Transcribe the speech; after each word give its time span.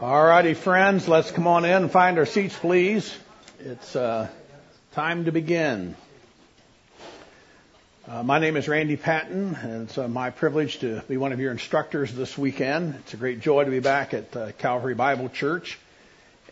All 0.00 0.24
righty, 0.24 0.54
friends, 0.54 1.06
let's 1.06 1.30
come 1.30 1.46
on 1.46 1.64
in 1.64 1.70
and 1.70 1.90
find 1.90 2.18
our 2.18 2.26
seats, 2.26 2.58
please. 2.58 3.16
It's 3.60 3.94
uh, 3.94 4.26
time 4.90 5.26
to 5.26 5.30
begin. 5.30 5.94
Uh, 8.08 8.24
my 8.24 8.40
name 8.40 8.56
is 8.56 8.66
Randy 8.66 8.96
Patton, 8.96 9.54
and 9.54 9.82
it's 9.84 9.96
uh, 9.96 10.08
my 10.08 10.30
privilege 10.30 10.80
to 10.80 11.00
be 11.06 11.16
one 11.16 11.32
of 11.32 11.38
your 11.38 11.52
instructors 11.52 12.12
this 12.12 12.36
weekend. 12.36 12.96
It's 12.96 13.14
a 13.14 13.16
great 13.16 13.38
joy 13.38 13.62
to 13.62 13.70
be 13.70 13.78
back 13.78 14.14
at 14.14 14.36
uh, 14.36 14.50
Calvary 14.58 14.96
Bible 14.96 15.28
Church, 15.28 15.78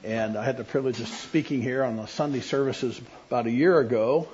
and 0.05 0.37
I 0.39 0.45
had 0.45 0.57
the 0.57 0.63
privilege 0.63 1.01
of 1.01 1.09
speaking 1.09 1.63
here 1.63 1.83
on 1.83 1.97
the 1.97 2.07
Sunday 2.07 2.43
services 2.43 3.01
about 3.27 3.47
a 3.47 3.51
year 3.51 3.81
ago, 3.81 4.29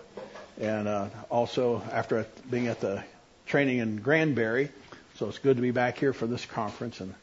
and 0.61 0.87
uh, 0.87 1.09
also 1.31 1.83
after 1.93 2.27
being 2.51 2.67
at 2.67 2.81
the 2.81 3.03
training 3.47 3.79
in 3.79 3.97
Granbury. 3.97 4.69
So 5.15 5.31
it's 5.31 5.39
good 5.39 5.57
to 5.57 5.63
be 5.63 5.71
back 5.71 5.97
here 5.97 6.13
for 6.13 6.27
this 6.27 6.45
conference 6.45 7.01
and 7.01 7.15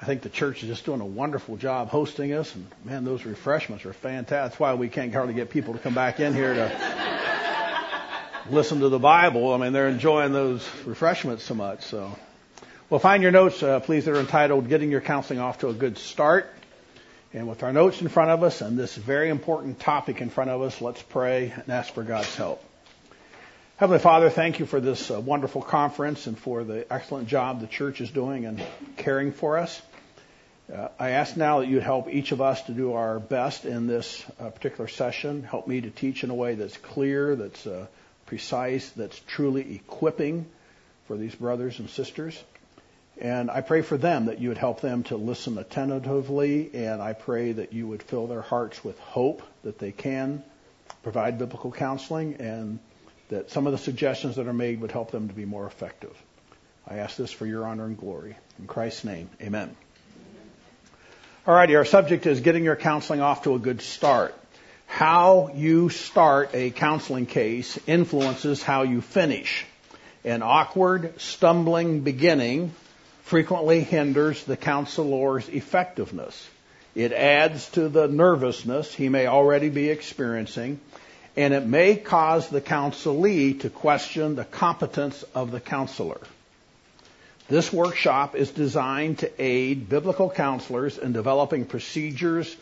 I 0.00 0.06
think 0.06 0.22
the 0.22 0.28
church 0.28 0.62
is 0.62 0.68
just 0.68 0.84
doing 0.84 1.00
a 1.00 1.06
wonderful 1.06 1.56
job 1.56 1.88
hosting 1.88 2.32
us, 2.32 2.54
and 2.54 2.66
man, 2.84 3.04
those 3.04 3.24
refreshments 3.24 3.86
are 3.86 3.92
fantastic. 3.92 4.50
That's 4.50 4.60
why 4.60 4.74
we 4.74 4.88
can't 4.88 5.12
hardly 5.12 5.34
get 5.34 5.50
people 5.50 5.72
to 5.72 5.78
come 5.78 5.94
back 5.94 6.20
in 6.20 6.34
here 6.34 6.52
to 6.54 6.70
listen 8.50 8.80
to 8.80 8.88
the 8.88 8.98
Bible. 8.98 9.54
I 9.54 9.58
mean, 9.58 9.72
they're 9.72 9.88
enjoying 9.88 10.32
those 10.32 10.68
refreshments 10.84 11.44
so 11.44 11.54
much. 11.54 11.84
So, 11.84 12.14
well, 12.90 13.00
find 13.00 13.22
your 13.22 13.32
notes, 13.32 13.62
uh, 13.62 13.80
please. 13.80 14.04
They're 14.04 14.16
entitled 14.16 14.68
"Getting 14.68 14.90
Your 14.90 15.00
Counseling 15.00 15.38
Off 15.38 15.60
to 15.60 15.68
a 15.68 15.72
Good 15.72 15.96
Start." 15.96 16.52
And 17.32 17.48
with 17.48 17.62
our 17.62 17.72
notes 17.72 18.00
in 18.00 18.08
front 18.08 18.30
of 18.30 18.42
us 18.42 18.60
and 18.60 18.78
this 18.78 18.94
very 18.94 19.28
important 19.28 19.80
topic 19.80 20.20
in 20.20 20.28
front 20.28 20.50
of 20.50 20.60
us, 20.60 20.80
let's 20.80 21.02
pray 21.02 21.52
and 21.54 21.68
ask 21.68 21.94
for 21.94 22.02
God's 22.02 22.34
help. 22.36 22.62
Heavenly 23.84 24.00
Father, 24.00 24.30
thank 24.30 24.60
you 24.60 24.64
for 24.64 24.80
this 24.80 25.10
uh, 25.10 25.20
wonderful 25.20 25.60
conference 25.60 26.26
and 26.26 26.38
for 26.38 26.64
the 26.64 26.90
excellent 26.90 27.28
job 27.28 27.60
the 27.60 27.66
church 27.66 28.00
is 28.00 28.10
doing 28.10 28.44
in 28.44 28.62
caring 28.96 29.30
for 29.30 29.58
us. 29.58 29.82
Uh, 30.74 30.88
I 30.98 31.10
ask 31.10 31.36
now 31.36 31.60
that 31.60 31.68
you'd 31.68 31.82
help 31.82 32.08
each 32.08 32.32
of 32.32 32.40
us 32.40 32.62
to 32.62 32.72
do 32.72 32.94
our 32.94 33.18
best 33.18 33.66
in 33.66 33.86
this 33.86 34.24
uh, 34.40 34.48
particular 34.48 34.88
session. 34.88 35.42
Help 35.42 35.68
me 35.68 35.82
to 35.82 35.90
teach 35.90 36.24
in 36.24 36.30
a 36.30 36.34
way 36.34 36.54
that's 36.54 36.78
clear, 36.78 37.36
that's 37.36 37.66
uh, 37.66 37.86
precise, 38.24 38.88
that's 38.92 39.20
truly 39.26 39.74
equipping 39.74 40.46
for 41.06 41.18
these 41.18 41.34
brothers 41.34 41.78
and 41.78 41.90
sisters. 41.90 42.42
And 43.20 43.50
I 43.50 43.60
pray 43.60 43.82
for 43.82 43.98
them 43.98 44.24
that 44.24 44.40
you 44.40 44.48
would 44.48 44.56
help 44.56 44.80
them 44.80 45.02
to 45.04 45.18
listen 45.18 45.58
attentively, 45.58 46.70
and 46.72 47.02
I 47.02 47.12
pray 47.12 47.52
that 47.52 47.74
you 47.74 47.86
would 47.88 48.02
fill 48.02 48.28
their 48.28 48.40
hearts 48.40 48.82
with 48.82 48.98
hope 49.00 49.42
that 49.62 49.78
they 49.78 49.92
can 49.92 50.42
provide 51.02 51.36
biblical 51.38 51.70
counseling 51.70 52.36
and 52.36 52.78
that 53.34 53.50
some 53.50 53.66
of 53.66 53.72
the 53.72 53.78
suggestions 53.78 54.36
that 54.36 54.46
are 54.46 54.52
made 54.52 54.80
would 54.80 54.92
help 54.92 55.10
them 55.10 55.26
to 55.26 55.34
be 55.34 55.44
more 55.44 55.66
effective. 55.66 56.16
I 56.86 56.98
ask 56.98 57.16
this 57.16 57.32
for 57.32 57.46
your 57.46 57.66
honor 57.66 57.84
and 57.84 57.98
glory. 57.98 58.36
In 58.60 58.68
Christ's 58.68 59.02
name, 59.02 59.28
amen. 59.42 59.74
All 61.44 61.54
righty, 61.54 61.74
our 61.74 61.84
subject 61.84 62.26
is 62.26 62.40
getting 62.40 62.62
your 62.62 62.76
counseling 62.76 63.20
off 63.20 63.42
to 63.42 63.56
a 63.56 63.58
good 63.58 63.82
start. 63.82 64.36
How 64.86 65.50
you 65.52 65.88
start 65.88 66.50
a 66.54 66.70
counseling 66.70 67.26
case 67.26 67.76
influences 67.88 68.62
how 68.62 68.82
you 68.82 69.00
finish. 69.00 69.66
An 70.24 70.42
awkward, 70.42 71.20
stumbling 71.20 72.02
beginning 72.02 72.72
frequently 73.24 73.80
hinders 73.80 74.44
the 74.44 74.56
counselor's 74.56 75.48
effectiveness. 75.48 76.48
It 76.94 77.12
adds 77.12 77.68
to 77.70 77.88
the 77.88 78.06
nervousness 78.06 78.94
he 78.94 79.08
may 79.08 79.26
already 79.26 79.70
be 79.70 79.90
experiencing 79.90 80.78
and 81.36 81.52
it 81.52 81.66
may 81.66 81.96
cause 81.96 82.48
the 82.48 82.60
counselee 82.60 83.60
to 83.60 83.70
question 83.70 84.36
the 84.36 84.44
competence 84.44 85.22
of 85.34 85.50
the 85.50 85.60
counselor. 85.60 86.20
This 87.48 87.72
workshop 87.72 88.34
is 88.34 88.50
designed 88.50 89.18
to 89.18 89.42
aid 89.42 89.88
biblical 89.88 90.30
counselors 90.30 90.96
in 90.96 91.12
developing 91.12 91.66
procedures 91.66 92.56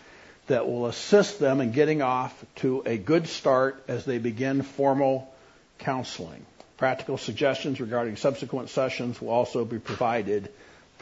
that 0.48 0.67
will 0.67 0.87
assist 0.87 1.39
them 1.39 1.61
in 1.61 1.70
getting 1.73 2.03
off 2.03 2.45
to 2.56 2.83
a 2.84 2.97
good 2.97 3.28
start 3.28 3.83
as 3.87 4.05
they 4.05 4.19
begin 4.19 4.62
formal 4.62 5.33
counseling. 5.78 6.45
Practical 6.78 7.16
suggestions 7.16 7.81
regarding 7.81 8.16
subsequent 8.16 8.71
sessions 8.71 9.21
will 9.21 9.31
also 9.31 9.65
be 9.65 9.78
provided 9.78 10.50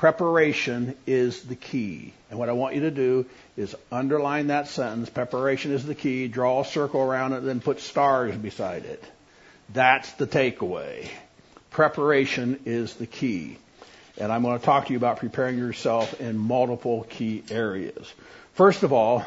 Preparation 0.00 0.96
is 1.06 1.42
the 1.42 1.54
key. 1.54 2.14
And 2.30 2.38
what 2.38 2.48
I 2.48 2.52
want 2.52 2.74
you 2.74 2.80
to 2.80 2.90
do 2.90 3.26
is 3.58 3.76
underline 3.92 4.46
that 4.46 4.66
sentence. 4.66 5.10
Preparation 5.10 5.72
is 5.72 5.84
the 5.84 5.94
key. 5.94 6.26
Draw 6.26 6.62
a 6.62 6.64
circle 6.64 7.02
around 7.02 7.34
it, 7.34 7.40
then 7.40 7.60
put 7.60 7.80
stars 7.80 8.34
beside 8.34 8.86
it. 8.86 9.04
That's 9.74 10.10
the 10.12 10.26
takeaway. 10.26 11.06
Preparation 11.68 12.60
is 12.64 12.94
the 12.94 13.06
key. 13.06 13.58
And 14.16 14.32
I'm 14.32 14.40
going 14.40 14.58
to 14.58 14.64
talk 14.64 14.86
to 14.86 14.94
you 14.94 14.96
about 14.96 15.18
preparing 15.18 15.58
yourself 15.58 16.18
in 16.18 16.38
multiple 16.38 17.06
key 17.10 17.44
areas. 17.50 18.10
First 18.54 18.84
of 18.84 18.94
all, 18.94 19.22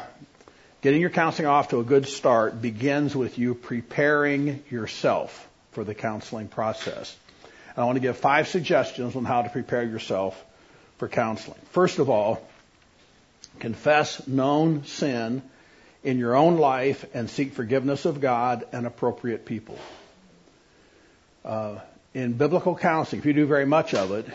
getting 0.82 1.00
your 1.00 1.10
counseling 1.10 1.46
off 1.46 1.68
to 1.68 1.78
a 1.78 1.84
good 1.84 2.08
start 2.08 2.60
begins 2.60 3.14
with 3.14 3.38
you 3.38 3.54
preparing 3.54 4.64
yourself 4.70 5.48
for 5.70 5.84
the 5.84 5.94
counseling 5.94 6.48
process. 6.48 7.16
And 7.76 7.84
I 7.84 7.86
want 7.86 7.94
to 7.94 8.00
give 8.00 8.16
five 8.16 8.48
suggestions 8.48 9.14
on 9.14 9.24
how 9.24 9.42
to 9.42 9.50
prepare 9.50 9.84
yourself 9.84 10.44
for 10.98 11.08
counseling. 11.08 11.60
First 11.70 11.98
of 11.98 12.10
all, 12.10 12.46
confess 13.60 14.26
known 14.26 14.84
sin 14.84 15.42
in 16.02 16.18
your 16.18 16.36
own 16.36 16.58
life 16.58 17.04
and 17.14 17.30
seek 17.30 17.54
forgiveness 17.54 18.04
of 18.04 18.20
God 18.20 18.64
and 18.72 18.86
appropriate 18.86 19.46
people. 19.46 19.78
Uh, 21.44 21.78
in 22.12 22.34
biblical 22.34 22.76
counseling, 22.76 23.20
if 23.20 23.26
you 23.26 23.32
do 23.32 23.46
very 23.46 23.66
much 23.66 23.92
of 23.92 24.12
it, 24.12 24.26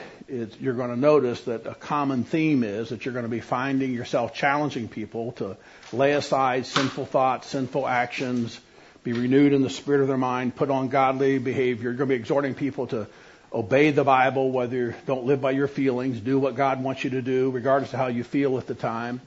you're 0.59 0.73
going 0.73 0.89
to 0.89 0.99
notice 0.99 1.41
that 1.41 1.65
a 1.65 1.73
common 1.73 2.23
theme 2.23 2.63
is 2.63 2.89
that 2.89 3.05
you're 3.05 3.13
going 3.13 3.23
to 3.23 3.29
be 3.29 3.39
finding 3.39 3.93
yourself 3.93 4.33
challenging 4.33 4.89
people 4.89 5.31
to 5.33 5.55
lay 5.93 6.13
aside 6.13 6.65
sinful 6.65 7.05
thoughts, 7.05 7.47
sinful 7.47 7.87
actions, 7.87 8.59
be 9.03 9.13
renewed 9.13 9.53
in 9.53 9.61
the 9.61 9.69
spirit 9.69 10.01
of 10.01 10.07
their 10.07 10.17
mind, 10.17 10.55
put 10.55 10.69
on 10.69 10.89
godly 10.89 11.39
behavior. 11.39 11.83
You're 11.83 11.93
going 11.93 12.09
to 12.09 12.15
be 12.15 12.19
exhorting 12.19 12.53
people 12.53 12.87
to 12.87 13.07
obey 13.53 13.91
the 13.91 14.03
Bible, 14.03 14.51
whether 14.51 14.95
don't 15.05 15.25
live 15.25 15.41
by 15.41 15.51
your 15.51 15.67
feelings, 15.67 16.19
do 16.19 16.39
what 16.39 16.55
God 16.55 16.83
wants 16.83 17.03
you 17.03 17.11
to 17.11 17.21
do, 17.21 17.51
regardless 17.51 17.93
of 17.93 17.99
how 17.99 18.07
you 18.07 18.23
feel 18.23 18.57
at 18.57 18.67
the 18.67 18.75
time. 18.75 19.21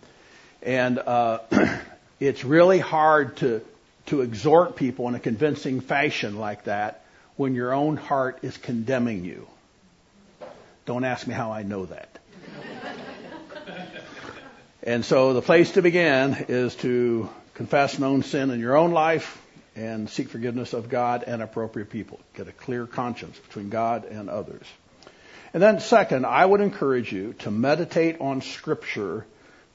And 0.63 0.99
uh, 0.99 1.41
it's 2.21 2.45
really 2.45 2.79
hard 2.79 3.37
to 3.39 3.63
to 4.07 4.21
exhort 4.21 4.77
people 4.77 5.09
in 5.09 5.15
a 5.15 5.21
convincing 5.21 5.81
fashion 5.81 6.37
like 6.37 6.65
that 6.65 7.05
when 7.37 7.55
your 7.55 7.73
own 7.73 7.97
heart 7.97 8.39
is 8.43 8.57
condemning 8.57 9.25
you. 9.25 9.47
Don't 10.87 11.05
ask 11.05 11.27
me 11.27 11.35
how 11.35 11.53
I 11.53 11.63
know 11.63 11.87
that. 11.87 12.09
and 14.83 15.05
so 15.05 15.33
the 15.35 15.43
place 15.43 15.73
to 15.73 15.83
begin 15.83 16.47
is 16.49 16.75
to 16.77 17.29
confess 17.55 17.99
known 17.99 18.23
sin 18.23 18.51
in 18.51 18.59
your 18.59 18.77
own 18.77 18.91
life, 18.91 19.41
and 19.75 20.09
seek 20.11 20.29
forgiveness 20.29 20.73
of 20.73 20.89
God 20.89 21.25
and 21.27 21.43
appropriate 21.43 21.91
people. 21.91 22.21
Get 22.35 22.49
a 22.49 22.53
clear 22.53 22.87
conscience 22.87 23.39
between 23.39 23.71
God 23.71 24.05
and 24.05 24.29
others. 24.29 24.67
And 25.55 25.63
then 25.63 25.81
second, 25.81 26.25
I 26.25 26.45
would 26.45 26.61
encourage 26.61 27.13
you 27.13 27.35
to 27.41 27.51
meditate 27.51 28.21
on 28.21 28.41
scripture 28.41 29.27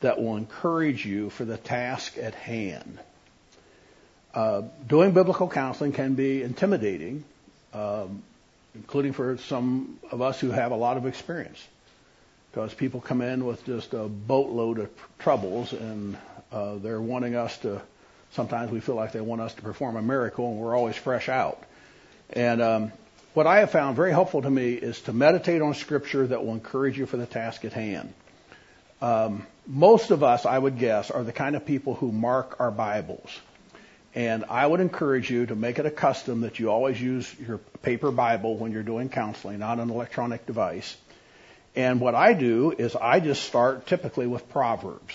that 0.02 0.22
will 0.22 0.38
encourage 0.38 1.06
you 1.06 1.30
for 1.30 1.46
the 1.46 1.58
task 1.58 2.18
at 2.18 2.36
hand. 2.36 3.00
Uh, 4.34 4.64
doing 4.88 5.12
biblical 5.12 5.48
counseling 5.48 5.92
can 5.92 6.14
be 6.14 6.44
intimidating, 6.44 7.24
um, 7.74 8.22
including 8.76 9.14
for 9.14 9.38
some 9.38 10.00
of 10.12 10.22
us 10.22 10.40
who 10.40 10.52
have 10.52 10.72
a 10.72 10.76
lot 10.76 10.98
of 10.98 11.06
experience. 11.06 11.64
Because 12.52 12.74
people 12.74 13.02
come 13.02 13.22
in 13.22 13.46
with 13.46 13.66
just 13.66 13.94
a 13.94 14.08
boatload 14.08 14.80
of 14.80 14.90
troubles 15.20 15.74
and 15.74 16.18
uh, 16.52 16.76
they're 16.76 17.02
wanting 17.02 17.36
us 17.36 17.58
to 17.60 17.82
Sometimes 18.32 18.72
we 18.72 18.80
feel 18.80 18.96
like 18.96 19.12
they 19.12 19.22
want 19.22 19.42
us 19.42 19.54
to 19.56 19.62
perform 19.62 19.96
a 19.96 20.02
miracle 20.02 20.50
and 20.52 20.60
we're 20.60 20.76
always 20.76 20.96
fresh 20.96 21.30
out. 21.30 21.62
And 22.30 22.62
um, 22.62 22.92
what 23.34 23.48
I 23.48 23.60
have 23.60 23.72
found 23.72 23.96
very 23.96 24.12
helpful 24.12 24.42
to 24.42 24.50
me 24.50 24.74
is 24.74 25.00
to 25.02 25.14
meditate 25.14 25.62
on 25.62 25.74
scripture 25.74 26.28
that 26.28 26.46
will 26.46 26.54
encourage 26.54 26.98
you 26.98 27.06
for 27.06 27.18
the 27.18 27.26
task 27.26 27.66
at 27.66 27.74
hand. 27.74 28.14
Um, 29.02 29.46
most 29.66 30.12
of 30.12 30.24
us, 30.24 30.46
I 30.46 30.58
would 30.58 30.80
guess, 30.80 31.12
are 31.12 31.24
the 31.24 31.32
kind 31.32 31.56
of 31.56 31.66
people 31.66 31.94
who 31.94 32.12
mark 32.12 32.60
our 32.60 32.72
Bibles. 32.72 33.30
And 34.16 34.46
I 34.50 34.66
would 34.66 34.80
encourage 34.80 35.30
you 35.30 35.46
to 35.46 35.56
make 35.56 35.78
it 35.78 35.86
a 35.86 35.92
custom 35.92 36.42
that 36.42 36.58
you 36.58 36.72
always 36.72 37.00
use 37.00 37.32
your 37.40 37.60
paper 37.84 38.10
Bible 38.10 38.58
when 38.58 38.72
you're 38.72 38.82
doing 38.82 39.10
counseling, 39.10 39.60
not 39.60 39.80
an 39.80 39.92
electronic 39.92 40.48
device. 40.48 40.98
And 41.76 42.02
what 42.02 42.16
I 42.16 42.34
do 42.34 42.74
is 42.76 42.96
I 42.96 43.20
just 43.20 43.44
start 43.44 43.86
typically 43.86 44.26
with 44.26 44.50
Proverbs 44.50 45.14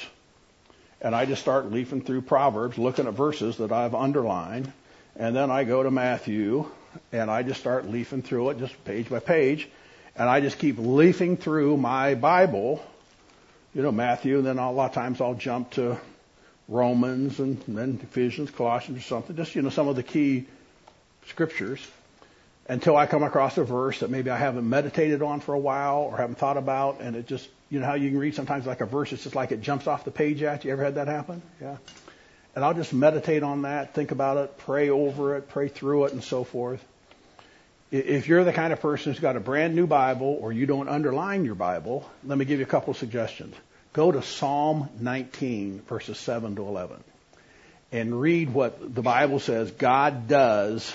and 1.03 1.17
I 1.17 1.27
just 1.27 1.43
start 1.43 1.71
leafing 1.71 2.01
through 2.01 2.23
Proverbs, 2.23 2.79
looking 2.79 3.09
at 3.09 3.15
verses 3.15 3.57
that 3.59 3.73
I've 3.73 3.95
underlined, 3.95 4.73
and 5.17 5.35
then 5.35 5.51
I 5.51 5.65
go 5.65 5.83
to 5.83 5.91
Matthew, 5.91 6.71
and 7.11 7.29
I 7.29 7.43
just 7.43 7.59
start 7.59 7.89
leafing 7.89 8.23
through 8.23 8.51
it, 8.51 8.59
just 8.59 8.85
page 8.85 9.11
by 9.11 9.19
page, 9.19 9.69
and 10.15 10.29
I 10.29 10.41
just 10.41 10.59
keep 10.59 10.77
leafing 10.79 11.37
through 11.37 11.77
my 11.77 12.15
Bible, 12.15 12.85
you 13.75 13.83
know, 13.83 13.91
Matthew, 13.91 14.39
and 14.39 14.47
then 14.47 14.59
a 14.59 14.71
lot 14.71 14.91
of 14.91 14.95
times 14.95 15.21
I'll 15.21 15.35
jump 15.35 15.73
to 15.73 15.99
Romans 16.69 17.41
and 17.41 17.61
then 17.67 17.99
Ephesians, 18.01 18.53
Colossians, 18.53 18.99
or 18.99 19.03
something, 19.03 19.35
just, 19.35 19.57
you 19.57 19.63
know, 19.63 19.71
some 19.71 19.89
of 19.89 19.97
the 19.97 20.05
key 20.05 20.47
scriptures. 21.27 21.85
Until 22.69 22.97
I 22.97 23.07
come 23.07 23.25
across 23.25 23.59
a 23.59 23.65
verse 23.65 23.99
that 24.01 24.11
maybe 24.11 24.31
I 24.31 24.37
haven't 24.39 24.69
meditated 24.69 25.21
on 25.21 25.41
for 25.41 25.53
a 25.53 25.59
while 25.59 25.99
or 25.99 26.17
haven't 26.17 26.39
thought 26.39 26.57
about, 26.57 27.01
and 27.01 27.17
it 27.17 27.27
just 27.27 27.49
You 27.73 27.81
know 27.81 27.87
how 27.87 27.95
you 27.95 28.11
can 28.11 28.19
read 28.19 28.35
sometimes 28.35 28.67
like 28.67 28.83
a 28.83 28.85
verse, 28.85 29.15
it's 29.15 29.23
just 29.23 29.35
like 29.35 29.51
it 29.51 29.63
jumps 29.63 29.87
off 29.87 30.05
the 30.05 30.11
page 30.11 30.43
at 30.43 30.63
you. 30.63 30.73
Ever 30.73 30.85
had 30.85 30.97
that 30.97 31.09
happen? 31.09 31.41
Yeah. 31.59 31.79
And 32.55 32.63
I'll 32.63 32.75
just 32.75 32.93
meditate 32.93 33.43
on 33.43 33.63
that, 33.63 33.95
think 33.95 34.11
about 34.11 34.37
it, 34.37 34.59
pray 34.59 34.91
over 34.91 35.39
it, 35.39 35.49
pray 35.49 35.69
through 35.69 36.05
it, 36.05 36.13
and 36.13 36.23
so 36.23 36.45
forth. 36.45 36.85
If 37.91 38.29
you're 38.29 38.45
the 38.45 38.53
kind 38.53 38.75
of 38.75 38.83
person 38.83 39.11
who's 39.11 39.21
got 39.21 39.37
a 39.37 39.41
brand 39.41 39.75
new 39.75 39.87
Bible 39.87 40.37
or 40.39 40.53
you 40.53 40.67
don't 40.67 40.91
underline 40.91 41.47
your 41.47 41.55
Bible, 41.55 42.07
let 42.25 42.37
me 42.37 42.45
give 42.45 42.59
you 42.59 42.67
a 42.67 42.69
couple 42.69 42.91
of 42.91 42.99
suggestions. 42.99 43.57
Go 43.95 44.13
to 44.13 44.21
Psalm 44.21 44.91
19, 45.01 45.81
verses 45.89 46.19
7 46.19 46.57
to 46.57 46.67
11, 46.67 47.03
and 47.91 48.21
read 48.21 48.53
what 48.53 48.95
the 48.95 49.03
Bible 49.03 49.39
says 49.39 49.71
God 49.71 50.29
does 50.29 50.95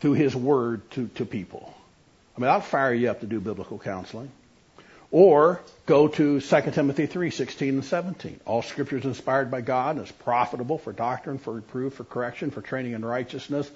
through 0.00 0.12
His 0.12 0.36
Word 0.36 0.90
to, 0.90 1.08
to 1.14 1.24
people. 1.24 1.72
I 2.36 2.40
mean, 2.42 2.50
I'll 2.50 2.60
fire 2.60 2.92
you 2.92 3.08
up 3.08 3.20
to 3.20 3.26
do 3.26 3.40
biblical 3.40 3.78
counseling. 3.78 4.30
Or 5.12 5.60
go 5.86 6.06
to 6.06 6.40
2 6.40 6.60
Timothy 6.70 7.06
3, 7.06 7.30
16 7.30 7.68
and 7.74 7.84
17. 7.84 8.40
All 8.46 8.62
scripture 8.62 8.98
is 8.98 9.04
inspired 9.04 9.50
by 9.50 9.60
God 9.60 9.96
and 9.96 10.06
is 10.06 10.12
profitable 10.12 10.78
for 10.78 10.92
doctrine, 10.92 11.38
for 11.38 11.54
reproof, 11.54 11.94
for 11.94 12.04
correction, 12.04 12.50
for 12.50 12.62
training 12.62 12.92
in 12.92 13.04
righteousness, 13.04 13.68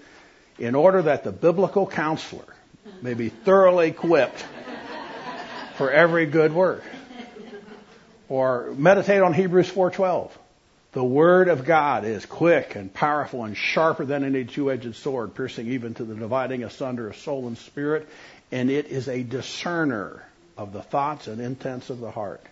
in 0.59 0.77
order 0.77 1.03
that 1.03 1.25
the 1.25 1.33
biblical 1.33 1.87
counselor 1.87 2.45
may 3.03 3.15
be 3.15 3.31
thoroughly 3.31 3.89
equipped 3.89 4.45
for 5.77 5.91
every 5.91 6.27
good 6.27 6.55
work. 6.55 6.85
Or 8.29 8.73
meditate 8.77 9.21
on 9.21 9.35
Hebrews 9.35 9.71
4:12. 9.71 10.31
The 10.93 11.05
word 11.05 11.49
of 11.49 11.65
God 11.65 12.05
is 12.05 12.25
quick 12.25 12.77
and 12.77 12.95
powerful 12.95 13.43
and 13.43 13.57
sharper 13.57 14.05
than 14.05 14.23
any 14.23 14.45
two-edged 14.45 14.95
sword, 14.95 15.35
piercing 15.35 15.67
even 15.67 15.95
to 15.95 16.05
the 16.05 16.15
dividing 16.15 16.63
asunder 16.63 17.09
of 17.09 17.17
soul 17.17 17.49
and 17.49 17.59
spirit, 17.59 18.09
and 18.53 18.71
it 18.71 18.87
is 18.87 19.09
a 19.09 19.25
discerner 19.25 20.23
of 20.57 20.73
the 20.73 20.83
thoughts 20.83 21.27
and 21.27 21.41
intents 21.41 21.91
of 21.91 22.01
the 22.01 22.11
heart. 22.11 22.45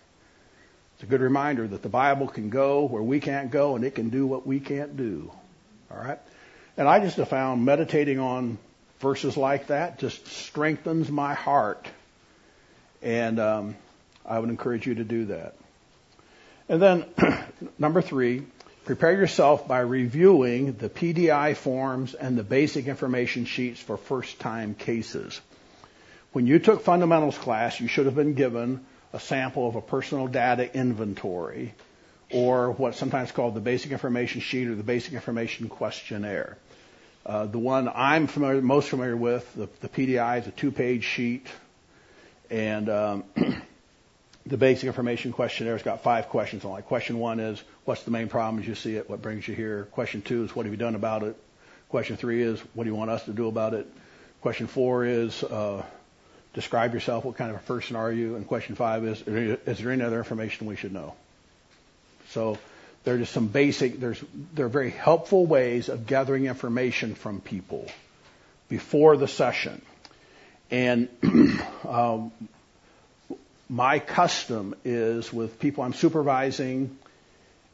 It's 0.95 1.03
a 1.03 1.05
good 1.05 1.21
reminder 1.21 1.67
that 1.67 1.81
the 1.81 1.89
Bible 1.89 2.27
can 2.27 2.49
go 2.49 2.85
where 2.85 3.01
we 3.01 3.19
can't 3.19 3.51
go 3.51 3.75
and 3.75 3.83
it 3.83 3.95
can 3.95 4.09
do 4.09 4.25
what 4.27 4.45
we 4.45 4.59
can't 4.59 4.95
do. 4.95 5.31
All 5.91 5.97
right? 5.97 6.19
And 6.77 6.87
I 6.87 6.99
just 6.99 7.17
have 7.17 7.29
found 7.29 7.65
meditating 7.65 8.19
on 8.19 8.57
verses 8.99 9.35
like 9.37 9.67
that 9.67 9.99
just 9.99 10.25
strengthens 10.27 11.09
my 11.09 11.33
heart. 11.33 11.87
And 13.01 13.39
um, 13.39 13.75
I 14.25 14.39
would 14.39 14.49
encourage 14.49 14.87
you 14.87 14.95
to 14.95 15.03
do 15.03 15.25
that. 15.25 15.55
And 16.69 16.81
then, 16.81 17.05
number 17.77 18.01
three, 18.01 18.43
prepare 18.85 19.11
yourself 19.11 19.67
by 19.67 19.79
reviewing 19.79 20.73
the 20.73 20.89
PDI 20.89 21.55
forms 21.55 22.13
and 22.13 22.37
the 22.37 22.43
basic 22.43 22.87
information 22.87 23.45
sheets 23.45 23.79
for 23.79 23.97
first 23.97 24.39
time 24.39 24.73
cases. 24.73 25.39
When 26.33 26.47
you 26.47 26.57
took 26.57 26.81
fundamentals 26.81 27.37
class, 27.37 27.79
you 27.79 27.87
should 27.87 28.07
have 28.07 28.15
been 28.15 28.33
given 28.33 28.83
a 29.13 29.19
sample 29.19 29.67
of 29.67 29.75
a 29.75 29.81
personal 29.81 30.25
data 30.27 30.75
inventory 30.75 31.75
or 32.31 32.71
what's 32.71 32.97
sometimes 32.97 33.31
called 33.31 33.53
the 33.53 33.59
basic 33.61 33.91
information 33.91 34.41
sheet 34.41 34.67
or 34.67 34.73
the 34.73 34.81
basic 34.81 35.13
information 35.13 35.69
questionnaire. 35.69 36.57
Uh, 37.23 37.45
the 37.45 37.59
one 37.59 37.87
I'm 37.93 38.25
familiar, 38.25 38.61
most 38.63 38.89
familiar 38.89 39.15
with, 39.15 39.53
the, 39.53 39.69
the 39.81 39.87
PDI, 39.87 40.41
is 40.41 40.47
a 40.47 40.51
two-page 40.51 41.03
sheet, 41.03 41.45
and 42.49 42.89
um, 42.89 43.23
the 44.47 44.57
basic 44.57 44.87
information 44.87 45.33
questionnaire 45.33 45.73
has 45.75 45.83
got 45.83 46.01
five 46.01 46.29
questions 46.29 46.65
on 46.65 46.79
it. 46.79 46.85
Question 46.85 47.19
one 47.19 47.39
is, 47.39 47.63
what's 47.85 48.01
the 48.03 48.11
main 48.11 48.27
problem 48.27 48.59
as 48.61 48.67
you 48.67 48.73
see 48.73 48.95
it? 48.95 49.07
What 49.07 49.21
brings 49.21 49.47
you 49.47 49.53
here? 49.53 49.87
Question 49.91 50.23
two 50.23 50.43
is, 50.45 50.55
what 50.55 50.65
have 50.65 50.73
you 50.73 50.79
done 50.79 50.95
about 50.95 51.21
it? 51.21 51.37
Question 51.89 52.17
three 52.17 52.41
is, 52.41 52.59
what 52.73 52.85
do 52.85 52.89
you 52.89 52.95
want 52.95 53.11
us 53.11 53.23
to 53.25 53.31
do 53.33 53.47
about 53.47 53.75
it? 53.75 53.85
Question 54.41 54.65
four 54.65 55.05
is, 55.05 55.43
uh, 55.43 55.83
describe 56.53 56.93
yourself. 56.93 57.25
What 57.25 57.37
kind 57.37 57.51
of 57.51 57.57
a 57.57 57.63
person 57.63 57.95
are 57.95 58.11
you? 58.11 58.35
And 58.35 58.47
question 58.47 58.75
five 58.75 59.03
is, 59.05 59.21
is 59.25 59.79
there 59.79 59.91
any 59.91 60.03
other 60.03 60.17
information 60.17 60.67
we 60.67 60.75
should 60.75 60.93
know? 60.93 61.15
So 62.29 62.57
there 63.03 63.15
are 63.15 63.17
just 63.17 63.33
some 63.33 63.47
basic, 63.47 63.99
there's, 63.99 64.23
there 64.53 64.65
are 64.65 64.69
very 64.69 64.91
helpful 64.91 65.45
ways 65.45 65.89
of 65.89 66.07
gathering 66.07 66.45
information 66.45 67.15
from 67.15 67.41
people 67.41 67.87
before 68.69 69.17
the 69.17 69.27
session. 69.27 69.81
And 70.71 71.09
um, 71.87 72.31
my 73.69 73.99
custom 73.99 74.75
is 74.83 75.31
with 75.33 75.59
people 75.59 75.83
I'm 75.83 75.93
supervising 75.93 76.97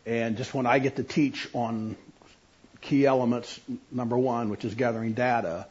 and 0.05 0.37
just 0.37 0.53
when 0.53 0.65
I 0.65 0.79
get 0.79 0.95
to 0.95 1.03
teach 1.03 1.47
on 1.53 1.95
key 2.81 3.05
elements, 3.05 3.59
number 3.91 4.17
one, 4.17 4.49
which 4.49 4.65
is 4.65 4.73
gathering 4.73 5.13
data, 5.13 5.67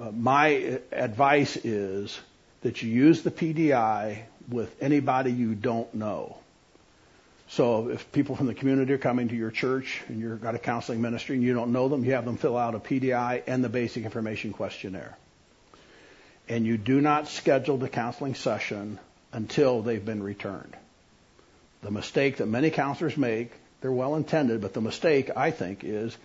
uh, 0.00 0.10
my 0.10 0.78
advice 0.92 1.56
is 1.56 2.18
that 2.62 2.82
you 2.82 2.90
use 2.90 3.22
the 3.22 3.30
PDI 3.30 4.22
with 4.48 4.74
anybody 4.80 5.32
you 5.32 5.54
don't 5.54 5.92
know. 5.94 6.36
So 7.50 7.88
if 7.88 8.12
people 8.12 8.36
from 8.36 8.46
the 8.46 8.54
community 8.54 8.92
are 8.92 8.98
coming 8.98 9.28
to 9.28 9.34
your 9.34 9.50
church 9.50 10.02
and 10.08 10.20
you've 10.20 10.42
got 10.42 10.54
a 10.54 10.58
counseling 10.58 11.00
ministry 11.00 11.36
and 11.36 11.44
you 11.44 11.54
don't 11.54 11.72
know 11.72 11.88
them, 11.88 12.04
you 12.04 12.12
have 12.12 12.24
them 12.24 12.36
fill 12.36 12.56
out 12.56 12.74
a 12.74 12.78
PDI 12.78 13.42
and 13.46 13.64
the 13.64 13.70
basic 13.70 14.04
information 14.04 14.52
questionnaire. 14.52 15.16
And 16.48 16.66
you 16.66 16.76
do 16.76 17.00
not 17.00 17.28
schedule 17.28 17.78
the 17.78 17.88
counseling 17.88 18.34
session 18.34 18.98
until 19.32 19.82
they've 19.82 20.04
been 20.04 20.22
returned. 20.22 20.76
The 21.82 21.90
mistake 21.90 22.38
that 22.38 22.46
many 22.46 22.70
counselors 22.70 23.16
make, 23.16 23.52
they're 23.80 23.92
well 23.92 24.16
intended, 24.16 24.60
but 24.60 24.74
the 24.74 24.80
mistake, 24.80 25.30
I 25.36 25.50
think, 25.50 25.84
is 25.84 26.16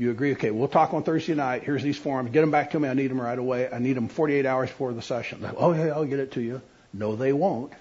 you 0.00 0.10
agree, 0.10 0.32
okay, 0.32 0.50
we'll 0.50 0.66
talk 0.66 0.94
on 0.94 1.02
Thursday 1.02 1.34
night. 1.34 1.62
Here's 1.62 1.82
these 1.82 1.98
forms. 1.98 2.30
Get 2.30 2.40
them 2.40 2.50
back 2.50 2.70
to 2.70 2.80
me. 2.80 2.88
I 2.88 2.94
need 2.94 3.10
them 3.10 3.20
right 3.20 3.38
away. 3.38 3.68
I 3.70 3.78
need 3.80 3.98
them 3.98 4.08
48 4.08 4.46
hours 4.46 4.70
before 4.70 4.94
the 4.94 5.02
session. 5.02 5.42
Like, 5.42 5.56
oh, 5.58 5.74
yeah, 5.74 5.88
I'll 5.88 6.06
get 6.06 6.20
it 6.20 6.32
to 6.32 6.40
you. 6.40 6.62
No, 6.94 7.16
they 7.16 7.34
won't. 7.34 7.74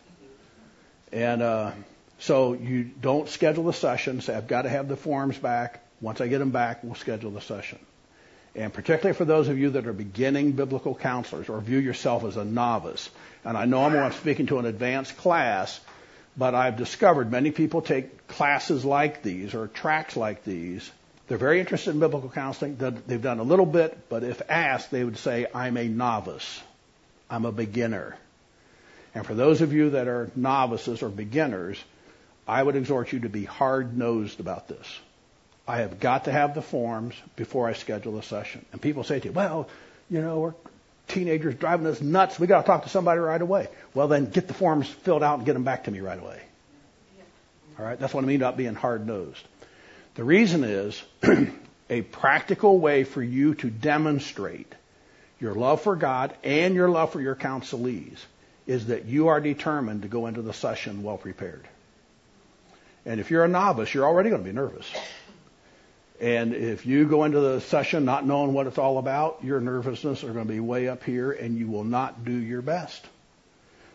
And 1.13 1.42
uh, 1.42 1.71
so 2.19 2.56
you 2.56 2.83
don't 2.83 3.30
schedule 3.30 3.63
the 3.63 3.71
session. 3.71 4.19
Say, 4.19 4.36
I've 4.36 4.50
got 4.50 4.63
to 4.63 4.69
have 4.69 4.89
the 4.89 4.98
forms 4.98 5.38
back. 5.38 5.81
Once 6.01 6.19
I 6.19 6.27
get 6.27 6.39
them 6.39 6.50
back, 6.50 6.83
we'll 6.83 6.95
schedule 6.95 7.31
the 7.31 7.39
session. 7.39 7.80
And 8.54 8.74
particularly 8.74 9.16
for 9.16 9.24
those 9.24 9.48
of 9.48 9.57
you 9.57 9.69
that 9.71 9.88
are 9.88 9.94
beginning 9.94 10.51
biblical 10.51 10.95
counselors 10.95 11.48
or 11.48 11.62
view 11.62 11.77
yourself 11.77 12.25
as 12.25 12.36
a 12.36 12.44
novice. 12.44 13.10
And 13.45 13.57
I 13.57 13.63
know 13.63 13.86
I'm 13.86 14.12
speaking 14.12 14.48
to 14.48 14.60
an 14.60 14.66
advanced 14.66 15.16
class, 15.16 15.80
but 16.36 16.54
I've 16.54 16.75
discovered 16.75 17.31
many 17.31 17.51
people 17.51 17.81
take 17.81 18.27
classes 18.27 18.83
like 18.83 19.24
these 19.24 19.54
or 19.54 19.68
tracks 19.68 20.18
like 20.18 20.44
these 20.44 20.92
they're 21.29 21.37
very 21.37 21.59
interested 21.59 21.91
in 21.91 21.99
biblical 21.99 22.29
counseling. 22.29 22.75
They've 22.75 23.21
done 23.21 23.39
a 23.39 23.43
little 23.43 23.67
bit, 23.67 24.09
but 24.09 24.23
if 24.23 24.41
asked, 24.49 24.89
they 24.89 25.03
would 25.03 25.17
say, 25.17 25.45
I'm 25.53 25.77
a 25.77 25.87
novice. 25.87 26.61
I'm 27.29 27.45
a 27.45 27.51
beginner. 27.51 28.17
And 29.13 29.25
for 29.25 29.35
those 29.35 29.61
of 29.61 29.71
you 29.71 29.91
that 29.91 30.07
are 30.07 30.31
novices 30.35 31.03
or 31.03 31.09
beginners, 31.09 31.81
I 32.47 32.61
would 32.61 32.75
exhort 32.75 33.13
you 33.13 33.19
to 33.19 33.29
be 33.29 33.45
hard 33.45 33.95
nosed 33.95 34.39
about 34.39 34.67
this. 34.67 34.99
I 35.68 35.77
have 35.77 35.99
got 35.99 36.25
to 36.25 36.31
have 36.31 36.56
the 36.56 36.63
forms 36.63 37.13
before 37.35 37.68
I 37.68 37.73
schedule 37.73 38.18
a 38.18 38.23
session. 38.23 38.65
And 38.71 38.81
people 38.81 39.04
say 39.04 39.19
to 39.19 39.27
you, 39.27 39.31
well, 39.31 39.69
you 40.09 40.21
know, 40.21 40.39
we're 40.39 40.54
teenagers 41.07 41.54
driving 41.54 41.85
us 41.85 42.01
nuts. 42.01 42.39
We 42.39 42.47
got 42.47 42.61
to 42.61 42.68
talk 42.68 42.83
to 42.83 42.89
somebody 42.89 43.19
right 43.19 43.42
away. 43.42 43.68
Well, 43.94 44.07
then 44.07 44.31
get 44.31 44.47
the 44.47 44.56
forms 44.56 44.87
filled 44.87 45.21
out 45.21 45.37
and 45.37 45.45
get 45.45 45.54
them 45.54 45.63
back 45.63 45.83
to 45.83 45.92
me 45.92 45.99
right 45.99 46.19
away. 46.19 46.42
All 47.77 47.85
right, 47.85 47.99
that's 47.99 48.15
what 48.15 48.23
I 48.23 48.27
mean 48.27 48.37
about 48.37 48.57
being 48.57 48.73
hard 48.73 49.06
nosed. 49.06 49.44
The 50.16 50.23
reason 50.23 50.63
is 50.63 51.01
a 51.89 52.01
practical 52.01 52.80
way 52.80 53.04
for 53.04 53.23
you 53.23 53.56
to 53.56 53.69
demonstrate 53.69 54.73
your 55.39 55.54
love 55.54 55.81
for 55.81 55.95
God 55.95 56.35
and 56.44 56.75
your 56.75 56.89
love 56.89 57.11
for 57.11 57.21
your 57.21 57.35
counselees 57.35 58.18
is 58.68 58.87
that 58.87 59.06
you 59.06 59.30
are 59.30 59.39
determined 59.39 60.04
to 60.04 60.07
go 60.07 60.28
into 60.28 60.42
the 60.42 60.54
session 60.54 61.04
well 61.04 61.18
prepared. 61.18 61.68
And 63.06 63.19
if 63.19 63.31
you're 63.31 63.45
a 63.45 63.47
novice, 63.47 63.94
you're 63.94 64.06
already 64.06 64.30
going 64.30 64.44
to 64.44 64.47
be 64.47 64.54
nervous. 64.54 64.85
And 66.19 66.54
if 66.54 66.85
you 66.85 67.06
go 67.06 67.23
into 67.23 67.39
the 67.39 67.61
session 67.61 68.04
not 68.04 68.25
knowing 68.25 68.54
what 68.54 68.68
it's 68.68 68.78
all 68.78 68.97
about, 68.97 69.39
your 69.44 69.61
nervousness 69.61 70.23
are 70.23 70.33
going 70.33 70.45
to 70.45 70.54
be 70.54 70.59
way 70.59 70.89
up 70.89 71.04
here 71.04 71.31
and 71.31 71.57
you 71.57 71.68
will 71.68 71.85
not 71.85 72.25
do 72.25 72.33
your 72.33 72.61
best. 72.61 73.06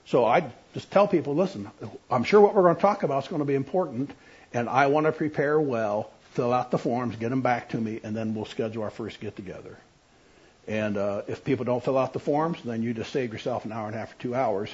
So 0.07 0.25
I 0.25 0.51
just 0.73 0.91
tell 0.91 1.07
people, 1.07 1.35
listen, 1.35 1.71
I'm 2.11 2.25
sure 2.25 2.41
what 2.41 2.55
we're 2.55 2.63
going 2.63 2.77
to 2.77 2.83
talk 2.83 3.03
about 3.03 3.25
is 3.25 3.29
going 3.29 3.41
to 3.41 3.47
be 3.47 3.55
important 3.55 4.11
and 4.55 4.69
I 4.69 4.87
want 4.87 5.05
to 5.07 5.13
prepare 5.13 5.61
well 5.61 6.11
fill 6.35 6.53
out 6.53 6.71
the 6.73 6.79
forms, 6.79 7.15
get 7.17 7.31
them 7.31 7.43
back 7.43 7.69
to 7.71 7.77
me, 7.77 8.01
and 8.03 8.15
then 8.17 8.35
we'll 8.35 8.45
schedule 8.45 8.83
our 8.83 8.91
first 8.91 9.21
get 9.21 9.37
together. 9.37 9.79
And 10.67 10.97
uh, 10.97 11.23
if 11.29 11.45
people 11.45 11.65
don't 11.65 11.83
fill 11.83 11.97
out 11.97 12.13
the 12.13 12.19
forms, 12.19 12.61
then 12.65 12.83
you 12.83 12.93
just 12.93 13.13
save 13.13 13.33
yourself 13.33 13.65
an 13.65 13.73
hour 13.73 13.87
and 13.87 13.95
a 13.95 13.99
half 13.99 14.13
or 14.13 14.21
two 14.21 14.35
hours, 14.35 14.71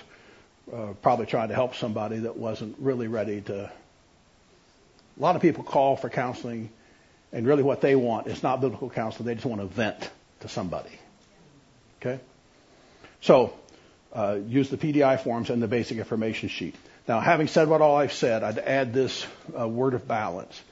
uh, 0.72 0.94
probably 1.02 1.26
trying 1.26 1.48
to 1.48 1.54
help 1.54 1.74
somebody 1.74 2.20
that 2.20 2.36
wasn't 2.36 2.76
really 2.78 3.08
ready 3.08 3.42
to. 3.42 3.64
A 3.64 5.20
lot 5.20 5.36
of 5.36 5.42
people 5.42 5.62
call 5.62 5.96
for 5.96 6.08
counseling, 6.08 6.70
and 7.30 7.46
really 7.46 7.62
what 7.62 7.82
they 7.82 7.94
want 7.94 8.26
is 8.26 8.42
not 8.42 8.62
biblical 8.62 8.88
counseling. 8.88 9.26
They 9.26 9.34
just 9.34 9.46
want 9.46 9.60
to 9.60 9.66
vent 9.66 10.10
to 10.40 10.48
somebody. 10.48 10.98
Okay? 12.00 12.20
So, 13.20 13.52
uh, 14.14 14.38
use 14.46 14.70
the 14.70 14.78
PDI 14.78 15.22
forms 15.22 15.50
and 15.50 15.62
the 15.62 15.68
basic 15.68 15.98
information 15.98 16.48
sheet. 16.48 16.74
Now, 17.10 17.18
having 17.18 17.48
said 17.48 17.66
what 17.66 17.80
all 17.80 17.96
I've 17.96 18.12
said, 18.12 18.44
I'd 18.44 18.60
add 18.60 18.92
this 18.92 19.26
uh, 19.58 19.66
word 19.66 19.94
of 19.94 20.06
balance. 20.06 20.62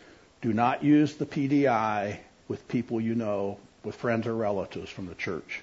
Do 0.41 0.53
not 0.53 0.85
use 0.85 1.17
the 1.17 1.27
PDI 1.27 2.19
with 2.47 2.69
people 2.69 3.01
you 3.01 3.17
know, 3.17 3.59
with 3.83 3.97
friends 3.97 4.25
or 4.29 4.37
relatives 4.37 4.89
from 4.89 5.09
the 5.09 5.17
church, 5.17 5.63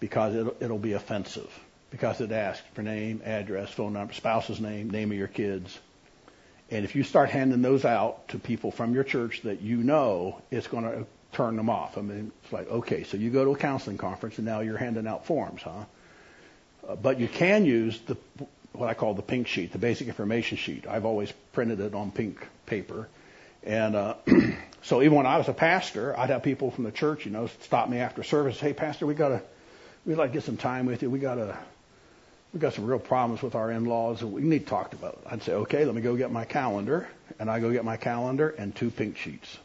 because 0.00 0.34
it'll, 0.34 0.56
it'll 0.60 0.78
be 0.78 0.94
offensive. 0.94 1.52
because 1.90 2.22
it 2.22 2.32
asks 2.32 2.66
for 2.72 2.80
name, 2.80 3.20
address, 3.22 3.70
phone 3.70 3.92
number, 3.92 4.14
spouse's 4.14 4.62
name, 4.62 4.88
name 4.88 5.12
of 5.12 5.18
your 5.18 5.28
kids. 5.28 5.78
And 6.70 6.86
if 6.86 6.96
you 6.96 7.02
start 7.02 7.28
handing 7.28 7.60
those 7.60 7.84
out 7.84 8.28
to 8.28 8.38
people 8.38 8.70
from 8.70 8.94
your 8.94 9.04
church 9.04 9.42
that 9.42 9.60
you 9.60 9.76
know, 9.76 10.40
it's 10.50 10.68
going 10.68 10.84
to 10.84 11.04
turn 11.32 11.54
them 11.56 11.68
off. 11.68 11.98
I 11.98 12.00
mean, 12.00 12.32
it's 12.42 12.50
like, 12.50 12.70
okay, 12.70 13.04
so 13.04 13.18
you 13.18 13.28
go 13.28 13.44
to 13.44 13.50
a 13.50 13.58
counseling 13.58 13.98
conference 13.98 14.38
and 14.38 14.46
now 14.46 14.60
you're 14.60 14.78
handing 14.78 15.06
out 15.06 15.26
forms, 15.26 15.60
huh? 15.60 15.84
Uh, 16.88 16.96
but 16.96 17.20
you 17.20 17.28
can 17.28 17.66
use 17.66 18.00
the 18.06 18.16
what 18.72 18.88
I 18.88 18.94
call 18.94 19.14
the 19.14 19.22
pink 19.22 19.46
sheet, 19.46 19.72
the 19.72 19.78
basic 19.78 20.08
information 20.08 20.56
sheet. 20.56 20.86
I've 20.86 21.04
always 21.04 21.32
printed 21.52 21.80
it 21.80 21.94
on 21.94 22.10
pink 22.10 22.46
paper. 22.66 23.08
And 23.64 23.94
uh, 23.94 24.14
so 24.82 25.02
even 25.02 25.16
when 25.16 25.26
I 25.26 25.38
was 25.38 25.48
a 25.48 25.52
pastor, 25.52 26.18
I'd 26.18 26.30
have 26.30 26.42
people 26.42 26.70
from 26.70 26.84
the 26.84 26.90
church, 26.90 27.24
you 27.26 27.32
know, 27.32 27.48
stop 27.60 27.88
me 27.88 27.98
after 27.98 28.22
service. 28.22 28.58
Hey, 28.58 28.72
pastor, 28.72 29.06
we 29.06 29.14
gotta, 29.14 29.42
we'd 30.06 30.16
like 30.16 30.30
to 30.30 30.34
get 30.34 30.44
some 30.44 30.56
time 30.56 30.86
with 30.86 31.02
you. 31.02 31.10
We 31.10 31.18
gotta, 31.18 31.56
we 32.52 32.60
got 32.60 32.74
some 32.74 32.86
real 32.86 32.98
problems 32.98 33.42
with 33.42 33.54
our 33.54 33.70
in-laws, 33.70 34.22
and 34.22 34.32
we 34.32 34.42
need 34.42 34.60
to 34.60 34.66
talk 34.66 34.92
about 34.94 35.14
it. 35.14 35.20
I'd 35.30 35.42
say, 35.42 35.52
okay, 35.52 35.84
let 35.84 35.94
me 35.94 36.02
go 36.02 36.16
get 36.16 36.30
my 36.30 36.44
calendar, 36.44 37.08
and 37.38 37.50
I 37.50 37.60
go 37.60 37.70
get 37.70 37.84
my 37.84 37.96
calendar 37.96 38.50
and 38.50 38.74
two 38.74 38.90
pink 38.90 39.16
sheets. 39.16 39.58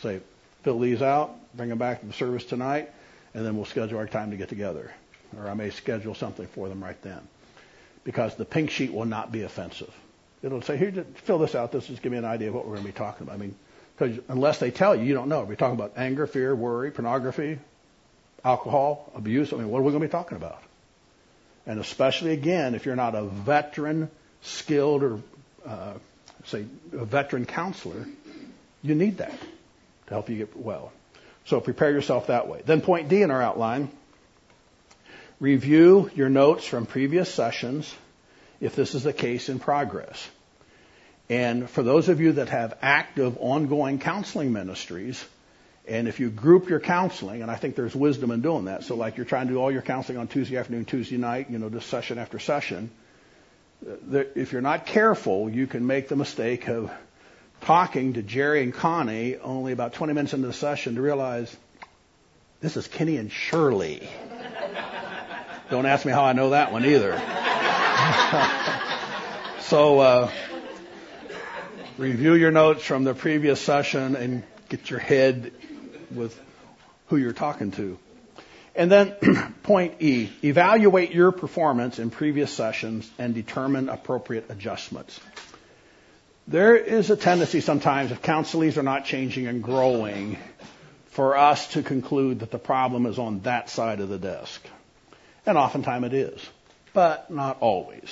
Say, 0.00 0.20
fill 0.62 0.78
these 0.78 1.02
out, 1.02 1.34
bring 1.56 1.68
them 1.68 1.78
back 1.78 2.00
to 2.00 2.06
the 2.06 2.12
service 2.12 2.44
tonight, 2.44 2.90
and 3.34 3.44
then 3.44 3.56
we'll 3.56 3.64
schedule 3.64 3.98
our 3.98 4.06
time 4.06 4.30
to 4.30 4.36
get 4.36 4.48
together. 4.48 4.92
Or 5.36 5.48
I 5.48 5.54
may 5.54 5.70
schedule 5.70 6.14
something 6.14 6.46
for 6.46 6.68
them 6.68 6.82
right 6.82 7.00
then 7.02 7.20
because 8.04 8.36
the 8.36 8.44
pink 8.44 8.70
sheet 8.70 8.92
will 8.92 9.06
not 9.06 9.32
be 9.32 9.42
offensive. 9.42 9.92
It'll 10.42 10.62
say, 10.62 10.76
here, 10.76 11.06
fill 11.24 11.38
this 11.38 11.54
out. 11.54 11.72
This 11.72 11.88
is 11.88 11.98
give 12.00 12.12
me 12.12 12.18
an 12.18 12.24
idea 12.24 12.48
of 12.48 12.54
what 12.54 12.66
we're 12.66 12.74
going 12.74 12.86
to 12.86 12.92
be 12.92 12.96
talking 12.96 13.26
about. 13.26 13.34
I 13.34 13.38
mean, 13.38 13.56
because 13.96 14.18
unless 14.28 14.58
they 14.58 14.70
tell 14.70 14.94
you, 14.94 15.04
you 15.04 15.14
don't 15.14 15.28
know. 15.28 15.40
Are 15.40 15.44
We're 15.44 15.56
talking 15.56 15.74
about 15.74 15.94
anger, 15.96 16.26
fear, 16.26 16.54
worry, 16.54 16.90
pornography, 16.90 17.58
alcohol, 18.44 19.10
abuse. 19.14 19.52
I 19.52 19.56
mean, 19.56 19.70
what 19.70 19.78
are 19.78 19.82
we 19.82 19.92
going 19.92 20.02
to 20.02 20.08
be 20.08 20.12
talking 20.12 20.36
about? 20.36 20.62
And 21.66 21.80
especially 21.80 22.32
again, 22.32 22.74
if 22.74 22.84
you're 22.84 22.96
not 22.96 23.14
a 23.14 23.24
veteran, 23.24 24.10
skilled, 24.42 25.02
or 25.02 25.20
uh, 25.64 25.94
say 26.44 26.66
a 26.92 27.04
veteran 27.06 27.46
counselor, 27.46 28.06
you 28.82 28.94
need 28.94 29.18
that 29.18 29.38
to 30.06 30.10
help 30.12 30.28
you 30.28 30.36
get 30.36 30.56
well. 30.56 30.92
So 31.46 31.60
prepare 31.60 31.90
yourself 31.90 32.26
that 32.26 32.48
way. 32.48 32.62
Then 32.66 32.82
point 32.82 33.08
D 33.08 33.22
in 33.22 33.30
our 33.30 33.40
outline 33.40 33.90
Review 35.40 36.10
your 36.14 36.28
notes 36.28 36.64
from 36.64 36.86
previous 36.86 37.32
sessions 37.32 37.92
if 38.60 38.76
this 38.76 38.94
is 38.94 39.02
the 39.02 39.12
case 39.12 39.48
in 39.48 39.58
progress. 39.58 40.28
And 41.28 41.68
for 41.68 41.82
those 41.82 42.08
of 42.08 42.20
you 42.20 42.32
that 42.32 42.50
have 42.50 42.76
active, 42.82 43.36
ongoing 43.40 43.98
counseling 43.98 44.52
ministries, 44.52 45.24
and 45.86 46.08
if 46.08 46.20
you 46.20 46.30
group 46.30 46.68
your 46.68 46.80
counseling, 46.80 47.42
and 47.42 47.50
I 47.50 47.56
think 47.56 47.76
there's 47.76 47.94
wisdom 47.94 48.30
in 48.30 48.42
doing 48.42 48.66
that, 48.66 48.84
so 48.84 48.94
like 48.94 49.16
you're 49.16 49.26
trying 49.26 49.48
to 49.48 49.54
do 49.54 49.58
all 49.58 49.72
your 49.72 49.82
counseling 49.82 50.18
on 50.18 50.28
Tuesday 50.28 50.56
afternoon, 50.56 50.84
Tuesday 50.84 51.16
night, 51.16 51.50
you 51.50 51.58
know, 51.58 51.68
just 51.68 51.88
session 51.88 52.18
after 52.18 52.38
session, 52.38 52.90
if 54.34 54.52
you're 54.52 54.62
not 54.62 54.86
careful, 54.86 55.50
you 55.50 55.66
can 55.66 55.86
make 55.86 56.08
the 56.08 56.16
mistake 56.16 56.68
of 56.68 56.90
talking 57.62 58.14
to 58.14 58.22
Jerry 58.22 58.62
and 58.62 58.72
Connie 58.72 59.36
only 59.36 59.72
about 59.72 59.94
20 59.94 60.12
minutes 60.12 60.32
into 60.32 60.46
the 60.46 60.52
session 60.52 60.94
to 60.94 61.02
realize 61.02 61.54
this 62.60 62.76
is 62.76 62.86
Kenny 62.86 63.16
and 63.16 63.30
Shirley. 63.30 64.08
Don't 65.70 65.86
ask 65.86 66.04
me 66.04 66.12
how 66.12 66.24
I 66.24 66.34
know 66.34 66.50
that 66.50 66.72
one 66.72 66.84
either. 66.84 67.12
so, 69.60 69.98
uh, 69.98 70.30
review 71.96 72.34
your 72.34 72.50
notes 72.50 72.84
from 72.84 73.04
the 73.04 73.14
previous 73.14 73.60
session 73.60 74.14
and 74.14 74.42
get 74.68 74.90
your 74.90 74.98
head 74.98 75.52
with 76.10 76.38
who 77.06 77.16
you're 77.16 77.32
talking 77.32 77.70
to. 77.72 77.98
And 78.76 78.92
then 78.92 79.54
point 79.62 80.02
E, 80.02 80.30
evaluate 80.42 81.12
your 81.12 81.32
performance 81.32 81.98
in 81.98 82.10
previous 82.10 82.52
sessions 82.52 83.10
and 83.18 83.34
determine 83.34 83.88
appropriate 83.88 84.50
adjustments. 84.50 85.18
There 86.46 86.76
is 86.76 87.08
a 87.08 87.16
tendency 87.16 87.62
sometimes 87.62 88.10
if 88.10 88.20
counselees 88.20 88.76
are 88.76 88.82
not 88.82 89.06
changing 89.06 89.46
and 89.46 89.62
growing 89.62 90.36
for 91.06 91.38
us 91.38 91.68
to 91.68 91.82
conclude 91.82 92.40
that 92.40 92.50
the 92.50 92.58
problem 92.58 93.06
is 93.06 93.18
on 93.18 93.40
that 93.40 93.70
side 93.70 94.00
of 94.00 94.10
the 94.10 94.18
desk. 94.18 94.62
And 95.46 95.58
oftentimes 95.58 96.06
it 96.06 96.14
is, 96.14 96.48
but 96.92 97.30
not 97.30 97.58
always. 97.60 98.08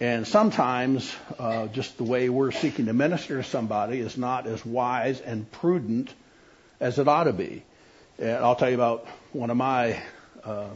And 0.00 0.26
sometimes 0.26 1.14
uh, 1.38 1.66
just 1.68 1.96
the 1.96 2.04
way 2.04 2.28
we're 2.28 2.52
seeking 2.52 2.86
to 2.86 2.92
minister 2.92 3.36
to 3.36 3.44
somebody 3.44 4.00
is 4.00 4.16
not 4.16 4.46
as 4.46 4.64
wise 4.64 5.20
and 5.20 5.50
prudent 5.50 6.12
as 6.80 6.98
it 6.98 7.06
ought 7.06 7.24
to 7.24 7.32
be. 7.32 7.62
And 8.18 8.38
I'll 8.38 8.56
tell 8.56 8.68
you 8.68 8.74
about 8.74 9.06
one 9.32 9.50
of 9.50 9.56
my 9.56 10.00
uh, 10.44 10.68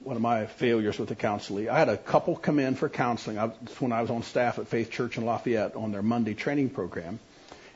one 0.00 0.16
of 0.16 0.22
my 0.22 0.44
failures 0.44 0.98
with 0.98 1.08
the 1.08 1.14
counseling. 1.14 1.70
I 1.70 1.78
had 1.78 1.88
a 1.88 1.96
couple 1.96 2.36
come 2.36 2.58
in 2.58 2.74
for 2.74 2.90
counseling. 2.90 3.38
I, 3.38 3.46
when 3.78 3.90
I 3.90 4.02
was 4.02 4.10
on 4.10 4.22
staff 4.22 4.58
at 4.58 4.68
Faith 4.68 4.90
Church 4.90 5.16
in 5.16 5.24
Lafayette 5.24 5.76
on 5.76 5.92
their 5.92 6.02
Monday 6.02 6.34
training 6.34 6.70
program, 6.70 7.18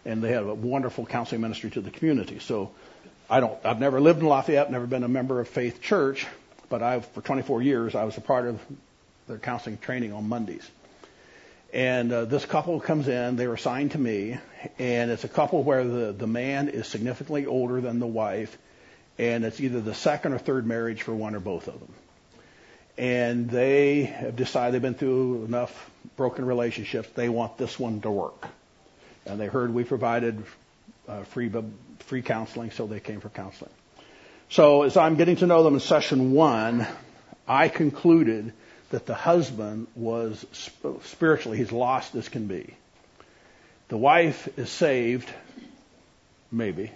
and 0.04 0.22
they 0.22 0.30
had 0.30 0.42
a 0.42 0.54
wonderful 0.54 1.06
counseling 1.06 1.40
ministry 1.40 1.70
to 1.70 1.80
the 1.80 1.90
community. 1.90 2.38
So 2.38 2.70
I 3.30 3.40
don't, 3.40 3.58
I've 3.64 3.78
never 3.78 4.00
lived 4.00 4.20
in 4.20 4.26
Lafayette, 4.26 4.70
never 4.70 4.86
been 4.86 5.04
a 5.04 5.08
member 5.08 5.38
of 5.40 5.48
Faith 5.48 5.82
Church, 5.82 6.26
but 6.70 6.82
I've, 6.82 7.06
for 7.08 7.20
24 7.20 7.60
years, 7.60 7.94
I 7.94 8.04
was 8.04 8.16
a 8.16 8.22
part 8.22 8.46
of 8.46 8.58
their 9.26 9.36
counseling 9.36 9.76
training 9.76 10.14
on 10.14 10.28
Mondays. 10.28 10.66
And 11.74 12.10
uh, 12.10 12.24
this 12.24 12.46
couple 12.46 12.80
comes 12.80 13.06
in, 13.06 13.36
they 13.36 13.46
were 13.46 13.54
assigned 13.54 13.90
to 13.90 13.98
me, 13.98 14.38
and 14.78 15.10
it's 15.10 15.24
a 15.24 15.28
couple 15.28 15.62
where 15.62 15.84
the, 15.84 16.12
the 16.12 16.26
man 16.26 16.70
is 16.70 16.86
significantly 16.86 17.44
older 17.44 17.82
than 17.82 17.98
the 17.98 18.06
wife, 18.06 18.56
and 19.18 19.44
it's 19.44 19.60
either 19.60 19.82
the 19.82 19.94
second 19.94 20.32
or 20.32 20.38
third 20.38 20.66
marriage 20.66 21.02
for 21.02 21.14
one 21.14 21.34
or 21.34 21.40
both 21.40 21.68
of 21.68 21.78
them. 21.78 21.92
And 22.96 23.50
they 23.50 24.04
have 24.04 24.36
decided 24.36 24.72
they've 24.72 24.80
been 24.80 24.94
through 24.94 25.44
enough 25.44 25.90
broken 26.16 26.46
relationships, 26.46 27.10
they 27.14 27.28
want 27.28 27.58
this 27.58 27.78
one 27.78 28.00
to 28.00 28.10
work. 28.10 28.48
And 29.26 29.38
they 29.38 29.46
heard 29.48 29.74
we 29.74 29.84
provided 29.84 30.42
uh, 31.06 31.24
free 31.24 31.48
free 32.08 32.22
counseling, 32.22 32.70
so 32.70 32.86
they 32.86 33.00
came 33.00 33.20
for 33.20 33.28
counseling. 33.28 33.70
So 34.50 34.82
as 34.82 34.96
I'm 34.96 35.16
getting 35.16 35.36
to 35.36 35.46
know 35.46 35.62
them 35.62 35.74
in 35.74 35.80
session 35.80 36.32
one, 36.32 36.86
I 37.46 37.68
concluded 37.68 38.52
that 38.90 39.04
the 39.04 39.14
husband 39.14 39.86
was 39.94 40.44
spiritually, 41.02 41.58
he's 41.58 41.72
lost 41.72 42.14
as 42.14 42.28
can 42.28 42.46
be. 42.46 42.74
The 43.88 43.98
wife 43.98 44.48
is 44.58 44.70
saved, 44.70 45.30
maybe. 46.50 46.90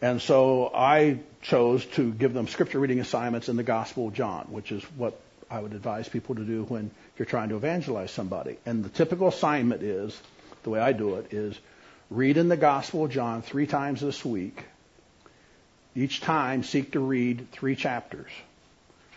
And 0.00 0.22
so 0.22 0.70
I 0.74 1.18
chose 1.42 1.84
to 1.96 2.12
give 2.12 2.34
them 2.34 2.46
scripture 2.48 2.78
reading 2.78 3.00
assignments 3.00 3.48
in 3.48 3.56
the 3.56 3.62
Gospel 3.62 4.08
of 4.08 4.14
John, 4.14 4.46
which 4.50 4.70
is 4.70 4.82
what 4.96 5.20
I 5.50 5.60
would 5.60 5.72
advise 5.72 6.08
people 6.08 6.36
to 6.36 6.44
do 6.44 6.64
when 6.64 6.90
you're 7.18 7.26
trying 7.26 7.48
to 7.50 7.56
evangelize 7.56 8.10
somebody. 8.10 8.58
And 8.64 8.84
the 8.84 8.88
typical 8.88 9.28
assignment 9.28 9.82
is, 9.82 10.20
the 10.62 10.70
way 10.70 10.80
I 10.80 10.92
do 10.92 11.16
it, 11.16 11.32
is 11.32 11.58
Read 12.12 12.36
in 12.36 12.48
the 12.50 12.58
Gospel 12.58 13.06
of 13.06 13.10
John 13.10 13.40
three 13.40 13.66
times 13.66 14.02
this 14.02 14.22
week. 14.22 14.64
Each 15.96 16.20
time, 16.20 16.62
seek 16.62 16.92
to 16.92 17.00
read 17.00 17.50
three 17.52 17.74
chapters. 17.74 18.30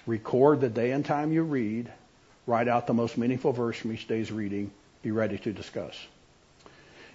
Record 0.06 0.62
the 0.62 0.70
day 0.70 0.92
and 0.92 1.04
time 1.04 1.34
you 1.34 1.44
read. 1.44 1.92
Write 2.48 2.70
out 2.70 2.88
the 2.88 2.94
most 2.94 3.18
meaningful 3.18 3.52
verse 3.52 3.76
from 3.76 3.92
each 3.92 4.08
day's 4.08 4.32
reading. 4.32 4.72
Be 5.02 5.12
ready 5.12 5.38
to 5.40 5.52
discuss. 5.52 5.94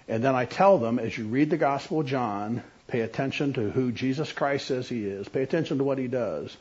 And 0.07 0.23
then 0.23 0.35
I 0.35 0.45
tell 0.45 0.77
them, 0.77 0.99
as 0.99 1.17
you 1.17 1.25
read 1.25 1.49
the 1.49 1.57
Gospel 1.57 2.01
of 2.01 2.05
John, 2.05 2.61
pay 2.85 2.99
attention 2.99 3.53
to 3.53 3.71
who 3.71 3.91
Jesus 3.91 4.31
Christ 4.31 4.67
says 4.67 4.87
he 4.87 5.07
is. 5.07 5.27
Pay 5.29 5.41
attention 5.41 5.79
to 5.79 5.83
what 5.83 5.97
he 5.97 6.07
does. 6.07 6.55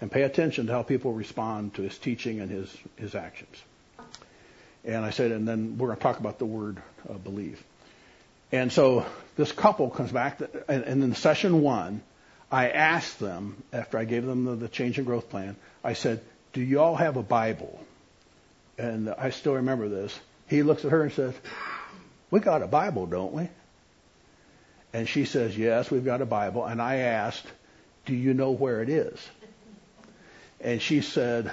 And 0.00 0.10
pay 0.10 0.22
attention 0.22 0.66
to 0.66 0.72
how 0.72 0.82
people 0.82 1.12
respond 1.12 1.74
to 1.74 1.82
his 1.82 1.96
teaching 1.96 2.40
and 2.40 2.50
his, 2.50 2.76
his 2.96 3.14
actions. 3.14 3.62
And 4.84 5.04
I 5.04 5.10
said, 5.10 5.30
and 5.30 5.46
then 5.46 5.78
we're 5.78 5.86
going 5.88 5.98
to 5.98 6.02
talk 6.02 6.18
about 6.18 6.40
the 6.40 6.46
word 6.46 6.82
uh, 7.08 7.12
believe. 7.12 7.62
And 8.54 8.72
so 8.72 9.04
this 9.34 9.50
couple 9.50 9.90
comes 9.90 10.12
back, 10.12 10.40
and, 10.68 10.84
and 10.84 11.02
in 11.02 11.14
session 11.16 11.60
one, 11.60 12.02
I 12.52 12.68
asked 12.68 13.18
them, 13.18 13.60
after 13.72 13.98
I 13.98 14.04
gave 14.04 14.24
them 14.24 14.44
the, 14.44 14.54
the 14.54 14.68
change 14.68 14.96
and 14.96 15.04
growth 15.04 15.28
plan, 15.28 15.56
I 15.82 15.94
said, 15.94 16.20
Do 16.52 16.60
you 16.60 16.80
all 16.80 16.94
have 16.94 17.16
a 17.16 17.22
Bible? 17.24 17.80
And 18.78 19.10
I 19.10 19.30
still 19.30 19.54
remember 19.54 19.88
this. 19.88 20.16
He 20.46 20.62
looks 20.62 20.84
at 20.84 20.92
her 20.92 21.02
and 21.02 21.12
says, 21.12 21.34
We 22.30 22.38
got 22.38 22.62
a 22.62 22.68
Bible, 22.68 23.06
don't 23.06 23.32
we? 23.32 23.48
And 24.92 25.08
she 25.08 25.24
says, 25.24 25.58
Yes, 25.58 25.90
we've 25.90 26.04
got 26.04 26.22
a 26.22 26.26
Bible. 26.26 26.64
And 26.64 26.80
I 26.80 26.98
asked, 26.98 27.46
Do 28.06 28.14
you 28.14 28.34
know 28.34 28.52
where 28.52 28.82
it 28.82 28.88
is? 28.88 29.18
And 30.60 30.80
she 30.80 31.00
said, 31.00 31.52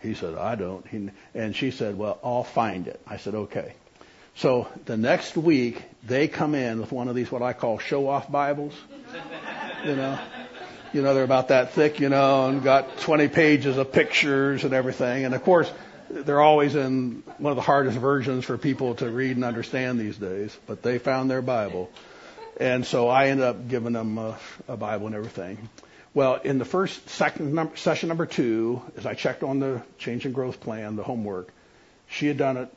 He 0.00 0.14
said, 0.14 0.34
I 0.34 0.56
don't. 0.56 0.84
He, 0.88 1.10
and 1.32 1.54
she 1.54 1.70
said, 1.70 1.96
Well, 1.96 2.18
I'll 2.24 2.42
find 2.42 2.88
it. 2.88 3.00
I 3.06 3.18
said, 3.18 3.36
Okay. 3.36 3.72
So 4.34 4.66
the 4.86 4.96
next 4.96 5.36
week, 5.36 5.80
they 6.04 6.28
come 6.28 6.54
in 6.54 6.80
with 6.80 6.92
one 6.92 7.08
of 7.08 7.14
these 7.14 7.30
what 7.30 7.42
I 7.42 7.52
call 7.52 7.78
show-off 7.78 8.30
Bibles. 8.30 8.74
You 9.84 9.96
know, 9.96 10.18
you 10.92 11.02
know 11.02 11.14
they're 11.14 11.24
about 11.24 11.48
that 11.48 11.72
thick, 11.72 12.00
you 12.00 12.08
know, 12.08 12.48
and 12.48 12.62
got 12.62 12.98
20 12.98 13.28
pages 13.28 13.76
of 13.76 13.92
pictures 13.92 14.64
and 14.64 14.72
everything. 14.72 15.24
And 15.24 15.34
of 15.34 15.42
course, 15.42 15.70
they're 16.10 16.40
always 16.40 16.74
in 16.74 17.22
one 17.38 17.52
of 17.52 17.56
the 17.56 17.62
hardest 17.62 17.96
versions 17.96 18.44
for 18.44 18.58
people 18.58 18.94
to 18.96 19.08
read 19.10 19.36
and 19.36 19.44
understand 19.44 19.98
these 19.98 20.16
days. 20.16 20.56
But 20.66 20.82
they 20.82 20.98
found 20.98 21.30
their 21.30 21.42
Bible, 21.42 21.90
and 22.58 22.84
so 22.84 23.08
I 23.08 23.28
ended 23.28 23.46
up 23.46 23.68
giving 23.68 23.92
them 23.92 24.18
a, 24.18 24.38
a 24.68 24.76
Bible 24.76 25.06
and 25.06 25.14
everything. 25.14 25.68
Well, 26.12 26.36
in 26.36 26.58
the 26.58 26.64
first 26.64 27.08
second 27.08 27.70
session 27.76 28.08
number 28.08 28.26
two, 28.26 28.82
as 28.96 29.06
I 29.06 29.14
checked 29.14 29.44
on 29.44 29.60
the 29.60 29.82
change 29.98 30.24
and 30.24 30.34
growth 30.34 30.60
plan, 30.60 30.96
the 30.96 31.04
homework, 31.04 31.52
she 32.08 32.26
had 32.26 32.36
done 32.36 32.56
it 32.56 32.68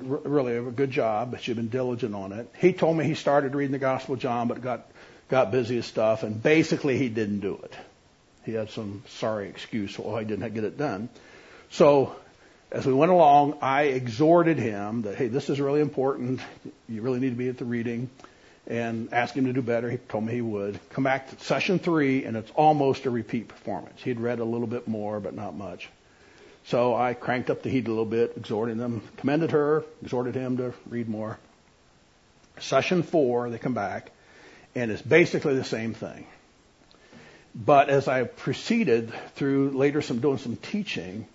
really 0.00 0.56
a 0.56 0.62
good 0.62 0.90
job. 0.90 1.30
But 1.30 1.42
she'd 1.42 1.56
been 1.56 1.68
diligent 1.68 2.14
on 2.14 2.32
it. 2.32 2.50
He 2.58 2.72
told 2.72 2.96
me 2.96 3.04
he 3.04 3.14
started 3.14 3.54
reading 3.54 3.72
the 3.72 3.78
Gospel 3.78 4.14
of 4.14 4.20
John, 4.20 4.48
but 4.48 4.60
got 4.60 4.90
got 5.28 5.50
busy 5.50 5.76
with 5.76 5.86
stuff, 5.86 6.22
and 6.22 6.42
basically 6.42 6.98
he 6.98 7.08
didn't 7.08 7.40
do 7.40 7.58
it. 7.64 7.74
He 8.44 8.52
had 8.52 8.70
some 8.70 9.02
sorry 9.08 9.48
excuse 9.48 9.98
why 9.98 10.20
he 10.20 10.26
didn't 10.26 10.52
get 10.54 10.64
it 10.64 10.76
done. 10.76 11.08
So 11.70 12.14
as 12.70 12.86
we 12.86 12.92
went 12.92 13.12
along, 13.12 13.58
I 13.62 13.84
exhorted 13.84 14.58
him 14.58 15.02
that, 15.02 15.16
hey, 15.16 15.28
this 15.28 15.50
is 15.50 15.60
really 15.60 15.80
important. 15.80 16.40
You 16.88 17.02
really 17.02 17.20
need 17.20 17.30
to 17.30 17.36
be 17.36 17.48
at 17.48 17.58
the 17.58 17.64
reading 17.64 18.10
and 18.66 19.12
asked 19.12 19.34
him 19.34 19.46
to 19.46 19.52
do 19.52 19.62
better. 19.62 19.90
He 19.90 19.96
told 19.96 20.24
me 20.24 20.32
he 20.32 20.40
would. 20.40 20.78
Come 20.90 21.04
back 21.04 21.30
to 21.30 21.44
session 21.44 21.78
three, 21.78 22.24
and 22.24 22.36
it's 22.36 22.50
almost 22.52 23.06
a 23.06 23.10
repeat 23.10 23.48
performance. 23.48 24.02
He'd 24.02 24.20
read 24.20 24.38
a 24.38 24.44
little 24.44 24.66
bit 24.66 24.88
more, 24.88 25.20
but 25.20 25.34
not 25.34 25.54
much. 25.54 25.88
So 26.66 26.94
I 26.94 27.14
cranked 27.14 27.50
up 27.50 27.62
the 27.62 27.70
heat 27.70 27.86
a 27.86 27.90
little 27.90 28.04
bit, 28.04 28.34
exhorting 28.36 28.78
them, 28.78 29.02
commended 29.16 29.50
her, 29.50 29.84
exhorted 30.02 30.34
him 30.34 30.58
to 30.58 30.72
read 30.88 31.08
more. 31.08 31.38
Session 32.60 33.02
four, 33.02 33.50
they 33.50 33.58
come 33.58 33.74
back, 33.74 34.12
and 34.74 34.90
it's 34.90 35.02
basically 35.02 35.54
the 35.54 35.64
same 35.64 35.94
thing. 35.94 36.26
But 37.54 37.90
as 37.90 38.08
I 38.08 38.24
proceeded 38.24 39.12
through 39.34 39.70
later 39.70 40.00
some 40.00 40.20
doing 40.20 40.38
some 40.38 40.56
teaching, 40.56 41.26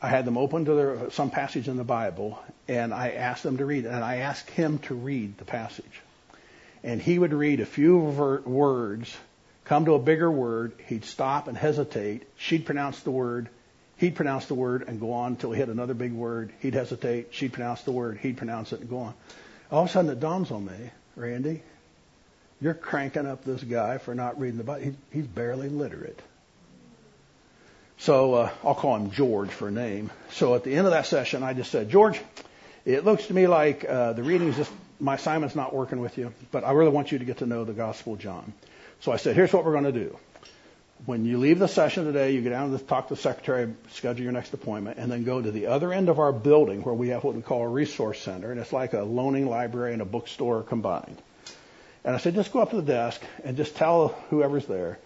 I 0.00 0.08
had 0.08 0.24
them 0.24 0.36
open 0.36 0.64
to 0.64 0.74
their, 0.74 1.10
some 1.10 1.30
passage 1.30 1.68
in 1.68 1.76
the 1.76 1.84
Bible, 1.84 2.38
and 2.68 2.92
I 2.92 3.10
asked 3.10 3.42
them 3.42 3.58
to 3.58 3.64
read, 3.64 3.86
and 3.86 4.04
I 4.04 4.16
asked 4.16 4.50
him 4.50 4.78
to 4.80 4.94
read 4.94 5.38
the 5.38 5.44
passage. 5.44 6.02
And 6.82 7.00
he 7.00 7.18
would 7.18 7.32
read 7.32 7.60
a 7.60 7.66
few 7.66 8.10
ver- 8.10 8.40
words, 8.40 9.16
come 9.64 9.84
to 9.84 9.94
a 9.94 9.98
bigger 9.98 10.30
word, 10.30 10.72
he'd 10.86 11.04
stop 11.04 11.48
and 11.48 11.56
hesitate, 11.56 12.26
she'd 12.36 12.66
pronounce 12.66 13.00
the 13.00 13.10
word, 13.10 13.48
he'd 13.96 14.14
pronounce 14.14 14.46
the 14.46 14.54
word 14.54 14.84
and 14.86 15.00
go 15.00 15.12
on 15.12 15.32
until 15.32 15.52
he 15.52 15.58
hit 15.58 15.68
another 15.68 15.94
big 15.94 16.12
word, 16.12 16.52
he'd 16.60 16.74
hesitate, 16.74 17.28
she'd 17.32 17.52
pronounce 17.52 17.82
the 17.82 17.92
word, 17.92 18.18
he'd 18.18 18.36
pronounce 18.36 18.72
it 18.72 18.80
and 18.80 18.90
go 18.90 18.98
on. 18.98 19.14
All 19.70 19.84
of 19.84 19.88
a 19.88 19.92
sudden 19.92 20.10
it 20.10 20.20
dawns 20.20 20.50
on 20.50 20.64
me, 20.64 20.90
Randy, 21.16 21.62
you're 22.60 22.74
cranking 22.74 23.26
up 23.26 23.44
this 23.44 23.62
guy 23.62 23.98
for 23.98 24.14
not 24.14 24.38
reading 24.38 24.58
the 24.58 24.64
Bible. 24.64 24.94
He's 25.10 25.26
barely 25.26 25.68
literate. 25.68 26.20
So 27.98 28.34
uh, 28.34 28.50
I'll 28.62 28.74
call 28.74 28.96
him 28.96 29.10
George 29.10 29.50
for 29.50 29.68
a 29.68 29.70
name. 29.72 30.10
So 30.30 30.54
at 30.54 30.64
the 30.64 30.74
end 30.74 30.86
of 30.86 30.92
that 30.92 31.06
session, 31.06 31.42
I 31.42 31.54
just 31.54 31.70
said, 31.70 31.88
George, 31.88 32.20
it 32.84 33.04
looks 33.04 33.26
to 33.26 33.34
me 33.34 33.46
like 33.46 33.84
uh, 33.84 34.12
the 34.12 34.22
reading's 34.22 34.56
just 34.56 34.70
my 35.00 35.14
assignment's 35.14 35.54
not 35.54 35.74
working 35.74 36.00
with 36.00 36.16
you, 36.16 36.32
but 36.50 36.64
I 36.64 36.72
really 36.72 36.90
want 36.90 37.12
you 37.12 37.18
to 37.18 37.24
get 37.24 37.38
to 37.38 37.46
know 37.46 37.64
the 37.64 37.72
Gospel 37.72 38.14
of 38.14 38.18
John. 38.18 38.52
So 39.00 39.12
I 39.12 39.16
said, 39.16 39.36
here's 39.36 39.52
what 39.52 39.64
we're 39.64 39.72
going 39.72 39.84
to 39.84 39.92
do. 39.92 40.18
When 41.04 41.24
you 41.24 41.38
leave 41.38 41.58
the 41.58 41.68
session 41.68 42.04
today, 42.04 42.32
you 42.32 42.40
get 42.40 42.50
down 42.50 42.76
to 42.76 42.84
talk 42.84 43.08
to 43.08 43.14
the 43.14 43.20
secretary, 43.20 43.72
schedule 43.90 44.24
your 44.24 44.32
next 44.32 44.52
appointment, 44.54 44.98
and 44.98 45.12
then 45.12 45.24
go 45.24 45.40
to 45.40 45.50
the 45.50 45.66
other 45.66 45.92
end 45.92 46.08
of 46.08 46.18
our 46.18 46.32
building 46.32 46.82
where 46.82 46.94
we 46.94 47.08
have 47.10 47.22
what 47.22 47.34
we 47.34 47.42
call 47.42 47.62
a 47.62 47.68
resource 47.68 48.20
center, 48.20 48.50
and 48.50 48.58
it's 48.58 48.72
like 48.72 48.92
a 48.92 49.02
loaning 49.02 49.48
library 49.48 49.92
and 49.92 50.02
a 50.02 50.06
bookstore 50.06 50.62
combined. 50.62 51.20
And 52.02 52.14
I 52.14 52.18
said, 52.18 52.34
just 52.34 52.52
go 52.52 52.60
up 52.60 52.70
to 52.70 52.76
the 52.76 52.82
desk 52.82 53.20
and 53.44 53.56
just 53.56 53.76
tell 53.76 54.08
whoever's 54.30 54.66
there, 54.66 54.98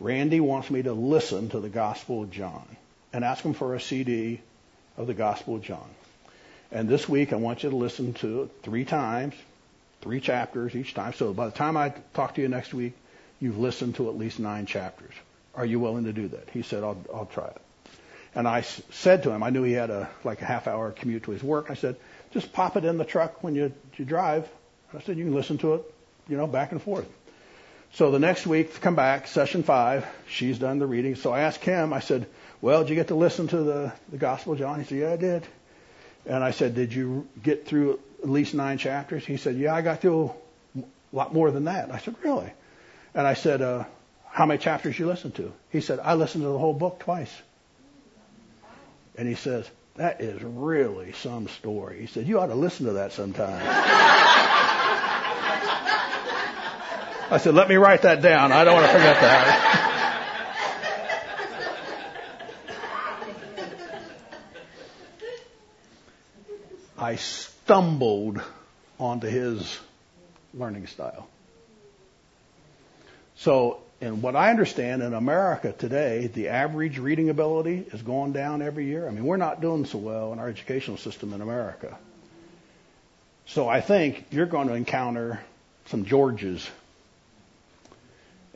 Randy 0.00 0.40
wants 0.40 0.70
me 0.70 0.82
to 0.82 0.92
listen 0.92 1.48
to 1.50 1.60
the 1.60 1.68
Gospel 1.68 2.24
of 2.24 2.30
John 2.30 2.66
and 3.12 3.24
ask 3.24 3.42
him 3.42 3.54
for 3.54 3.74
a 3.74 3.80
CD 3.80 4.40
of 4.96 5.06
the 5.06 5.14
Gospel 5.14 5.56
of 5.56 5.62
John. 5.62 5.88
And 6.72 6.88
this 6.88 7.08
week 7.08 7.32
I 7.32 7.36
want 7.36 7.62
you 7.62 7.70
to 7.70 7.76
listen 7.76 8.12
to 8.14 8.42
it 8.42 8.50
three 8.62 8.84
times, 8.84 9.34
three 10.02 10.20
chapters 10.20 10.74
each 10.74 10.92
time. 10.92 11.14
So 11.14 11.32
by 11.32 11.46
the 11.46 11.52
time 11.52 11.76
I 11.76 11.94
talk 12.14 12.34
to 12.34 12.42
you 12.42 12.48
next 12.48 12.74
week, 12.74 12.94
you've 13.40 13.58
listened 13.58 13.94
to 13.96 14.08
at 14.08 14.18
least 14.18 14.38
nine 14.38 14.66
chapters. 14.66 15.14
Are 15.56 15.66
you 15.66 15.80
willing 15.80 16.04
to 16.04 16.12
do 16.12 16.28
that? 16.28 16.50
He 16.50 16.62
said, 16.62 16.84
I'll, 16.84 17.02
I'll 17.12 17.26
try 17.26 17.46
it. 17.46 17.60
And 18.34 18.46
I 18.46 18.60
said 18.60 19.22
to 19.22 19.30
him, 19.30 19.42
I 19.42 19.48
knew 19.50 19.62
he 19.62 19.72
had 19.72 19.88
a 19.88 20.10
like 20.22 20.42
a 20.42 20.44
half 20.44 20.68
hour 20.68 20.92
commute 20.92 21.22
to 21.24 21.30
his 21.30 21.42
work. 21.42 21.70
I 21.70 21.74
said, 21.74 21.96
just 22.32 22.52
pop 22.52 22.76
it 22.76 22.84
in 22.84 22.98
the 22.98 23.04
truck 23.04 23.42
when 23.42 23.54
you, 23.54 23.72
you 23.96 24.04
drive. 24.04 24.46
I 24.92 25.00
said, 25.00 25.16
you 25.16 25.24
can 25.24 25.34
listen 25.34 25.56
to 25.58 25.74
it, 25.74 25.94
you 26.28 26.36
know, 26.36 26.46
back 26.46 26.72
and 26.72 26.82
forth. 26.82 27.08
So 27.94 28.10
the 28.10 28.18
next 28.18 28.46
week, 28.46 28.80
come 28.82 28.94
back, 28.94 29.26
session 29.26 29.62
five, 29.62 30.06
she's 30.28 30.58
done 30.58 30.78
the 30.78 30.86
reading. 30.86 31.14
So 31.14 31.32
I 31.32 31.40
asked 31.40 31.64
him, 31.64 31.94
I 31.94 32.00
said, 32.00 32.26
well, 32.60 32.82
did 32.82 32.90
you 32.90 32.94
get 32.94 33.08
to 33.08 33.14
listen 33.14 33.48
to 33.48 33.58
the, 33.58 33.92
the 34.10 34.18
Gospel 34.18 34.52
of 34.52 34.58
John? 34.58 34.80
He 34.80 34.86
said, 34.86 34.98
yeah, 34.98 35.12
I 35.12 35.16
did. 35.16 35.46
And 36.26 36.44
I 36.44 36.50
said, 36.50 36.74
did 36.74 36.92
you 36.92 37.26
get 37.42 37.66
through 37.66 38.00
at 38.22 38.28
least 38.28 38.52
nine 38.52 38.76
chapters? 38.76 39.24
He 39.24 39.38
said, 39.38 39.56
yeah, 39.56 39.74
I 39.74 39.80
got 39.80 40.00
through 40.00 40.34
a 40.76 40.82
lot 41.12 41.32
more 41.32 41.50
than 41.50 41.64
that. 41.64 41.90
I 41.90 41.98
said, 41.98 42.16
really? 42.22 42.52
And 43.14 43.26
I 43.26 43.34
said, 43.34 43.62
uh, 43.62 43.84
how 44.36 44.44
many 44.44 44.58
chapters 44.58 44.98
you 44.98 45.06
listen 45.06 45.32
to? 45.32 45.50
He 45.70 45.80
said, 45.80 45.98
I 45.98 46.12
listened 46.12 46.44
to 46.44 46.48
the 46.48 46.58
whole 46.58 46.74
book 46.74 46.98
twice. 46.98 47.34
And 49.16 49.26
he 49.26 49.34
says, 49.34 49.66
that 49.94 50.20
is 50.20 50.42
really 50.42 51.14
some 51.14 51.48
story. 51.48 52.02
He 52.02 52.06
said, 52.06 52.26
you 52.26 52.38
ought 52.38 52.48
to 52.48 52.54
listen 52.54 52.84
to 52.84 52.92
that 52.92 53.12
sometime. 53.12 53.62
I 57.30 57.38
said, 57.40 57.54
let 57.54 57.66
me 57.66 57.76
write 57.76 58.02
that 58.02 58.20
down. 58.20 58.52
I 58.52 58.64
don't 58.64 58.74
want 58.74 58.84
to 58.84 58.92
forget 58.92 59.18
that. 59.22 59.72
I 66.98 67.16
stumbled 67.16 68.42
onto 69.00 69.28
his 69.28 69.80
learning 70.52 70.88
style. 70.88 71.26
So, 73.36 73.80
in 74.00 74.20
what 74.20 74.36
I 74.36 74.50
understand 74.50 75.02
in 75.02 75.14
America 75.14 75.72
today, 75.72 76.26
the 76.26 76.48
average 76.48 76.98
reading 76.98 77.30
ability 77.30 77.86
is 77.92 78.02
going 78.02 78.32
down 78.32 78.62
every 78.62 78.86
year. 78.86 79.08
I 79.08 79.10
mean, 79.10 79.24
we're 79.24 79.36
not 79.36 79.60
doing 79.60 79.86
so 79.86 79.98
well 79.98 80.32
in 80.32 80.38
our 80.38 80.48
educational 80.48 80.96
system 80.96 81.32
in 81.32 81.40
America. 81.40 81.96
So 83.46 83.68
I 83.68 83.80
think 83.80 84.26
you're 84.30 84.46
going 84.46 84.68
to 84.68 84.74
encounter 84.74 85.40
some 85.86 86.04
Georges 86.04 86.68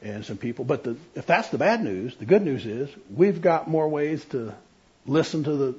and 0.03 0.25
some 0.25 0.37
people. 0.37 0.65
But 0.65 0.85
the, 0.85 0.97
if 1.15 1.27
that's 1.27 1.49
the 1.49 1.59
bad 1.59 1.83
news, 1.83 2.15
the 2.17 2.27
good 2.27 2.43
news 2.43 2.67
is 2.67 2.91
we've 3.15 3.41
got 3.41 3.69
more 3.69 3.89
ways 3.89 4.25
to 4.27 4.55
listen 5.07 5.45
to 5.45 5.57
the 5.57 5.75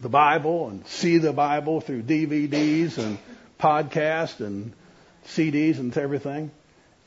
the 0.00 0.08
Bible 0.08 0.68
and 0.68 0.86
see 0.86 1.18
the 1.18 1.32
Bible 1.32 1.80
through 1.80 2.02
DVDs 2.02 2.98
and 2.98 3.18
podcasts 3.58 4.40
and 4.40 4.72
CDs 5.26 5.78
and 5.78 5.96
everything. 5.96 6.50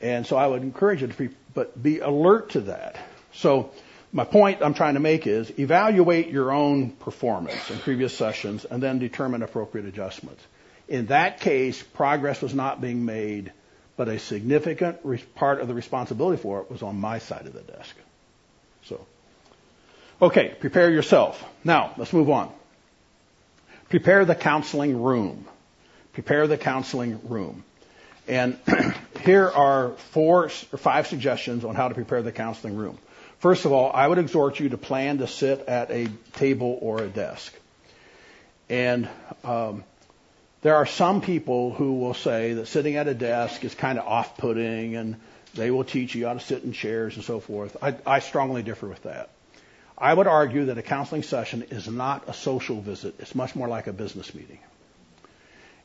And 0.00 0.26
so 0.26 0.36
I 0.36 0.46
would 0.46 0.62
encourage 0.62 1.02
you 1.02 1.08
to 1.08 1.14
be, 1.14 1.28
but 1.54 1.80
be 1.80 2.00
alert 2.00 2.50
to 2.50 2.62
that. 2.62 2.96
So 3.34 3.72
my 4.12 4.24
point 4.24 4.62
I'm 4.62 4.74
trying 4.74 4.94
to 4.94 5.00
make 5.00 5.26
is 5.26 5.52
evaluate 5.58 6.28
your 6.28 6.52
own 6.52 6.90
performance 6.90 7.70
in 7.70 7.78
previous 7.78 8.16
sessions 8.16 8.64
and 8.64 8.82
then 8.82 8.98
determine 8.98 9.42
appropriate 9.42 9.86
adjustments. 9.86 10.42
In 10.88 11.06
that 11.06 11.40
case, 11.40 11.82
progress 11.82 12.42
was 12.42 12.54
not 12.54 12.80
being 12.80 13.04
made 13.04 13.52
but 14.00 14.08
a 14.08 14.18
significant 14.18 14.98
re- 15.04 15.22
part 15.34 15.60
of 15.60 15.68
the 15.68 15.74
responsibility 15.74 16.40
for 16.40 16.62
it 16.62 16.70
was 16.70 16.82
on 16.82 16.98
my 16.98 17.18
side 17.18 17.46
of 17.46 17.52
the 17.52 17.60
desk. 17.60 17.94
So, 18.86 19.06
okay, 20.22 20.56
prepare 20.58 20.90
yourself. 20.90 21.44
Now, 21.64 21.92
let's 21.98 22.14
move 22.14 22.30
on. 22.30 22.50
Prepare 23.90 24.24
the 24.24 24.34
counseling 24.34 25.02
room. 25.02 25.44
Prepare 26.14 26.46
the 26.46 26.56
counseling 26.56 27.20
room. 27.28 27.62
And 28.30 28.56
here 29.24 29.48
are 29.48 29.90
four 30.12 30.44
or 30.44 30.78
five 30.78 31.08
suggestions 31.08 31.64
on 31.64 31.74
how 31.74 31.88
to 31.88 31.94
prepare 31.94 32.22
the 32.22 32.30
counseling 32.30 32.76
room. 32.76 32.96
First 33.40 33.64
of 33.64 33.72
all, 33.72 33.90
I 33.92 34.06
would 34.06 34.18
exhort 34.18 34.60
you 34.60 34.68
to 34.68 34.78
plan 34.78 35.18
to 35.18 35.26
sit 35.26 35.66
at 35.66 35.90
a 35.90 36.06
table 36.34 36.78
or 36.80 37.02
a 37.02 37.08
desk. 37.08 37.52
And 38.68 39.08
um, 39.42 39.82
there 40.62 40.76
are 40.76 40.86
some 40.86 41.22
people 41.22 41.72
who 41.72 41.94
will 41.94 42.14
say 42.14 42.52
that 42.52 42.66
sitting 42.66 42.94
at 42.94 43.08
a 43.08 43.14
desk 43.14 43.64
is 43.64 43.74
kind 43.74 43.98
of 43.98 44.06
off-putting 44.06 44.94
and 44.94 45.16
they 45.54 45.72
will 45.72 45.82
teach 45.82 46.14
you 46.14 46.26
how 46.26 46.34
to 46.34 46.40
sit 46.40 46.62
in 46.62 46.72
chairs 46.72 47.16
and 47.16 47.24
so 47.24 47.40
forth. 47.40 47.76
I, 47.82 47.96
I 48.06 48.20
strongly 48.20 48.62
differ 48.62 48.86
with 48.86 49.02
that. 49.02 49.30
I 49.98 50.14
would 50.14 50.28
argue 50.28 50.66
that 50.66 50.78
a 50.78 50.82
counseling 50.82 51.24
session 51.24 51.64
is 51.70 51.88
not 51.88 52.28
a 52.28 52.32
social 52.32 52.80
visit. 52.80 53.16
It's 53.18 53.34
much 53.34 53.56
more 53.56 53.66
like 53.66 53.88
a 53.88 53.92
business 53.92 54.32
meeting. 54.36 54.60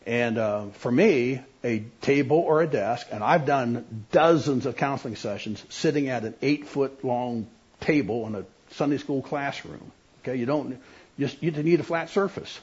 And 0.06 0.38
uh, 0.38 0.68
for 0.74 0.92
me, 0.92 1.42
a 1.64 1.80
table 2.02 2.38
or 2.38 2.62
a 2.62 2.68
desk, 2.68 3.08
and 3.12 3.24
I've 3.24 3.46
done 3.46 4.06
dozens 4.12 4.66
of 4.66 4.76
counseling 4.76 5.16
sessions 5.16 5.64
sitting 5.70 6.10
at 6.10 6.24
an 6.24 6.36
eight 6.42 6.68
foot 6.68 7.04
long 7.04 7.48
table 7.80 8.28
in 8.28 8.36
a 8.36 8.46
Sunday 8.72 8.98
school 8.98 9.22
classroom. 9.22 9.92
Okay, 10.24 10.36
you 10.36 10.46
don't 10.46 10.80
just 11.18 11.42
you 11.42 11.52
need 11.52 11.80
a 11.80 11.84
flat 11.84 12.10
surface 12.10 12.60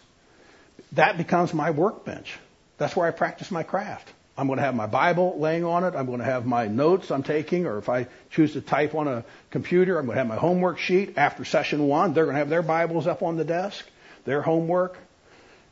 that 0.93 1.17
becomes 1.17 1.55
my 1.55 1.71
workbench. 1.71 2.39
That's 2.79 2.95
where 2.97 3.07
I 3.07 3.11
practice 3.11 3.51
my 3.51 3.63
craft. 3.63 4.09
I'm 4.37 4.47
going 4.47 4.59
to 4.59 4.65
have 4.65 4.75
my 4.75 4.87
Bible 4.87 5.39
laying 5.39 5.65
on 5.65 5.85
it. 5.85 5.95
I'm 5.95 6.07
going 6.07 6.21
to 6.21 6.25
have 6.25 6.47
my 6.47 6.67
notes 6.67 7.11
I'm 7.11 7.23
taking, 7.23 7.67
or 7.67 7.79
if 7.79 7.89
I 7.89 8.07
choose 8.31 8.55
to 8.55 8.61
type 8.61 8.95
on 8.95 9.07
a 9.07 9.25
computer, 9.51 9.99
I'm 9.99 10.07
going 10.07 10.17
to 10.17 10.21
have 10.21 10.29
my 10.29 10.37
homework 10.37 10.79
sheet. 10.79 11.19
After 11.19 11.45
session 11.45 11.87
one, 11.87 12.15
they're 12.15 12.25
going 12.25 12.35
to 12.35 12.39
have 12.39 12.49
their 12.49 12.63
Bibles 12.63 13.07
up 13.07 13.23
on 13.23 13.37
the 13.37 13.45
desk, 13.45 13.85
their 14.25 14.41
homework, 14.41 14.97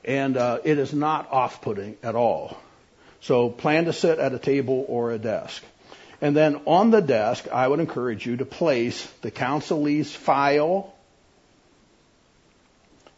and 0.05 0.37
uh, 0.37 0.59
it 0.65 0.79
is 0.79 0.93
not 0.93 1.31
off-putting 1.31 1.97
at 2.03 2.15
all. 2.15 2.57
So 3.21 3.51
plan 3.51 3.85
to 3.85 3.93
sit 3.93 4.19
at 4.19 4.33
a 4.33 4.39
table 4.39 4.85
or 4.89 5.13
a 5.13 5.19
desk. 5.19 5.63
And 6.21 6.37
then 6.37 6.61
on 6.67 6.91
the 6.91 7.01
desk, 7.01 7.49
I 7.49 7.67
would 7.67 7.81
encourage 7.81 8.27
you 8.27 8.37
to 8.39 8.45
place 8.45 9.07
the 9.23 9.31
counselee's 9.31 10.15
file, 10.15 10.93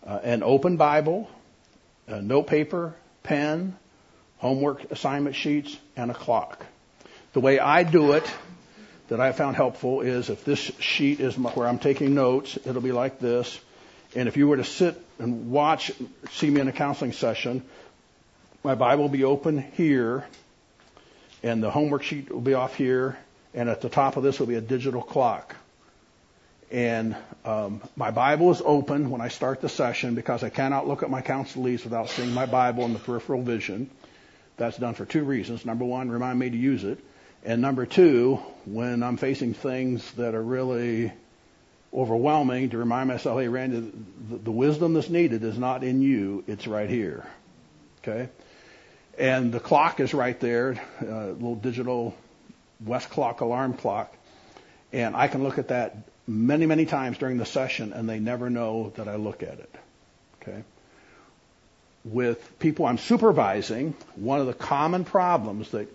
uh, 0.06 0.20
an 0.22 0.42
open 0.42 0.76
Bible, 0.76 1.28
a 2.06 2.22
note 2.22 2.46
paper, 2.46 2.94
pen, 3.22 3.76
homework 4.38 4.90
assignment 4.90 5.36
sheets, 5.36 5.76
and 5.96 6.10
a 6.10 6.14
clock. 6.14 6.64
The 7.32 7.40
way 7.40 7.58
I 7.58 7.82
do 7.82 8.12
it 8.12 8.30
that 9.08 9.20
I 9.20 9.32
found 9.32 9.56
helpful 9.56 10.00
is 10.00 10.30
if 10.30 10.44
this 10.44 10.58
sheet 10.78 11.20
is 11.20 11.36
where 11.36 11.66
I'm 11.66 11.78
taking 11.78 12.14
notes, 12.14 12.58
it'll 12.64 12.82
be 12.82 12.92
like 12.92 13.18
this. 13.18 13.58
And 14.14 14.28
if 14.28 14.36
you 14.36 14.46
were 14.48 14.58
to 14.58 14.64
sit 14.64 15.00
and 15.18 15.50
watch, 15.50 15.92
see 16.30 16.50
me 16.50 16.60
in 16.60 16.68
a 16.68 16.72
counseling 16.72 17.12
session, 17.12 17.62
my 18.62 18.74
Bible 18.74 19.04
will 19.04 19.10
be 19.10 19.24
open 19.24 19.58
here, 19.58 20.24
and 21.42 21.62
the 21.62 21.70
homework 21.70 22.02
sheet 22.02 22.30
will 22.30 22.40
be 22.40 22.54
off 22.54 22.74
here, 22.76 23.18
and 23.54 23.68
at 23.68 23.80
the 23.80 23.88
top 23.88 24.16
of 24.16 24.22
this 24.22 24.38
will 24.38 24.46
be 24.46 24.54
a 24.54 24.60
digital 24.60 25.02
clock. 25.02 25.56
And 26.70 27.16
um, 27.44 27.82
my 27.96 28.10
Bible 28.10 28.50
is 28.50 28.62
open 28.64 29.10
when 29.10 29.20
I 29.20 29.28
start 29.28 29.60
the 29.60 29.68
session 29.68 30.14
because 30.14 30.42
I 30.42 30.48
cannot 30.48 30.88
look 30.88 31.02
at 31.02 31.10
my 31.10 31.20
counselees 31.20 31.84
without 31.84 32.08
seeing 32.08 32.32
my 32.32 32.46
Bible 32.46 32.84
in 32.84 32.94
the 32.94 32.98
peripheral 32.98 33.42
vision. 33.42 33.90
That's 34.56 34.78
done 34.78 34.94
for 34.94 35.04
two 35.04 35.24
reasons. 35.24 35.66
Number 35.66 35.84
one, 35.84 36.10
remind 36.10 36.38
me 36.38 36.48
to 36.48 36.56
use 36.56 36.84
it. 36.84 36.98
And 37.44 37.60
number 37.60 37.84
two, 37.84 38.36
when 38.64 39.02
I'm 39.02 39.16
facing 39.16 39.52
things 39.52 40.08
that 40.12 40.34
are 40.34 40.42
really 40.42 41.12
overwhelming, 41.94 42.70
to 42.70 42.78
remind 42.78 43.08
myself, 43.08 43.38
hey, 43.40 43.48
Randy, 43.48 43.92
the, 44.30 44.36
the 44.38 44.50
wisdom 44.50 44.94
that's 44.94 45.10
needed 45.10 45.44
is 45.44 45.58
not 45.58 45.84
in 45.84 46.00
you, 46.00 46.42
it's 46.46 46.66
right 46.66 46.88
here. 46.88 47.26
Okay? 48.02 48.28
And 49.18 49.52
the 49.52 49.60
clock 49.60 50.00
is 50.00 50.14
right 50.14 50.38
there, 50.40 50.80
a 51.00 51.04
uh, 51.04 51.26
little 51.26 51.54
digital 51.54 52.16
West 52.84 53.10
clock 53.10 53.40
alarm 53.40 53.74
clock. 53.74 54.12
And 54.92 55.14
I 55.14 55.28
can 55.28 55.42
look 55.42 55.58
at 55.58 55.68
that 55.68 55.96
many, 56.26 56.66
many 56.66 56.86
times 56.86 57.18
during 57.18 57.36
the 57.36 57.46
session 57.46 57.92
and 57.92 58.08
they 58.08 58.18
never 58.18 58.50
know 58.50 58.92
that 58.96 59.08
I 59.08 59.16
look 59.16 59.42
at 59.42 59.58
it. 59.58 59.74
Okay? 60.42 60.62
With 62.04 62.58
people 62.58 62.86
I'm 62.86 62.98
supervising, 62.98 63.94
one 64.16 64.40
of 64.40 64.46
the 64.46 64.54
common 64.54 65.04
problems 65.04 65.70
that 65.70 65.88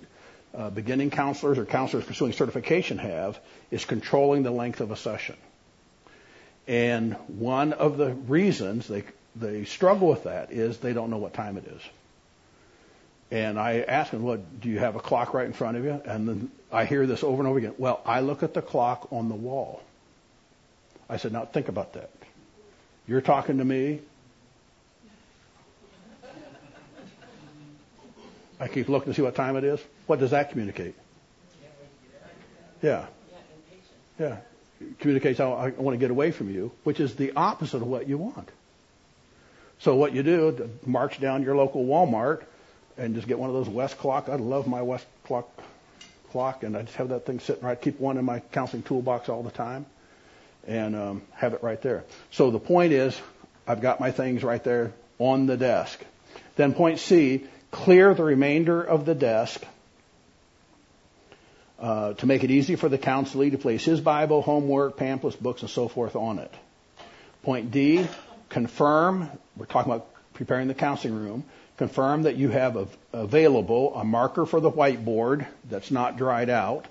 uh, 0.56 0.70
beginning 0.70 1.10
counselors 1.10 1.58
or 1.58 1.66
counselors 1.66 2.06
pursuing 2.06 2.34
certification 2.34 2.98
have 2.98 3.40
is 3.72 3.84
controlling 3.84 4.44
the 4.44 4.52
length 4.52 4.80
of 4.80 4.92
a 4.92 4.96
session. 4.96 5.36
And 6.68 7.14
one 7.28 7.74
of 7.74 7.98
the 7.98 8.14
reasons 8.14 8.88
they 8.88 9.04
they 9.36 9.66
struggle 9.66 10.10
with 10.10 10.24
that 10.24 10.52
is 10.52 10.80
they 10.80 10.94
don't 10.94 11.10
know 11.10 11.18
what 11.18 11.34
time 11.34 11.58
it 11.58 11.66
is. 11.66 11.82
And 13.30 13.60
I 13.60 13.82
ask 13.82 14.12
them, 14.12 14.24
"What 14.24 14.62
do 14.62 14.70
you 14.70 14.80
have 14.80 14.96
a 14.96 15.00
clock 15.00 15.34
right 15.34 15.46
in 15.46 15.54
front 15.54 15.78
of 15.78 15.86
you?" 15.86 16.02
And 16.06 16.28
then 16.28 16.52
I 16.72 16.86
hear 16.86 17.06
this 17.06 17.24
over 17.24 17.42
and 17.42 17.48
over 17.48 17.58
again. 17.58 17.76
Well, 17.78 18.02
I 18.06 18.22
look 18.22 18.44
at 18.44 18.54
the 18.54 18.62
clock 18.62 19.12
on 19.12 19.30
the 19.30 19.36
wall. 19.36 19.82
I 21.10 21.18
said, 21.18 21.32
"Now 21.34 21.46
think 21.46 21.68
about 21.68 21.94
that. 21.94 22.10
You're 23.08 23.22
talking 23.22 23.60
to 23.60 23.66
me. 23.66 24.02
I 28.60 28.68
keep 28.68 28.90
looking 28.90 29.14
to 29.14 29.16
see 29.16 29.22
what 29.22 29.36
time 29.36 29.56
it 29.56 29.64
is. 29.64 29.80
What 30.08 30.20
does 30.20 30.32
that 30.32 30.50
communicate? 30.50 30.96
Yeah. 32.82 33.06
Yeah. 34.20 34.38
Communicates 35.00 35.40
I 35.40 35.70
want 35.78 35.96
to 35.96 35.98
get 35.98 36.12
away 36.12 36.32
from 36.32 36.54
you, 36.54 36.72
which 36.84 37.00
is 37.00 37.16
the 37.16 37.34
opposite 37.36 37.78
of 37.78 37.88
what 37.88 38.08
you 38.08 38.18
want. 38.18 38.50
So 39.80 39.96
what 39.96 40.14
you 40.14 40.24
do, 40.24 40.70
march 40.86 41.20
down 41.20 41.44
your 41.44 41.56
local 41.56 41.86
Walmart 41.86 42.44
and 42.98 43.16
just 43.16 43.28
get 43.28 43.38
one 43.40 43.50
of 43.50 43.56
those 43.56 43.70
West 43.70 43.98
clock. 43.98 44.30
I 44.30 44.36
love 44.36 44.68
my 44.68 44.82
West 44.82 45.06
clock 45.24 45.48
clock, 46.32 46.64
and 46.64 46.76
I 46.76 46.82
just 46.82 46.96
have 46.96 47.10
that 47.10 47.26
thing 47.26 47.40
sitting 47.40 47.64
right. 47.64 47.80
Keep 47.80 48.00
one 48.00 48.18
in 48.18 48.26
my 48.26 48.40
counseling 48.40 48.84
toolbox 48.84 49.30
all 49.30 49.44
the 49.44 49.52
time, 49.52 49.86
and 50.66 50.96
um, 50.96 51.22
have 51.34 51.54
it 51.54 51.64
right 51.64 51.82
there. 51.82 52.04
So 52.32 52.52
the 52.52 52.60
point 52.60 52.94
is, 52.94 53.20
I've 53.68 53.82
got 53.82 54.00
my 54.00 54.12
things 54.12 54.44
right 54.44 54.64
there 54.64 54.94
on 55.20 55.46
the 55.46 55.58
desk. 55.58 56.00
Then 56.56 56.74
point 56.74 57.00
C, 57.00 57.46
clear 57.72 58.14
the 58.14 58.24
remainder 58.24 58.82
of 58.82 59.06
the 59.06 59.16
desk 59.16 59.62
uh, 61.80 62.14
to 62.14 62.26
make 62.26 62.44
it 62.44 62.52
easy 62.52 62.76
for 62.76 62.90
the 62.90 62.98
counselee 62.98 63.52
to 63.52 63.58
place 63.58 63.86
his 63.86 64.02
Bible, 64.02 64.42
homework, 64.42 64.98
pamphlets, 64.98 65.36
books, 65.36 65.62
and 65.62 65.70
so 65.70 65.88
forth 65.88 66.16
on 66.16 66.40
it. 66.40 66.54
Point 67.44 67.72
D, 67.72 68.08
confirm, 68.50 69.30
we're 69.56 69.66
talking 69.66 69.92
about 69.92 70.08
preparing 70.34 70.68
the 70.68 70.74
counseling 70.74 71.16
room, 71.16 71.44
confirm 71.78 72.24
that 72.24 72.36
you 72.36 72.50
have 72.50 72.90
available 73.14 73.96
a 73.96 74.04
marker 74.04 74.46
for 74.46 74.60
the 74.60 74.72
whiteboard 74.72 75.46
that's 75.70 75.92
not 75.92 76.18
dried 76.18 76.50
out, 76.50 76.86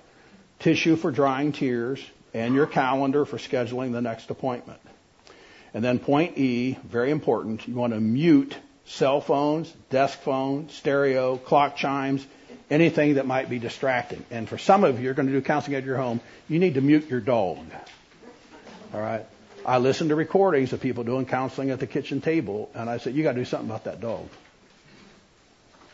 tissue 0.59 0.95
for 0.95 1.11
drying 1.11 1.51
tears, 1.51 2.03
and 2.33 2.53
your 2.53 2.65
calendar 2.65 3.25
for 3.25 3.37
scheduling 3.37 3.91
the 3.91 4.01
next 4.01 4.29
appointment. 4.29 4.79
And 5.73 5.83
then 5.83 5.99
point 5.99 6.37
E, 6.37 6.77
very 6.83 7.11
important, 7.11 7.67
you 7.67 7.75
want 7.75 7.93
to 7.93 7.99
mute 7.99 8.55
cell 8.85 9.19
phones, 9.19 9.71
desk 9.89 10.19
phones, 10.21 10.73
stereo, 10.73 11.37
clock 11.37 11.75
chimes, 11.75 12.25
anything 12.69 13.15
that 13.15 13.25
might 13.25 13.49
be 13.49 13.59
distracting. 13.59 14.25
And 14.31 14.47
for 14.47 14.57
some 14.57 14.83
of 14.83 14.97
you, 14.97 15.05
you're 15.05 15.13
going 15.13 15.27
to 15.27 15.33
do 15.33 15.41
counseling 15.41 15.75
at 15.75 15.83
your 15.83 15.97
home, 15.97 16.19
you 16.49 16.59
need 16.59 16.75
to 16.75 16.81
mute 16.81 17.09
your 17.09 17.21
dog. 17.21 17.65
All 18.93 19.01
right? 19.01 19.25
I 19.65 19.79
listen 19.79 20.09
to 20.09 20.15
recordings 20.15 20.73
of 20.73 20.81
people 20.81 21.03
doing 21.03 21.25
counseling 21.25 21.71
at 21.71 21.79
the 21.79 21.87
kitchen 21.87 22.21
table, 22.21 22.69
and 22.73 22.89
I 22.89 22.97
said, 22.97 23.15
you 23.15 23.23
got 23.23 23.33
to 23.33 23.39
do 23.39 23.45
something 23.45 23.69
about 23.69 23.85
that 23.85 23.99
dog. 23.99 24.27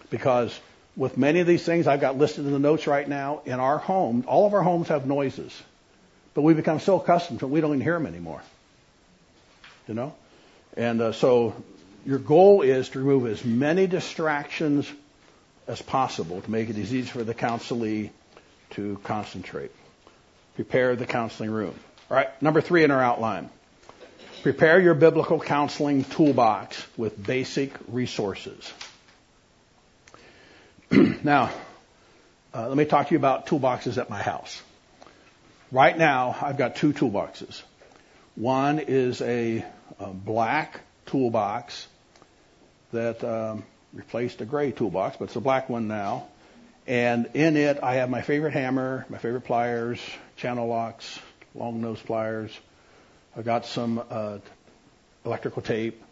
Because 0.10 0.60
with 0.96 1.18
many 1.18 1.40
of 1.40 1.48
these 1.48 1.64
things 1.64 1.88
I've 1.88 2.02
got 2.02 2.18
listed 2.18 2.46
in 2.46 2.52
the 2.52 2.60
notes 2.60 2.86
right 2.86 3.08
now, 3.08 3.42
in 3.46 3.60
our 3.60 3.80
home, 3.80 4.26
all 4.28 4.46
of 4.46 4.54
our 4.54 4.62
homes 4.62 4.90
have 4.90 5.08
noises. 5.08 5.60
But 6.36 6.42
we 6.42 6.54
become 6.54 6.80
so 6.80 7.00
accustomed 7.00 7.40
to 7.40 7.46
them, 7.46 7.52
we 7.52 7.62
don't 7.62 7.72
even 7.72 7.82
hear 7.82 7.94
them 7.94 8.06
anymore. 8.06 8.42
You 9.88 9.96
know? 9.96 10.16
And 10.78 11.02
uh, 11.02 11.12
so 11.12 11.56
your 12.06 12.20
goal 12.20 12.62
is 12.62 12.90
to 12.90 13.00
remove 13.00 13.28
as 13.28 13.44
many 13.44 13.88
distractions 13.88 14.92
as 15.68 15.82
possible 15.82 16.42
to 16.42 16.52
make 16.52 16.70
it 16.70 16.78
as 16.78 16.94
easy 16.94 17.08
for 17.08 17.24
the 17.24 17.34
counselee 17.34 18.10
to 18.72 19.00
concentrate. 19.04 19.72
Prepare 20.56 20.96
the 20.96 21.06
counseling 21.06 21.52
room. 21.52 21.74
All 22.10 22.18
right, 22.18 22.42
number 22.42 22.62
three 22.62 22.84
in 22.84 22.92
our 22.92 23.02
outline. 23.02 23.50
Prepare 24.44 24.80
your 24.82 24.94
biblical 24.94 25.40
counseling 25.40 26.04
toolbox 26.04 26.86
with 26.98 27.22
basic 27.26 27.74
resources. 27.88 28.72
now, 30.92 31.50
uh, 32.54 32.68
let 32.68 32.78
me 32.78 32.86
talk 32.86 33.08
to 33.08 33.14
you 33.14 33.18
about 33.18 33.48
toolboxes 33.48 33.98
at 33.98 34.10
my 34.10 34.22
house. 34.22 34.62
Right 35.72 35.98
now, 35.98 36.36
I've 36.42 36.58
got 36.58 36.76
two 36.76 36.94
toolboxes. 36.94 37.64
One 38.36 38.80
is 38.80 39.22
a, 39.22 39.66
a 40.00 40.08
black 40.08 40.82
toolbox 41.06 41.88
that 42.92 43.24
um, 43.24 43.64
replaced 43.94 44.42
a 44.42 44.46
gray 44.46 44.72
toolbox, 44.72 45.18
but 45.18 45.26
it's 45.26 45.36
a 45.36 45.42
black 45.42 45.70
one 45.70 45.88
now. 45.88 46.28
And 46.86 47.30
in 47.34 47.56
it, 47.56 47.80
I 47.82 47.96
have 47.96 48.10
my 48.10 48.22
favorite 48.22 48.54
hammer, 48.54 49.06
my 49.10 49.18
favorite 49.18 49.42
pliers, 49.42 50.00
channel 50.36 50.68
locks, 50.68 51.20
long 51.56 51.80
nose 51.82 52.02
pliers. 52.02 52.52
I've 53.38 53.46
got 53.46 53.66
some 53.66 54.04
uh, 54.10 54.40
electrical 55.26 55.62
tape 55.62 56.04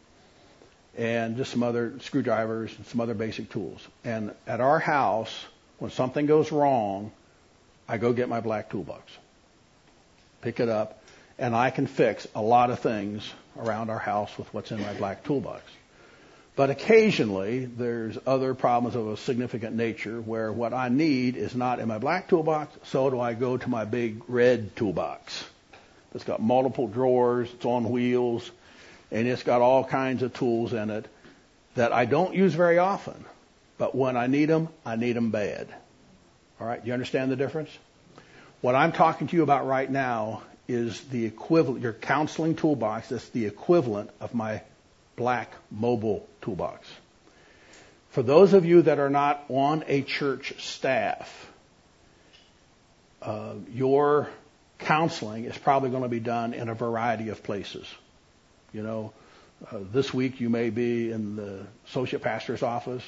and 0.98 1.38
just 1.38 1.52
some 1.52 1.64
other 1.64 1.94
screwdrivers 2.02 2.76
and 2.78 2.86
some 2.88 3.02
other 3.02 3.14
basic 3.14 3.50
tools. 3.50 3.86
And 4.04 4.34
at 4.48 4.62
our 4.62 4.80
house, 4.80 5.34
when 5.80 5.92
something 5.92 6.26
goes 6.26 6.52
wrong, 6.52 7.12
I 7.88 7.98
go 7.98 8.14
get 8.14 8.30
my 8.30 8.40
black 8.40 8.70
toolbox, 8.70 9.12
pick 10.42 10.60
it 10.60 10.70
up, 10.70 11.04
and 11.38 11.56
I 11.56 11.70
can 11.70 11.88
fix 11.88 12.28
a 12.36 12.42
lot 12.42 12.70
of 12.70 12.80
things 12.80 13.30
around 13.58 13.90
our 13.90 14.00
house 14.00 14.38
with 14.38 14.54
what's 14.54 14.72
in 14.72 14.80
my 14.82 14.94
black 14.94 15.24
toolbox. 15.24 15.64
But 16.56 16.70
occasionally, 16.70 17.66
there's 17.66 18.18
other 18.28 18.54
problems 18.54 18.96
of 18.96 19.08
a 19.08 19.18
significant 19.18 19.76
nature 19.76 20.20
where 20.20 20.52
what 20.52 20.74
I 20.74 20.90
need 20.90 21.38
is 21.38 21.56
not 21.56 21.80
in 21.80 21.88
my 21.88 21.98
black 21.98 22.28
toolbox, 22.28 22.76
so 22.90 23.10
do 23.10 23.20
I 23.20 23.34
go 23.34 23.58
to 23.58 23.70
my 23.70 23.86
big 23.86 24.22
red 24.28 24.76
toolbox. 24.76 25.46
It's 26.14 26.26
got 26.26 26.42
multiple 26.42 26.88
drawers, 26.88 27.50
it's 27.54 27.66
on 27.66 27.90
wheels, 27.90 28.52
and 29.12 29.28
it's 29.28 29.44
got 29.44 29.62
all 29.62 29.86
kinds 29.86 30.24
of 30.24 30.34
tools 30.34 30.74
in 30.74 30.90
it 30.90 31.08
that 31.76 31.94
I 31.94 32.04
don't 32.04 32.36
use 32.36 32.54
very 32.54 32.78
often. 32.78 33.24
But 33.78 33.96
when 33.96 34.18
I 34.18 34.28
need 34.28 34.46
them, 34.46 34.68
I 34.86 34.98
need 34.98 35.14
them 35.14 35.32
bad. 35.32 35.68
All 36.60 36.68
right, 36.68 36.82
do 36.82 36.88
you 36.88 36.94
understand 36.94 37.32
the 37.32 37.38
difference? 37.38 37.70
What 38.60 38.76
I'm 38.76 38.92
talking 38.92 39.28
to 39.28 39.36
you 39.36 39.42
about 39.42 39.66
right 39.66 39.90
now 39.90 40.44
is 40.68 41.02
the 41.06 41.26
equivalent, 41.26 41.82
your 41.82 41.94
counseling 41.94 42.56
toolbox 42.56 43.10
that's 43.10 43.30
the 43.30 43.46
equivalent 43.46 44.12
of 44.20 44.36
my 44.36 44.62
black 45.16 45.54
mobile 45.70 46.28
toolbox. 46.42 46.88
For 48.10 48.24
those 48.24 48.54
of 48.54 48.66
you 48.66 48.82
that 48.84 49.00
are 49.00 49.10
not 49.10 49.46
on 49.50 49.86
a 49.88 50.02
church 50.02 50.62
staff, 50.62 51.50
uh, 53.22 53.54
your 53.72 54.30
counseling 54.80 55.46
is 55.46 55.58
probably 55.58 55.92
going 55.92 56.04
to 56.04 56.10
be 56.10 56.20
done 56.20 56.54
in 56.54 56.68
a 56.68 56.74
variety 56.74 57.30
of 57.30 57.44
places. 57.44 57.88
You 58.74 58.84
know, 58.84 59.14
uh, 59.72 59.78
this 59.94 60.14
week 60.14 60.42
you 60.42 60.50
may 60.50 60.70
be 60.70 61.12
in 61.12 61.36
the 61.36 61.66
associate 61.88 62.22
pastor's 62.22 62.64
office. 62.64 63.04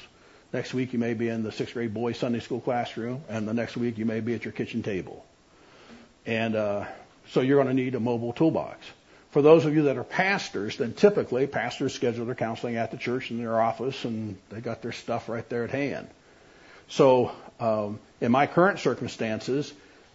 Next 0.52 0.72
week 0.72 0.92
you 0.92 0.98
may 0.98 1.14
be 1.14 1.28
in 1.28 1.42
the 1.42 1.50
sixth 1.50 1.74
grade 1.74 1.92
boys 1.92 2.16
Sunday 2.16 2.40
school 2.40 2.60
classroom, 2.60 3.22
and 3.28 3.48
the 3.48 3.54
next 3.54 3.76
week 3.76 3.98
you 3.98 4.04
may 4.04 4.20
be 4.20 4.34
at 4.34 4.44
your 4.44 4.52
kitchen 4.52 4.82
table. 4.82 5.24
And 6.26 6.54
uh, 6.54 6.84
so 7.30 7.40
you're 7.40 7.62
going 7.62 7.74
to 7.76 7.82
need 7.82 7.94
a 7.94 8.00
mobile 8.00 8.32
toolbox. 8.32 8.86
For 9.34 9.42
those 9.42 9.64
of 9.64 9.74
you 9.74 9.82
that 9.82 9.96
are 9.96 10.04
pastors, 10.04 10.76
then 10.76 10.92
typically 10.92 11.48
pastors 11.48 11.92
schedule 11.92 12.24
their 12.24 12.36
counseling 12.36 12.76
at 12.76 12.92
the 12.92 12.96
church 12.96 13.32
in 13.32 13.38
their 13.38 13.60
office, 13.60 14.04
and 14.04 14.38
they 14.48 14.60
got 14.60 14.80
their 14.80 14.92
stuff 14.92 15.28
right 15.28 15.46
there 15.48 15.64
at 15.64 15.70
hand. 15.70 16.06
So 16.86 17.32
um, 17.58 17.98
in 18.20 18.30
my 18.30 18.46
current 18.46 18.78
circumstances, 18.78 19.72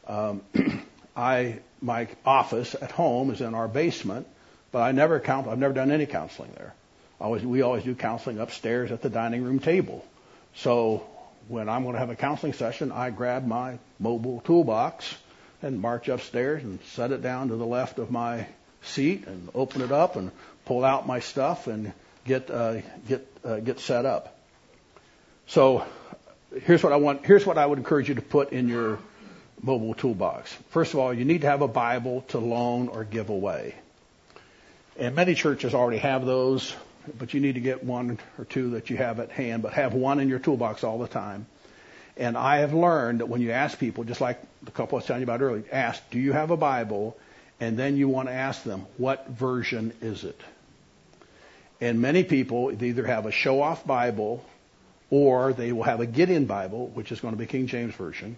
um, 0.07 0.39
I 1.17 1.59
my 1.81 2.07
office 2.25 2.77
at 2.81 2.91
home 2.91 3.31
is 3.31 3.41
in 3.41 3.55
our 3.55 3.67
basement, 3.67 4.25
but 4.71 4.83
I 4.83 4.93
never 4.93 5.19
count. 5.19 5.49
I've 5.49 5.59
never 5.59 5.73
done 5.73 5.91
any 5.91 6.05
counseling 6.05 6.53
there. 6.55 6.73
Always, 7.19 7.43
we 7.43 7.61
always 7.61 7.83
do 7.83 7.95
counseling 7.95 8.39
upstairs 8.39 8.89
at 8.89 9.01
the 9.01 9.09
dining 9.09 9.43
room 9.43 9.59
table. 9.59 10.05
So 10.55 11.05
when 11.49 11.67
I'm 11.67 11.83
going 11.83 11.95
to 11.95 11.99
have 11.99 12.09
a 12.09 12.15
counseling 12.15 12.53
session, 12.53 12.93
I 12.93 13.09
grab 13.09 13.45
my 13.45 13.79
mobile 13.99 14.39
toolbox 14.45 15.13
and 15.61 15.81
march 15.81 16.07
upstairs 16.07 16.63
and 16.63 16.79
set 16.93 17.11
it 17.11 17.21
down 17.21 17.49
to 17.49 17.57
the 17.57 17.65
left 17.65 17.99
of 17.99 18.11
my 18.11 18.47
seat 18.81 19.27
and 19.27 19.49
open 19.53 19.81
it 19.81 19.91
up 19.91 20.15
and 20.15 20.31
pull 20.65 20.83
out 20.83 21.07
my 21.07 21.19
stuff 21.19 21.67
and 21.67 21.93
get 22.25 22.49
uh, 22.49 22.81
get 23.07 23.27
uh, 23.43 23.59
get 23.59 23.79
set 23.79 24.05
up. 24.05 24.37
So 25.47 25.85
here's 26.63 26.83
what 26.83 26.93
I 26.93 26.97
want. 26.97 27.25
Here's 27.25 27.45
what 27.45 27.57
I 27.57 27.65
would 27.65 27.77
encourage 27.77 28.09
you 28.09 28.15
to 28.15 28.21
put 28.21 28.51
in 28.51 28.67
your 28.67 28.99
mobile 29.61 29.93
toolbox. 29.93 30.53
First 30.69 30.93
of 30.93 30.99
all, 30.99 31.13
you 31.13 31.25
need 31.25 31.41
to 31.41 31.47
have 31.47 31.61
a 31.61 31.67
Bible 31.67 32.21
to 32.29 32.39
loan 32.39 32.87
or 32.87 33.03
give 33.03 33.29
away. 33.29 33.75
And 34.97 35.15
many 35.15 35.35
churches 35.35 35.73
already 35.73 35.97
have 35.97 36.25
those 36.25 36.75
but 37.17 37.33
you 37.33 37.39
need 37.39 37.55
to 37.55 37.61
get 37.61 37.83
one 37.83 38.19
or 38.37 38.45
two 38.45 38.71
that 38.71 38.89
you 38.89 38.97
have 38.97 39.19
at 39.19 39.31
hand, 39.31 39.63
but 39.63 39.73
have 39.73 39.93
one 39.93 40.19
in 40.19 40.29
your 40.29 40.39
toolbox 40.39 40.83
all 40.83 40.99
the 40.99 41.07
time. 41.07 41.45
And 42.17 42.37
I 42.37 42.57
have 42.57 42.73
learned 42.73 43.21
that 43.21 43.27
when 43.27 43.41
you 43.41 43.51
ask 43.51 43.79
people, 43.79 44.03
just 44.03 44.21
like 44.21 44.41
the 44.61 44.71
couple 44.71 44.97
I 44.97 44.99
was 44.99 45.05
telling 45.05 45.21
you 45.21 45.25
about 45.25 45.41
earlier, 45.41 45.63
ask, 45.71 46.01
do 46.11 46.19
you 46.19 46.33
have 46.33 46.51
a 46.51 46.57
Bible? 46.57 47.17
And 47.59 47.77
then 47.77 47.97
you 47.97 48.07
want 48.07 48.29
to 48.29 48.33
ask 48.33 48.63
them, 48.63 48.85
what 48.97 49.27
version 49.27 49.93
is 50.01 50.23
it? 50.23 50.39
And 51.81 52.01
many 52.01 52.23
people 52.23 52.71
either 52.83 53.05
have 53.05 53.25
a 53.25 53.31
show 53.31 53.61
off 53.61 53.85
Bible 53.85 54.45
or 55.09 55.53
they 55.53 55.71
will 55.71 55.83
have 55.83 55.99
a 56.01 56.05
Gideon 56.05 56.45
Bible, 56.45 56.87
which 56.87 57.11
is 57.11 57.19
going 57.19 57.33
to 57.33 57.37
be 57.37 57.45
King 57.45 57.67
James 57.67 57.95
Version. 57.95 58.37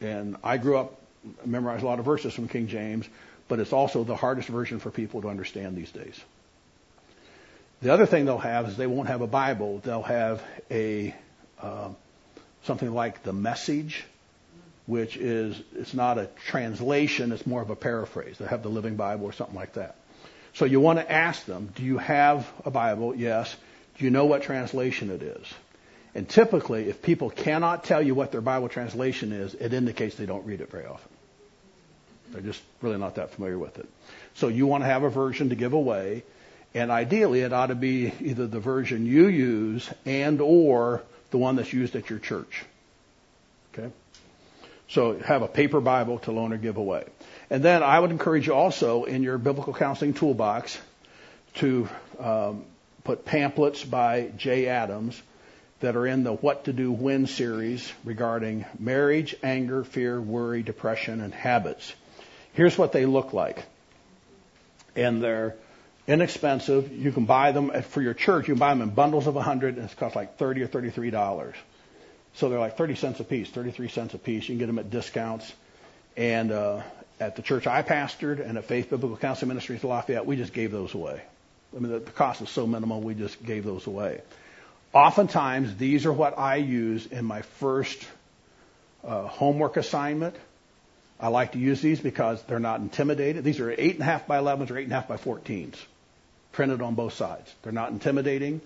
And 0.00 0.36
I 0.44 0.58
grew 0.58 0.76
up, 0.76 1.00
memorized 1.44 1.82
a 1.82 1.86
lot 1.86 1.98
of 1.98 2.04
verses 2.04 2.34
from 2.34 2.48
King 2.48 2.66
James, 2.66 3.06
but 3.48 3.58
it's 3.58 3.72
also 3.72 4.04
the 4.04 4.16
hardest 4.16 4.48
version 4.48 4.80
for 4.80 4.90
people 4.90 5.22
to 5.22 5.28
understand 5.28 5.76
these 5.76 5.90
days. 5.90 6.20
The 7.80 7.92
other 7.92 8.06
thing 8.06 8.24
they'll 8.24 8.38
have 8.38 8.68
is 8.68 8.76
they 8.76 8.86
won't 8.86 9.08
have 9.08 9.20
a 9.20 9.26
Bible. 9.26 9.80
They'll 9.84 10.02
have 10.02 10.42
a 10.70 11.14
uh, 11.60 11.90
something 12.64 12.92
like 12.92 13.22
the 13.22 13.32
Message, 13.32 14.04
which 14.86 15.16
is 15.16 15.60
it's 15.74 15.94
not 15.94 16.18
a 16.18 16.28
translation; 16.46 17.32
it's 17.32 17.46
more 17.46 17.62
of 17.62 17.70
a 17.70 17.76
paraphrase. 17.76 18.38
They 18.38 18.46
have 18.46 18.62
the 18.62 18.68
Living 18.68 18.96
Bible 18.96 19.26
or 19.26 19.32
something 19.32 19.56
like 19.56 19.74
that. 19.74 19.96
So 20.54 20.64
you 20.66 20.80
want 20.80 21.00
to 21.00 21.10
ask 21.10 21.44
them, 21.46 21.72
do 21.74 21.82
you 21.82 21.98
have 21.98 22.48
a 22.64 22.70
Bible? 22.70 23.14
Yes. 23.14 23.54
Do 23.98 24.04
you 24.04 24.10
know 24.10 24.24
what 24.24 24.42
translation 24.42 25.10
it 25.10 25.22
is? 25.22 25.46
And 26.14 26.28
typically, 26.28 26.88
if 26.88 27.02
people 27.02 27.28
cannot 27.30 27.84
tell 27.84 28.00
you 28.00 28.14
what 28.14 28.30
their 28.30 28.40
Bible 28.40 28.68
translation 28.68 29.32
is, 29.32 29.54
it 29.54 29.72
indicates 29.72 30.14
they 30.14 30.26
don't 30.26 30.46
read 30.46 30.60
it 30.60 30.70
very 30.70 30.86
often. 30.86 31.10
They're 32.30 32.42
just 32.42 32.62
really 32.82 32.98
not 32.98 33.16
that 33.16 33.32
familiar 33.32 33.58
with 33.58 33.78
it. 33.78 33.88
So 34.34 34.48
you 34.48 34.66
want 34.66 34.84
to 34.84 34.86
have 34.86 35.02
a 35.02 35.10
version 35.10 35.48
to 35.48 35.56
give 35.56 35.72
away. 35.72 36.22
And 36.72 36.90
ideally, 36.90 37.40
it 37.40 37.52
ought 37.52 37.66
to 37.66 37.74
be 37.74 38.12
either 38.20 38.46
the 38.46 38.60
version 38.60 39.06
you 39.06 39.28
use 39.28 39.88
and 40.04 40.40
or 40.40 41.02
the 41.30 41.38
one 41.38 41.56
that's 41.56 41.72
used 41.72 41.96
at 41.96 42.10
your 42.10 42.18
church. 42.20 42.64
Okay? 43.72 43.92
So 44.94 45.18
have 45.18 45.42
a 45.42 45.48
paper 45.48 45.80
Bible 45.80 46.20
to 46.20 46.30
loan 46.30 46.52
or 46.52 46.56
give 46.56 46.76
away. 46.76 47.02
And 47.50 47.64
then 47.64 47.82
I 47.82 47.98
would 47.98 48.12
encourage 48.12 48.46
you 48.46 48.54
also 48.54 49.02
in 49.02 49.24
your 49.24 49.38
biblical 49.38 49.74
counseling 49.74 50.14
toolbox 50.14 50.78
to 51.54 51.88
um, 52.20 52.64
put 53.02 53.24
pamphlets 53.24 53.82
by 53.82 54.30
Jay 54.36 54.68
Adams 54.68 55.20
that 55.80 55.96
are 55.96 56.06
in 56.06 56.22
the 56.22 56.32
What 56.32 56.66
to 56.66 56.72
Do 56.72 56.92
When 56.92 57.26
series 57.26 57.92
regarding 58.04 58.66
marriage, 58.78 59.34
anger, 59.42 59.82
fear, 59.82 60.20
worry, 60.20 60.62
depression, 60.62 61.20
and 61.20 61.34
habits. 61.34 61.92
Here's 62.52 62.78
what 62.78 62.92
they 62.92 63.04
look 63.04 63.32
like. 63.32 63.64
And 64.94 65.20
they're 65.20 65.56
inexpensive. 66.06 66.92
You 66.92 67.10
can 67.10 67.24
buy 67.24 67.50
them 67.50 67.82
for 67.82 68.00
your 68.00 68.14
church. 68.14 68.46
You 68.46 68.54
can 68.54 68.60
buy 68.60 68.70
them 68.70 68.80
in 68.80 68.90
bundles 68.90 69.26
of 69.26 69.34
100, 69.34 69.74
and 69.74 69.86
it's 69.86 69.94
cost 69.94 70.14
like 70.14 70.38
30 70.38 70.62
or 70.62 70.66
33 70.68 71.10
dollars. 71.10 71.56
So 72.34 72.48
they're 72.48 72.58
like 72.58 72.76
30 72.76 72.96
cents 72.96 73.20
a 73.20 73.24
piece, 73.24 73.48
33 73.50 73.88
cents 73.88 74.14
a 74.14 74.18
piece. 74.18 74.48
You 74.48 74.54
can 74.54 74.58
get 74.58 74.66
them 74.66 74.78
at 74.78 74.90
discounts. 74.90 75.52
And 76.16 76.52
uh, 76.52 76.82
at 77.20 77.36
the 77.36 77.42
church 77.42 77.66
I 77.66 77.82
pastored 77.82 78.44
and 78.44 78.58
at 78.58 78.64
Faith 78.64 78.90
Biblical 78.90 79.16
Counseling 79.16 79.48
Ministries 79.48 79.84
Lafayette, 79.84 80.26
we 80.26 80.36
just 80.36 80.52
gave 80.52 80.72
those 80.72 80.94
away. 80.94 81.20
I 81.74 81.80
mean, 81.80 81.92
the 81.92 82.00
cost 82.00 82.40
is 82.42 82.50
so 82.50 82.66
minimal, 82.66 83.00
we 83.00 83.14
just 83.14 83.44
gave 83.44 83.64
those 83.64 83.86
away. 83.86 84.20
Oftentimes, 84.92 85.76
these 85.76 86.06
are 86.06 86.12
what 86.12 86.38
I 86.38 86.56
use 86.56 87.06
in 87.06 87.24
my 87.24 87.42
first 87.42 88.06
uh, 89.02 89.26
homework 89.26 89.76
assignment. 89.76 90.36
I 91.18 91.28
like 91.28 91.52
to 91.52 91.58
use 91.58 91.80
these 91.80 92.00
because 92.00 92.42
they're 92.44 92.60
not 92.60 92.80
intimidated. 92.80 93.42
These 93.42 93.58
are 93.60 93.74
8.5 93.74 94.26
by 94.26 94.38
11s 94.38 94.70
or 94.70 94.74
8.5 94.74 95.08
by 95.08 95.16
14s 95.16 95.76
printed 96.52 96.80
on 96.80 96.94
both 96.94 97.14
sides. 97.14 97.52
They're 97.62 97.72
not 97.72 97.90
intimidating. 97.90 98.60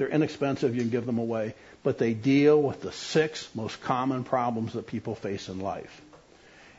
They're, 0.00 0.08
inexpensive. 0.08 0.74
You 0.74 0.80
can 0.80 0.90
give 0.90 1.04
them 1.04 1.18
away. 1.18 1.54
But 1.82 1.98
they 1.98 2.14
deal 2.14 2.60
with 2.60 2.80
the 2.80 2.90
six 2.90 3.46
most 3.54 3.82
common 3.82 4.24
problems 4.24 4.72
that 4.72 4.86
people 4.86 5.14
face 5.14 5.50
in 5.50 5.60
life. 5.60 6.00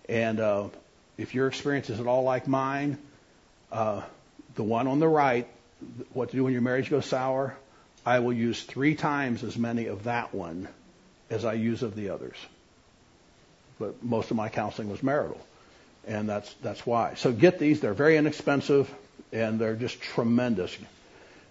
And 0.09 0.39
uh, 0.39 0.69
if 1.19 1.35
your 1.35 1.47
experience 1.47 1.91
is 1.91 1.99
at 1.99 2.07
all 2.07 2.23
like 2.23 2.47
mine, 2.47 2.97
uh, 3.71 4.01
the 4.55 4.63
one 4.63 4.87
on 4.87 4.99
the 4.99 5.07
right, 5.07 5.47
what 6.13 6.31
to 6.31 6.35
do 6.35 6.45
when 6.45 6.53
your 6.53 6.63
marriage 6.63 6.89
goes 6.89 7.05
sour, 7.05 7.55
I 8.03 8.19
will 8.19 8.33
use 8.33 8.63
three 8.63 8.95
times 8.95 9.43
as 9.43 9.55
many 9.55 9.85
of 9.85 10.05
that 10.05 10.33
one 10.33 10.67
as 11.29 11.45
I 11.45 11.53
use 11.53 11.83
of 11.83 11.95
the 11.95 12.09
others. 12.09 12.37
But 13.77 14.03
most 14.03 14.31
of 14.31 14.37
my 14.37 14.49
counseling 14.49 14.89
was 14.89 15.03
marital. 15.03 15.39
And 16.07 16.27
that's, 16.27 16.51
that's 16.63 16.87
why. 16.87 17.13
So 17.15 17.31
get 17.31 17.59
these. 17.59 17.81
They're 17.81 17.93
very 17.93 18.17
inexpensive 18.17 18.91
and 19.31 19.59
they're 19.59 19.75
just 19.75 20.01
tremendous. 20.01 20.75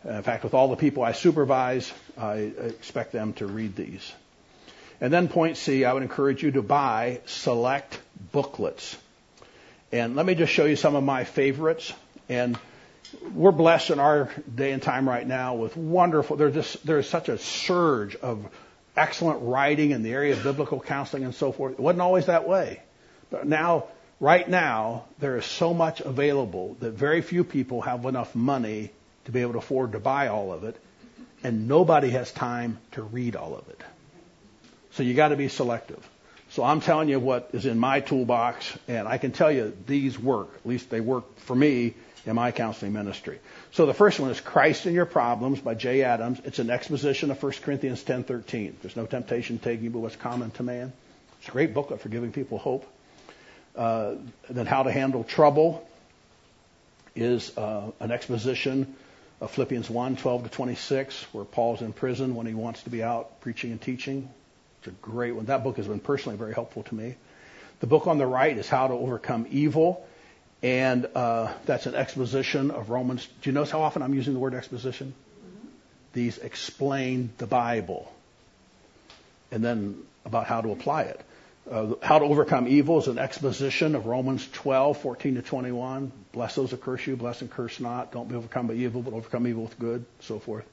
Uh, 0.07 0.13
in 0.13 0.23
fact, 0.23 0.45
with 0.45 0.55
all 0.55 0.69
the 0.69 0.77
people 0.77 1.03
I 1.03 1.13
supervise, 1.13 1.93
I 2.17 2.37
expect 2.37 3.13
them 3.13 3.35
to 3.35 3.47
read 3.47 3.77
these. 3.77 4.13
And 5.01 5.13
then 5.13 5.29
point 5.29 5.57
C, 5.57 5.85
I 5.85 5.93
would 5.93 6.03
encourage 6.03 6.43
you 6.43 6.53
to 6.53 6.63
buy 6.63 7.21
select 7.27 7.99
booklets. 8.33 8.97
And 9.93 10.15
let 10.15 10.25
me 10.25 10.35
just 10.35 10.53
show 10.53 10.67
you 10.67 10.77
some 10.77 10.95
of 10.95 11.03
my 11.03 11.25
favorites. 11.25 11.93
And 12.29 12.59
we're 13.35 13.53
blessed 13.53 13.91
in 13.91 13.99
our 13.99 14.31
day 14.55 14.73
and 14.73 14.83
time 14.83 15.09
right 15.09 15.27
now 15.27 15.55
with 15.55 15.77
wonderful, 15.77 16.37
there's, 16.37 16.55
just, 16.55 16.87
there's 16.87 17.09
such 17.09 17.29
a 17.29 17.39
surge 17.39 18.17
of 18.17 18.47
excellent 18.97 19.43
writing 19.43 19.91
in 19.91 20.03
the 20.03 20.13
area 20.13 20.33
of 20.35 20.43
biblical 20.43 20.81
counseling 20.81 21.25
and 21.25 21.35
so 21.35 21.53
forth. 21.53 21.73
It 21.73 21.81
wasn't 21.81 22.03
always 22.03 22.27
that 22.27 22.47
way. 22.47 22.81
But 23.31 23.47
now 23.47 23.87
right 24.21 24.49
now, 24.49 25.05
there 25.19 25.37
is 25.37 25.45
so 25.45 25.75
much 25.75 26.01
available 26.01 26.77
that 26.81 26.93
very 26.93 27.23
few 27.23 27.43
people 27.43 27.83
have 27.83 28.05
enough 28.05 28.35
money 28.35 28.91
to 29.25 29.33
be 29.33 29.43
able 29.43 29.53
to 29.53 29.59
afford 29.59 29.93
to 29.93 30.01
buy 30.01 30.29
all 30.29 30.53
of 30.53 30.65
it, 30.65 30.77
and 31.43 31.69
nobody 31.69 32.11
has 32.11 32.31
time 32.33 32.79
to 32.93 33.03
read 33.03 33.37
all 33.37 33.55
of 33.55 33.69
it. 33.69 33.81
So 34.93 35.03
you 35.03 35.15
got 35.15 35.29
to 35.29 35.37
be 35.37 35.49
selective. 35.49 36.07
So 36.51 36.65
I'm 36.65 36.81
telling 36.81 37.09
you 37.09 37.21
what 37.21 37.51
is 37.53 37.65
in 37.65 37.79
my 37.79 38.01
toolbox, 38.01 38.77
and 38.89 39.07
I 39.07 39.19
can 39.19 39.31
tell 39.31 39.53
you 39.53 39.77
these 39.87 40.19
work. 40.19 40.49
At 40.57 40.67
least 40.67 40.91
they 40.91 41.01
work 41.01 41.39
for 41.41 41.55
me 41.55 41.95
in 42.27 42.35
my 42.35 42.51
counseling 42.51 42.93
ministry. 42.93 43.39
So 43.73 43.87
the 43.87 43.95
first 43.95 44.19
one 44.19 44.31
is 44.31 44.41
Christ 44.41 44.87
in 44.87 44.95
Your 44.95 45.07
Problems 45.07 45.61
by 45.61 45.75
Jay 45.75 46.03
Adams. 46.03 46.41
It's 46.45 46.59
an 46.59 46.71
exposition 46.71 47.31
of 47.31 47.41
1 47.41 47.53
Corinthians 47.63 48.03
10:13. 48.03 48.75
There's 48.83 48.97
no 48.97 49.07
temptation 49.07 49.59
taking 49.59 49.85
you 49.85 49.91
but 49.91 50.01
what's 50.01 50.17
common 50.17 50.51
to 50.53 50.63
man. 50.63 50.93
It's 51.39 51.49
a 51.49 51.53
great 51.53 51.73
booklet 51.73 52.01
for 52.01 52.09
giving 52.09 52.33
people 52.33 52.59
hope. 52.59 52.85
Uh, 53.77 54.17
then 54.49 54.67
how 54.67 54.83
to 54.83 54.91
handle 54.91 55.23
trouble 55.23 55.89
is 57.15 57.57
uh, 57.57 57.93
an 58.01 58.11
exposition 58.11 58.97
Philippians 59.49 59.89
1, 59.89 60.17
12 60.17 60.45
to 60.45 60.49
26, 60.51 61.27
where 61.33 61.45
Paul's 61.45 61.81
in 61.81 61.93
prison 61.93 62.35
when 62.35 62.47
he 62.47 62.55
wants 62.55 62.83
to 62.83 62.91
be 62.91 63.03
out 63.03 63.41
preaching 63.41 63.71
and 63.71 63.81
teaching. 63.81 64.29
It's 64.79 64.89
a 64.89 64.91
great 64.91 65.33
one. 65.33 65.47
That 65.47 65.65
book 65.65 65.79
has 65.79 65.87
been 65.87 66.01
personally 66.01 66.37
very 66.37 66.53
helpful 66.53 66.83
to 66.85 66.95
me. 66.95 67.17
The 67.81 67.87
book 67.87 68.07
on 68.07 68.19
the 68.19 68.27
right 68.27 68.57
is 68.57 68.69
How 68.69 68.89
to 68.89 68.95
Overcome 68.95 69.47
Evil, 69.51 70.07
and 70.63 71.07
uh, 71.15 71.53
that's 71.65 71.87
an 71.87 71.95
exposition 71.95 72.71
of 72.71 72.91
Romans. 72.91 73.27
Do 73.41 73.49
you 73.49 73.55
notice 73.55 73.71
how 73.71 73.81
often 73.81 74.03
I'm 74.03 74.13
using 74.13 74.35
the 74.35 74.41
word 74.41 74.55
exposition? 74.55 75.15
Mm-hmm. 75.15 75.69
These 76.13 76.39
explain 76.39 77.31
the 77.39 77.47
Bible, 77.47 78.13
and 79.51 79.65
then 79.65 80.03
about 80.27 80.47
how 80.47 80.61
to 80.61 80.73
apply 80.73 81.03
it. 81.05 81.25
Uh, 81.71 81.95
how 82.03 82.19
to 82.19 82.25
overcome 82.25 82.67
evil 82.67 82.99
is 82.99 83.07
an 83.07 83.19
exposition 83.19 83.95
of 83.95 84.07
Romans 84.07 84.49
12, 84.55 84.99
14 84.99 85.37
to 85.37 85.43
21. 85.43 86.11
Bless 86.33 86.57
those 86.57 86.71
that 86.71 86.81
curse 86.81 87.07
you, 87.07 87.15
bless 87.15 87.43
and 87.43 87.51
curse 87.51 87.79
not. 87.79 88.11
Don't 88.11 88.29
be 88.29 88.35
overcome 88.35 88.67
by 88.67 88.75
evil, 88.75 89.03
but 89.03 89.15
overcome 89.15 89.47
evil 89.47 89.63
with 89.63 89.79
good, 89.79 90.05
so 90.19 90.41
forth. 90.41 90.65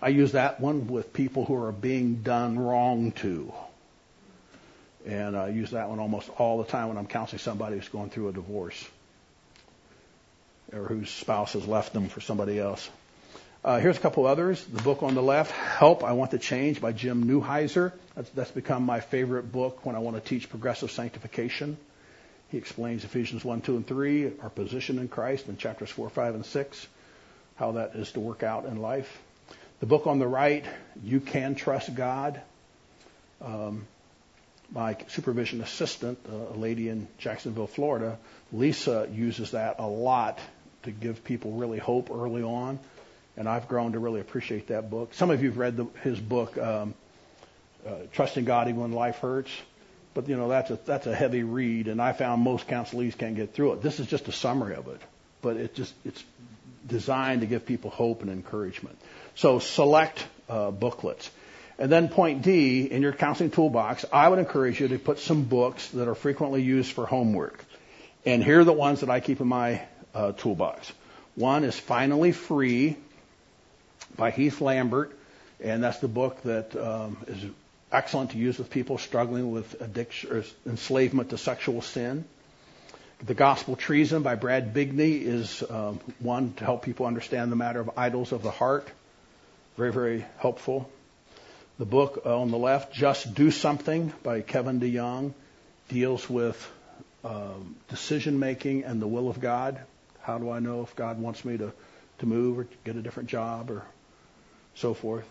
I 0.00 0.10
use 0.10 0.32
that 0.32 0.60
one 0.60 0.86
with 0.86 1.12
people 1.12 1.44
who 1.44 1.56
are 1.56 1.72
being 1.72 2.22
done 2.22 2.56
wrong 2.56 3.10
to. 3.12 3.52
And 5.04 5.36
I 5.36 5.48
use 5.48 5.72
that 5.72 5.88
one 5.88 5.98
almost 5.98 6.30
all 6.38 6.58
the 6.58 6.70
time 6.70 6.86
when 6.88 6.98
I'm 6.98 7.08
counseling 7.08 7.40
somebody 7.40 7.74
who's 7.74 7.88
going 7.88 8.10
through 8.10 8.28
a 8.28 8.32
divorce 8.32 8.88
or 10.72 10.84
whose 10.84 11.10
spouse 11.10 11.54
has 11.54 11.66
left 11.66 11.92
them 11.92 12.08
for 12.08 12.20
somebody 12.20 12.60
else. 12.60 12.88
Uh, 13.68 13.78
here's 13.78 13.98
a 13.98 14.00
couple 14.00 14.24
others. 14.24 14.64
The 14.64 14.80
book 14.80 15.02
on 15.02 15.14
the 15.14 15.22
left, 15.22 15.50
Help, 15.50 16.02
I 16.02 16.12
Want 16.12 16.30
to 16.30 16.38
Change 16.38 16.80
by 16.80 16.92
Jim 16.92 17.24
Newheiser. 17.24 17.92
That's, 18.16 18.30
that's 18.30 18.50
become 18.50 18.82
my 18.82 19.00
favorite 19.00 19.52
book 19.52 19.84
when 19.84 19.94
I 19.94 19.98
want 19.98 20.16
to 20.16 20.22
teach 20.26 20.48
progressive 20.48 20.90
sanctification. 20.90 21.76
He 22.48 22.56
explains 22.56 23.04
Ephesians 23.04 23.44
1, 23.44 23.60
2, 23.60 23.76
and 23.76 23.86
3, 23.86 24.32
our 24.40 24.48
position 24.48 24.98
in 24.98 25.08
Christ 25.08 25.48
in 25.48 25.58
chapters 25.58 25.90
4, 25.90 26.08
5, 26.08 26.36
and 26.36 26.46
6, 26.46 26.88
how 27.56 27.72
that 27.72 27.94
is 27.94 28.10
to 28.12 28.20
work 28.20 28.42
out 28.42 28.64
in 28.64 28.80
life. 28.80 29.20
The 29.80 29.86
book 29.86 30.06
on 30.06 30.18
the 30.18 30.26
right, 30.26 30.64
You 31.04 31.20
Can 31.20 31.54
Trust 31.54 31.94
God. 31.94 32.40
Um, 33.42 33.86
my 34.72 34.96
supervision 35.08 35.60
assistant, 35.60 36.18
uh, 36.26 36.54
a 36.54 36.56
lady 36.56 36.88
in 36.88 37.06
Jacksonville, 37.18 37.66
Florida, 37.66 38.16
Lisa 38.50 39.06
uses 39.12 39.50
that 39.50 39.76
a 39.78 39.86
lot 39.86 40.38
to 40.84 40.90
give 40.90 41.22
people 41.22 41.52
really 41.52 41.78
hope 41.78 42.10
early 42.10 42.42
on. 42.42 42.78
And 43.38 43.48
I've 43.48 43.68
grown 43.68 43.92
to 43.92 44.00
really 44.00 44.20
appreciate 44.20 44.66
that 44.66 44.90
book. 44.90 45.14
Some 45.14 45.30
of 45.30 45.44
you 45.44 45.50
have 45.50 45.58
read 45.58 45.76
the, 45.76 45.86
his 46.02 46.18
book, 46.18 46.58
um, 46.58 46.92
uh, 47.86 47.92
Trusting 48.12 48.44
God 48.44 48.66
Even 48.66 48.80
When 48.80 48.92
Life 48.92 49.18
Hurts. 49.18 49.50
But, 50.12 50.28
you 50.28 50.36
know, 50.36 50.48
that's 50.48 50.70
a, 50.70 50.78
that's 50.84 51.06
a 51.06 51.14
heavy 51.14 51.44
read, 51.44 51.86
and 51.86 52.02
I 52.02 52.12
found 52.12 52.42
most 52.42 52.66
counselees 52.66 53.16
can't 53.16 53.36
get 53.36 53.54
through 53.54 53.74
it. 53.74 53.82
This 53.82 54.00
is 54.00 54.08
just 54.08 54.26
a 54.26 54.32
summary 54.32 54.74
of 54.74 54.88
it. 54.88 55.00
But 55.40 55.56
it 55.56 55.76
just, 55.76 55.94
it's 56.04 56.24
designed 56.84 57.42
to 57.42 57.46
give 57.46 57.64
people 57.64 57.90
hope 57.90 58.22
and 58.22 58.30
encouragement. 58.30 58.98
So 59.36 59.60
select 59.60 60.26
uh, 60.48 60.72
booklets. 60.72 61.30
And 61.78 61.92
then 61.92 62.08
point 62.08 62.42
D, 62.42 62.90
in 62.90 63.02
your 63.02 63.12
counseling 63.12 63.52
toolbox, 63.52 64.04
I 64.12 64.28
would 64.28 64.40
encourage 64.40 64.80
you 64.80 64.88
to 64.88 64.98
put 64.98 65.20
some 65.20 65.44
books 65.44 65.90
that 65.90 66.08
are 66.08 66.16
frequently 66.16 66.62
used 66.62 66.90
for 66.90 67.06
homework. 67.06 67.64
And 68.26 68.42
here 68.42 68.58
are 68.58 68.64
the 68.64 68.72
ones 68.72 69.02
that 69.02 69.10
I 69.10 69.20
keep 69.20 69.40
in 69.40 69.46
my 69.46 69.82
uh, 70.12 70.32
toolbox. 70.32 70.90
One 71.36 71.62
is 71.62 71.78
Finally 71.78 72.32
Free 72.32 72.96
by 74.18 74.30
Heath 74.32 74.60
Lambert, 74.60 75.16
and 75.64 75.82
that's 75.82 76.00
the 76.00 76.08
book 76.08 76.42
that 76.42 76.76
um, 76.76 77.16
is 77.26 77.42
excellent 77.90 78.32
to 78.32 78.36
use 78.36 78.58
with 78.58 78.68
people 78.68 78.98
struggling 78.98 79.50
with 79.50 79.80
addiction 79.80 80.30
or 80.30 80.44
enslavement 80.66 81.30
to 81.30 81.38
sexual 81.38 81.80
sin. 81.80 82.24
The 83.24 83.34
Gospel 83.34 83.76
Treason 83.76 84.22
by 84.22 84.34
Brad 84.34 84.74
Bigney 84.74 85.22
is 85.22 85.64
um, 85.70 86.00
one 86.18 86.52
to 86.54 86.64
help 86.64 86.84
people 86.84 87.06
understand 87.06 87.50
the 87.50 87.56
matter 87.56 87.80
of 87.80 87.90
idols 87.96 88.32
of 88.32 88.42
the 88.42 88.50
heart. 88.50 88.88
Very, 89.76 89.92
very 89.92 90.24
helpful. 90.38 90.90
The 91.78 91.86
book 91.86 92.22
on 92.26 92.50
the 92.50 92.58
left, 92.58 92.92
Just 92.92 93.34
Do 93.34 93.50
Something 93.50 94.12
by 94.24 94.40
Kevin 94.40 94.80
DeYoung, 94.80 95.32
deals 95.88 96.28
with 96.28 96.70
um, 97.24 97.76
decision 97.88 98.38
making 98.38 98.84
and 98.84 99.00
the 99.00 99.06
will 99.06 99.28
of 99.28 99.40
God. 99.40 99.80
How 100.20 100.38
do 100.38 100.50
I 100.50 100.58
know 100.58 100.82
if 100.82 100.94
God 100.96 101.20
wants 101.20 101.44
me 101.44 101.56
to, 101.56 101.72
to 102.18 102.26
move 102.26 102.58
or 102.58 102.68
get 102.84 102.96
a 102.96 103.02
different 103.02 103.28
job 103.28 103.70
or 103.70 103.84
so 104.78 104.94
forth? 104.94 105.28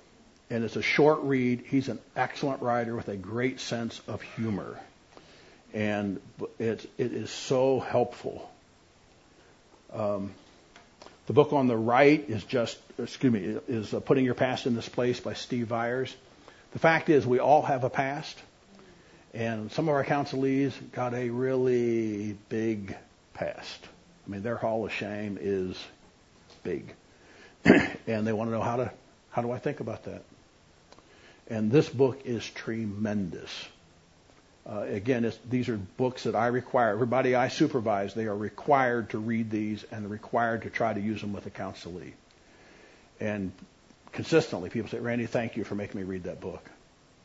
And 0.50 0.64
it's 0.64 0.76
a 0.76 0.82
short 0.82 1.22
read. 1.24 1.66
He's 1.68 1.90
an 1.90 2.00
excellent 2.16 2.62
writer 2.62 2.96
with 2.96 3.10
a 3.10 3.18
great 3.18 3.60
sense 3.60 4.02
of 4.08 4.22
humor. 4.22 4.80
And 5.74 6.22
it, 6.60 6.90
it 6.98 7.14
is 7.14 7.30
so 7.30 7.80
helpful. 7.80 8.50
Um, 9.94 10.32
the 11.28 11.34
book 11.34 11.52
on 11.52 11.68
the 11.68 11.76
right 11.76 12.24
is 12.30 12.44
just, 12.46 12.78
excuse 12.98 13.34
me, 13.34 13.58
is 13.68 13.94
uh, 13.94 14.00
Putting 14.00 14.24
Your 14.24 14.34
Past 14.34 14.66
in 14.66 14.78
Its 14.78 14.88
Place 14.88 15.20
by 15.20 15.34
Steve 15.34 15.68
Viars. 15.68 16.16
The 16.72 16.80
fact 16.80 17.10
is, 17.10 17.28
we 17.28 17.40
all 17.40 17.62
have 17.62 17.84
a 17.84 17.90
past, 17.90 18.38
and 19.34 19.72
some 19.72 19.90
of 19.90 19.96
our 19.96 20.06
counselees 20.06 20.74
got 20.94 21.14
a 21.14 21.30
really 21.30 22.38
big 22.48 22.96
past. 23.34 23.88
I 24.26 24.32
mean, 24.32 24.42
their 24.44 24.56
hall 24.56 24.86
of 24.86 24.94
shame 24.94 25.38
is 25.40 25.78
big, 26.64 26.94
and 27.66 28.26
they 28.26 28.34
want 28.34 28.50
to 28.50 28.52
know 28.54 28.62
how 28.62 28.78
to 28.78 28.92
how 29.38 29.44
do 29.44 29.52
I 29.52 29.60
think 29.60 29.82
about 29.82 30.06
that. 30.06 30.24
And 31.48 31.72
this 31.72 31.88
book 31.88 32.22
is 32.26 32.44
tremendous. 32.44 33.52
Uh, 34.68 34.80
again, 34.80 35.32
these 35.48 35.70
are 35.70 35.78
books 35.78 36.24
that 36.24 36.34
I 36.34 36.48
require. 36.48 36.90
Everybody 36.90 37.36
I 37.36 37.50
supervise, 37.50 38.16
they 38.16 38.26
are 38.26 38.36
required 38.36 39.12
to 39.12 39.20
read 39.20 39.52
these 39.52 39.86
and 39.92 40.10
required 40.10 40.64
to 40.64 40.72
try 40.72 40.92
to 40.92 41.00
use 41.00 41.22
them 41.22 41.34
with 41.34 41.46
a 41.46 41.52
counselee. 41.52 42.14
And 43.20 43.52
consistently 44.12 44.72
people 44.72 44.90
say, 44.90 44.98
Randy, 44.98 45.28
thank 45.28 45.56
you 45.56 45.64
for 45.64 45.76
making 45.76 46.02
me 46.02 46.08
read 46.08 46.24
that 46.24 46.42
book. 46.42 46.68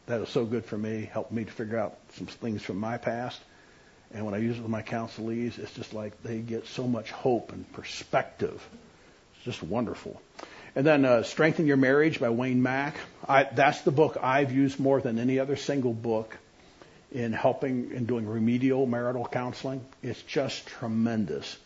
That 0.05 0.21
was 0.21 0.29
so 0.29 0.45
good 0.45 0.67
for 0.67 0.77
me, 0.77 1.09
helped 1.11 1.33
me 1.33 1.47
to 1.47 1.51
figure 1.51 1.79
out 1.79 1.97
some 2.17 2.27
things 2.27 2.61
from 2.61 2.77
my 2.77 2.99
past. 2.99 3.41
And 4.13 4.27
when 4.27 4.35
I 4.35 4.37
use 4.37 4.59
it 4.59 4.61
with 4.61 4.71
my 4.71 4.83
counselees, 4.83 5.59
it's 5.59 5.73
just 5.73 5.95
like 5.95 6.23
they 6.23 6.41
get 6.41 6.67
so 6.67 6.87
much 6.87 7.11
hope 7.11 7.53
and 7.53 7.73
perspective. 7.73 8.63
It's 9.37 9.45
just 9.47 9.63
wonderful. 9.63 10.21
And 10.75 10.87
then 10.87 11.05
uh, 11.05 11.23
Strengthen 11.23 11.67
Your 11.67 11.77
Marriage 11.77 12.19
by 12.19 12.31
Wayne 12.31 12.63
Mack. 12.63 12.97
I, 13.29 13.45
that's 13.45 13.83
the 13.83 13.91
book 13.91 14.17
I've 14.23 14.53
used 14.53 14.81
more 14.81 15.03
than 15.03 15.19
any 15.19 15.39
other 15.39 15.57
single 15.57 15.93
book 15.93 16.39
in 17.13 17.35
helping 17.35 17.93
in 17.93 18.07
doing 18.07 18.27
remedial 18.27 18.87
marital 18.87 19.27
counseling. 19.27 19.85
It's 20.03 20.23
just 20.23 20.67
tremendous. 20.67 21.59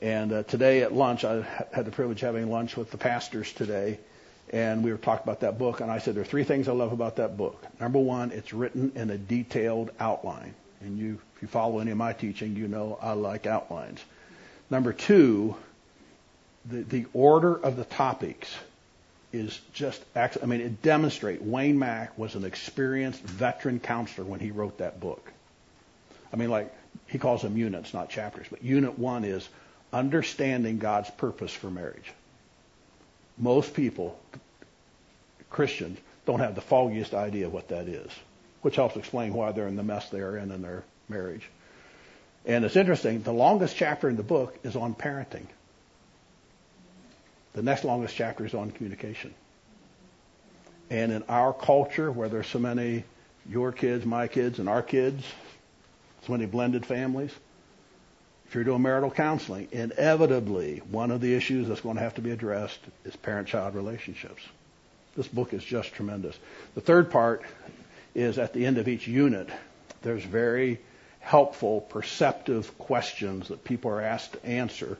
And 0.00 0.30
uh, 0.30 0.42
today 0.42 0.82
at 0.82 0.92
lunch, 0.92 1.24
I 1.24 1.40
had 1.72 1.86
the 1.86 1.90
privilege 1.90 2.22
of 2.22 2.34
having 2.34 2.50
lunch 2.50 2.76
with 2.76 2.90
the 2.90 2.98
pastors 2.98 3.50
today, 3.50 3.98
and 4.50 4.84
we 4.84 4.92
were 4.92 4.98
talking 4.98 5.22
about 5.22 5.40
that 5.40 5.58
book, 5.58 5.80
and 5.80 5.90
I 5.90 5.98
said 5.98 6.14
there 6.14 6.22
are 6.22 6.26
three 6.26 6.44
things 6.44 6.68
I 6.68 6.72
love 6.72 6.92
about 6.92 7.16
that 7.16 7.38
book. 7.38 7.64
Number 7.80 7.98
one, 7.98 8.30
it's 8.30 8.52
written 8.52 8.92
in 8.94 9.08
a 9.08 9.16
detailed 9.16 9.90
outline, 9.98 10.54
and 10.82 10.98
you, 10.98 11.18
if 11.36 11.42
you 11.42 11.48
follow 11.48 11.78
any 11.78 11.92
of 11.92 11.96
my 11.96 12.12
teaching, 12.12 12.56
you 12.56 12.68
know 12.68 12.98
I 13.00 13.12
like 13.12 13.46
outlines. 13.46 14.04
Number 14.68 14.92
two, 14.92 15.56
the, 16.64 16.82
the 16.82 17.06
order 17.12 17.54
of 17.54 17.76
the 17.76 17.84
topics 17.84 18.54
is 19.32 19.60
just, 19.72 20.02
I 20.14 20.28
mean, 20.46 20.60
it 20.60 20.80
demonstrates 20.82 21.42
Wayne 21.42 21.78
Mack 21.78 22.16
was 22.16 22.34
an 22.34 22.44
experienced 22.44 23.20
veteran 23.20 23.80
counselor 23.80 24.24
when 24.24 24.40
he 24.40 24.50
wrote 24.50 24.78
that 24.78 25.00
book. 25.00 25.32
I 26.32 26.36
mean, 26.36 26.50
like, 26.50 26.72
he 27.06 27.18
calls 27.18 27.42
them 27.42 27.56
units, 27.56 27.92
not 27.92 28.10
chapters, 28.10 28.46
but 28.48 28.62
unit 28.62 28.98
one 28.98 29.24
is 29.24 29.48
understanding 29.92 30.78
God's 30.78 31.10
purpose 31.10 31.52
for 31.52 31.70
marriage. 31.70 32.12
Most 33.36 33.74
people, 33.74 34.18
Christians, 35.50 35.98
don't 36.26 36.40
have 36.40 36.54
the 36.54 36.60
foggiest 36.60 37.12
idea 37.14 37.48
what 37.48 37.68
that 37.68 37.88
is, 37.88 38.10
which 38.62 38.76
helps 38.76 38.96
explain 38.96 39.34
why 39.34 39.52
they're 39.52 39.68
in 39.68 39.76
the 39.76 39.82
mess 39.82 40.08
they 40.10 40.20
are 40.20 40.36
in 40.36 40.50
in 40.52 40.62
their 40.62 40.84
marriage. 41.08 41.48
And 42.46 42.64
it's 42.64 42.76
interesting, 42.76 43.22
the 43.22 43.32
longest 43.32 43.76
chapter 43.76 44.08
in 44.08 44.16
the 44.16 44.22
book 44.22 44.58
is 44.62 44.76
on 44.76 44.94
parenting. 44.94 45.46
The 47.54 47.62
next 47.62 47.84
longest 47.84 48.14
chapter 48.14 48.44
is 48.44 48.52
on 48.54 48.70
communication. 48.72 49.32
And 50.90 51.12
in 51.12 51.22
our 51.28 51.52
culture, 51.52 52.10
where 52.10 52.28
there's 52.28 52.48
so 52.48 52.58
many 52.58 53.04
your 53.48 53.72
kids, 53.72 54.04
my 54.04 54.28
kids, 54.28 54.58
and 54.58 54.68
our 54.68 54.82
kids, 54.82 55.24
so 56.26 56.32
many 56.32 56.46
blended 56.46 56.84
families, 56.84 57.30
if 58.46 58.54
you're 58.54 58.64
doing 58.64 58.82
marital 58.82 59.10
counseling, 59.10 59.68
inevitably 59.72 60.82
one 60.90 61.10
of 61.10 61.20
the 61.20 61.34
issues 61.34 61.68
that's 61.68 61.80
going 61.80 61.96
to 61.96 62.02
have 62.02 62.14
to 62.14 62.20
be 62.20 62.30
addressed 62.30 62.78
is 63.04 63.16
parent-child 63.16 63.74
relationships. 63.74 64.42
This 65.16 65.28
book 65.28 65.54
is 65.54 65.64
just 65.64 65.92
tremendous. 65.94 66.38
The 66.74 66.80
third 66.80 67.10
part 67.10 67.42
is 68.14 68.38
at 68.38 68.52
the 68.52 68.66
end 68.66 68.78
of 68.78 68.88
each 68.88 69.06
unit, 69.06 69.48
there's 70.02 70.24
very 70.24 70.80
helpful, 71.20 71.80
perceptive 71.80 72.76
questions 72.78 73.48
that 73.48 73.64
people 73.64 73.90
are 73.90 74.00
asked 74.00 74.32
to 74.32 74.46
answer 74.46 74.98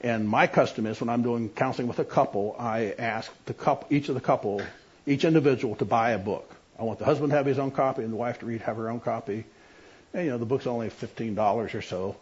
and 0.00 0.28
my 0.28 0.46
custom 0.46 0.86
is 0.86 1.00
when 1.00 1.08
I'm 1.08 1.22
doing 1.22 1.48
counseling 1.48 1.88
with 1.88 1.98
a 1.98 2.04
couple, 2.04 2.54
I 2.58 2.94
ask 2.98 3.32
the 3.46 3.54
couple, 3.54 3.88
each 3.90 4.08
of 4.08 4.14
the 4.14 4.20
couple, 4.20 4.62
each 5.06 5.24
individual 5.24 5.76
to 5.76 5.84
buy 5.84 6.10
a 6.10 6.18
book. 6.18 6.54
I 6.78 6.82
want 6.82 6.98
the 6.98 7.04
husband 7.04 7.30
to 7.30 7.36
have 7.36 7.46
his 7.46 7.58
own 7.58 7.70
copy 7.70 8.02
and 8.02 8.12
the 8.12 8.16
wife 8.16 8.40
to 8.40 8.46
read 8.46 8.60
have 8.62 8.76
her 8.76 8.90
own 8.90 9.00
copy. 9.00 9.44
And 10.12 10.24
you 10.24 10.30
know 10.30 10.38
the 10.38 10.46
book's 10.46 10.66
only 10.66 10.90
fifteen 10.90 11.34
dollars 11.34 11.74
or 11.74 11.82
so, 11.82 12.16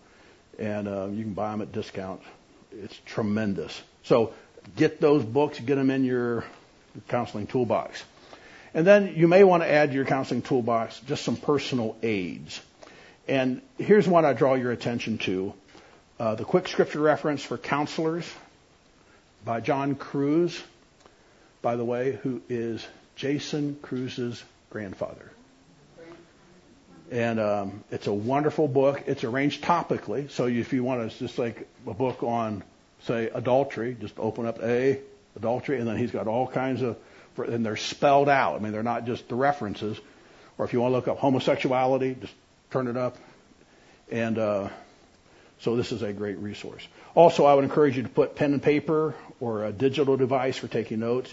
and 0.59 0.89
uh, 0.89 1.07
you 1.07 1.25
can 1.25 1.35
buy 1.35 1.51
them 1.51 1.63
at 1.63 1.73
discount. 1.73 2.21
It's 2.73 2.98
tremendous. 3.07 3.81
So 4.05 4.35
get 4.77 5.01
those 5.01 5.25
books, 5.25 5.59
get 5.61 5.77
them 5.77 5.90
in 5.90 6.05
your 6.05 6.44
counseling 7.09 7.46
toolbox. 7.46 8.03
And 8.73 8.87
then 8.87 9.15
you 9.17 9.29
may 9.29 9.44
want 9.44 9.63
to 9.63 9.71
add 9.71 9.90
to 9.90 9.94
your 9.94 10.05
counseling 10.05 10.42
toolbox 10.42 10.98
just 11.01 11.25
some 11.25 11.37
personal 11.37 11.96
aids. 12.03 12.61
And 13.29 13.63
here's 13.79 14.07
one 14.07 14.25
I 14.25 14.33
draw 14.33 14.55
your 14.55 14.73
attention 14.73 15.19
to. 15.19 15.55
Uh, 16.19 16.37
the 16.37 16.44
quick 16.44 16.69
scripture 16.69 17.00
reference 17.00 17.42
for 17.42 17.58
counselors 17.58 18.31
by 19.44 19.60
John 19.60 19.96
Kruis, 19.96 20.62
by 21.60 21.75
the 21.75 21.85
way, 21.85 22.12
who 22.23 22.40
is 22.48 22.87
Jason 23.17 23.77
Kruis's 23.83 24.42
grandfather. 24.71 25.31
And 27.10 27.40
um, 27.40 27.85
it's 27.90 28.06
a 28.06 28.12
wonderful 28.12 28.69
book. 28.69 29.02
It's 29.06 29.25
arranged 29.25 29.62
topically, 29.62 30.31
so 30.31 30.46
if 30.46 30.73
you 30.73 30.85
want 30.85 31.10
to 31.10 31.19
just 31.19 31.38
like 31.38 31.67
a 31.87 31.94
book 31.94 32.23
on, 32.23 32.62
say, 33.02 33.29
adultery, 33.35 33.96
just 34.00 34.15
open 34.19 34.46
up 34.46 34.62
A, 34.62 35.00
adultery, 35.37 35.79
and 35.79 35.88
then 35.88 35.96
he's 35.96 36.12
got 36.12 36.29
all 36.29 36.46
kinds 36.46 36.83
of 36.83 36.96
and 37.37 37.67
they're 37.67 37.77
spelled 37.77 38.29
out. 38.29 38.54
I 38.54 38.58
mean, 38.60 38.73
they're 38.73 38.85
not 38.85 39.06
just 39.06 39.29
the 39.29 39.35
references. 39.35 39.98
Or 40.56 40.65
if 40.65 40.73
you 40.73 40.81
want 40.81 40.92
to 40.92 40.96
look 40.96 41.08
up 41.08 41.19
homosexuality, 41.19 42.17
just 42.21 42.33
turn 42.71 42.87
it 42.87 42.96
up. 42.96 43.17
And 44.10 44.38
uh, 44.38 44.69
so 45.61 45.77
this 45.77 45.92
is 45.92 46.02
a 46.02 46.13
great 46.13 46.38
resource. 46.38 46.87
Also, 47.15 47.44
I 47.44 47.55
would 47.55 47.65
encourage 47.65 47.96
you 47.96 48.02
to 48.02 48.09
put 48.09 48.37
pen 48.37 48.52
and 48.52 48.63
paper 48.63 49.15
or 49.40 49.65
a 49.65 49.73
digital 49.73 50.17
device 50.17 50.57
for 50.57 50.69
taking 50.69 51.00
notes. 51.00 51.33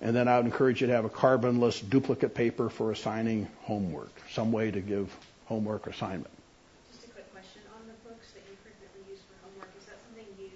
And 0.00 0.16
then 0.16 0.26
I 0.26 0.36
would 0.36 0.46
encourage 0.46 0.80
you 0.80 0.88
to 0.88 0.92
have 0.94 1.04
a 1.04 1.08
carbonless 1.08 1.78
duplicate 1.88 2.34
paper 2.34 2.68
for 2.68 2.90
assigning 2.90 3.46
homework, 3.62 4.10
some 4.30 4.50
way 4.50 4.68
to 4.70 4.80
give 4.80 5.14
homework 5.46 5.86
assignment. 5.86 6.30
Just 6.90 7.06
a 7.06 7.10
quick 7.14 7.30
question 7.32 7.62
on 7.70 7.86
the 7.86 7.94
books 8.02 8.34
that 8.34 8.42
you 8.50 8.58
frequently 8.66 9.06
use 9.14 9.22
for 9.22 9.38
homework. 9.46 9.70
Is 9.78 9.86
that 9.86 10.02
something 10.02 10.26
you 10.42 10.50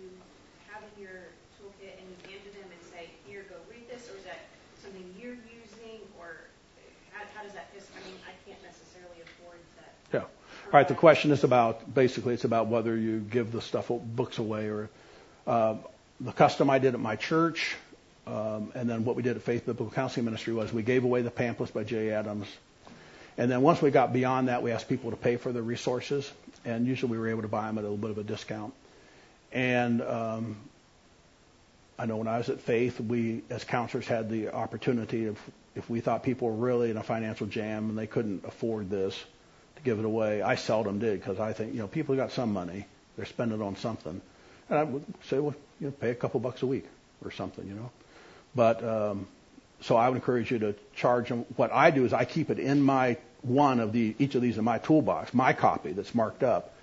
have 0.67 0.83
in 0.83 1.07
your 1.07 1.31
toolkit 1.63 1.95
and 1.95 2.07
you 2.11 2.17
hand 2.27 2.43
to 2.43 2.51
them 2.59 2.67
and 2.67 2.83
say, 2.91 3.07
"Here, 3.23 3.47
go 3.47 3.55
read 3.71 3.87
this," 3.87 4.11
or 4.11 4.19
is 4.19 4.27
that 4.27 4.51
something 4.83 5.07
you're 5.15 5.39
using, 5.47 6.03
or 6.19 6.51
how, 7.15 7.23
how 7.39 7.47
does 7.47 7.55
that? 7.55 7.71
Because 7.71 7.87
I 7.95 8.03
mean, 8.03 8.19
I 8.27 8.35
can't 8.51 8.59
necessarily 8.67 9.23
afford 9.23 9.63
that. 9.79 9.95
Yeah. 10.11 10.27
All 10.77 10.81
right. 10.81 10.89
The 10.89 10.95
question 10.95 11.31
is 11.31 11.43
about 11.43 11.95
basically 11.95 12.35
it's 12.35 12.45
about 12.45 12.67
whether 12.67 12.95
you 12.95 13.21
give 13.21 13.51
the 13.51 13.63
stuff 13.63 13.91
books 13.91 14.37
away 14.37 14.67
or 14.67 14.91
uh, 15.47 15.77
the 16.21 16.33
custom 16.33 16.69
I 16.69 16.79
did 16.79 16.93
at 16.93 17.01
my 17.01 17.17
church 17.17 17.77
um, 18.27 18.73
and 18.75 18.87
then 18.87 19.07
what 19.07 19.17
we 19.17 19.23
did 19.23 19.37
at 19.37 19.43
Faith 19.43 19.65
Biblical 19.65 19.91
Counseling 19.91 20.27
Ministry 20.27 20.53
was 20.53 20.75
we 20.75 20.83
gave 20.83 21.05
away 21.05 21.23
the 21.23 21.31
pamphlets 21.31 21.73
by 21.73 21.83
Jay 21.83 22.11
Adams. 22.11 22.47
And 23.39 23.51
then 23.51 23.63
once 23.63 23.81
we 23.81 23.91
got 23.91 24.13
beyond 24.13 24.49
that, 24.49 24.63
we 24.63 24.71
asked 24.71 24.87
people 24.87 25.11
to 25.13 25.17
pay 25.17 25.39
for 25.39 25.51
the 25.51 25.63
resources. 25.63 26.31
And 26.67 26.87
usually 26.87 27.13
we 27.13 27.19
were 27.19 27.29
able 27.29 27.41
to 27.41 27.49
buy 27.49 27.69
them 27.69 27.79
at 27.79 27.85
a 27.85 27.89
little 27.89 27.97
bit 27.97 28.11
of 28.11 28.19
a 28.19 28.25
discount. 28.25 28.75
And 29.53 30.03
um, 30.03 30.59
I 31.99 32.05
know 32.05 32.19
when 32.19 32.29
I 32.29 32.37
was 32.37 32.51
at 32.51 32.61
Faith, 32.61 33.01
we 33.01 33.41
as 33.49 33.65
counselors 33.65 34.07
had 34.07 34.29
the 34.29 34.53
opportunity 34.53 35.25
of 35.25 35.39
if 35.75 35.89
we 35.89 36.01
thought 36.01 36.23
people 36.23 36.49
were 36.49 36.67
really 36.67 36.91
in 36.91 36.99
a 36.99 37.03
financial 37.03 37.47
jam 37.47 37.89
and 37.89 37.97
they 37.97 38.07
couldn't 38.07 38.45
afford 38.45 38.91
this 38.91 39.25
give 39.87 39.99
it 39.99 40.05
away. 40.05 40.43
I 40.43 40.57
seldom 40.57 40.99
did 40.99 41.21
because 41.21 41.39
I 41.41 41.53
think 41.55 41.73
you 41.73 41.79
know 41.79 41.87
people 41.87 42.15
got 42.17 42.33
some 42.33 42.53
money, 42.53 42.85
they're 43.17 43.25
spending 43.25 43.61
it 43.61 43.65
on 43.65 43.77
something, 43.77 44.21
and 44.69 44.79
I 44.79 44.83
would 44.83 45.05
say, 45.25 45.39
well, 45.39 45.55
you 45.81 45.87
know, 45.87 45.93
pay 45.93 46.11
a 46.11 46.15
couple 46.15 46.41
bucks 46.41 46.63
a 46.63 46.67
week 46.67 46.87
or 47.25 47.31
something, 47.31 47.67
you 47.67 47.75
know. 47.75 47.91
But 48.55 48.85
um, 48.85 49.27
so 49.81 49.97
I 49.97 50.09
would 50.09 50.17
encourage 50.17 50.51
you 50.51 50.59
to 50.59 50.75
charge 50.95 51.29
them. 51.29 51.47
What 51.57 51.73
I 51.73 51.91
do 51.91 52.05
is 52.05 52.13
I 52.13 52.25
keep 52.25 52.51
it 52.51 52.59
in 52.59 52.83
my 52.83 53.17
one 53.43 53.81
of 53.81 53.93
the 53.93 54.15
each 54.19 54.35
of 54.35 54.43
these 54.43 54.59
in 54.59 54.65
my 54.65 54.79
toolbox, 54.79 55.33
my 55.33 55.53
copy 55.53 55.93
that's 55.93 56.15
marked 56.15 56.43
up, 56.43 56.75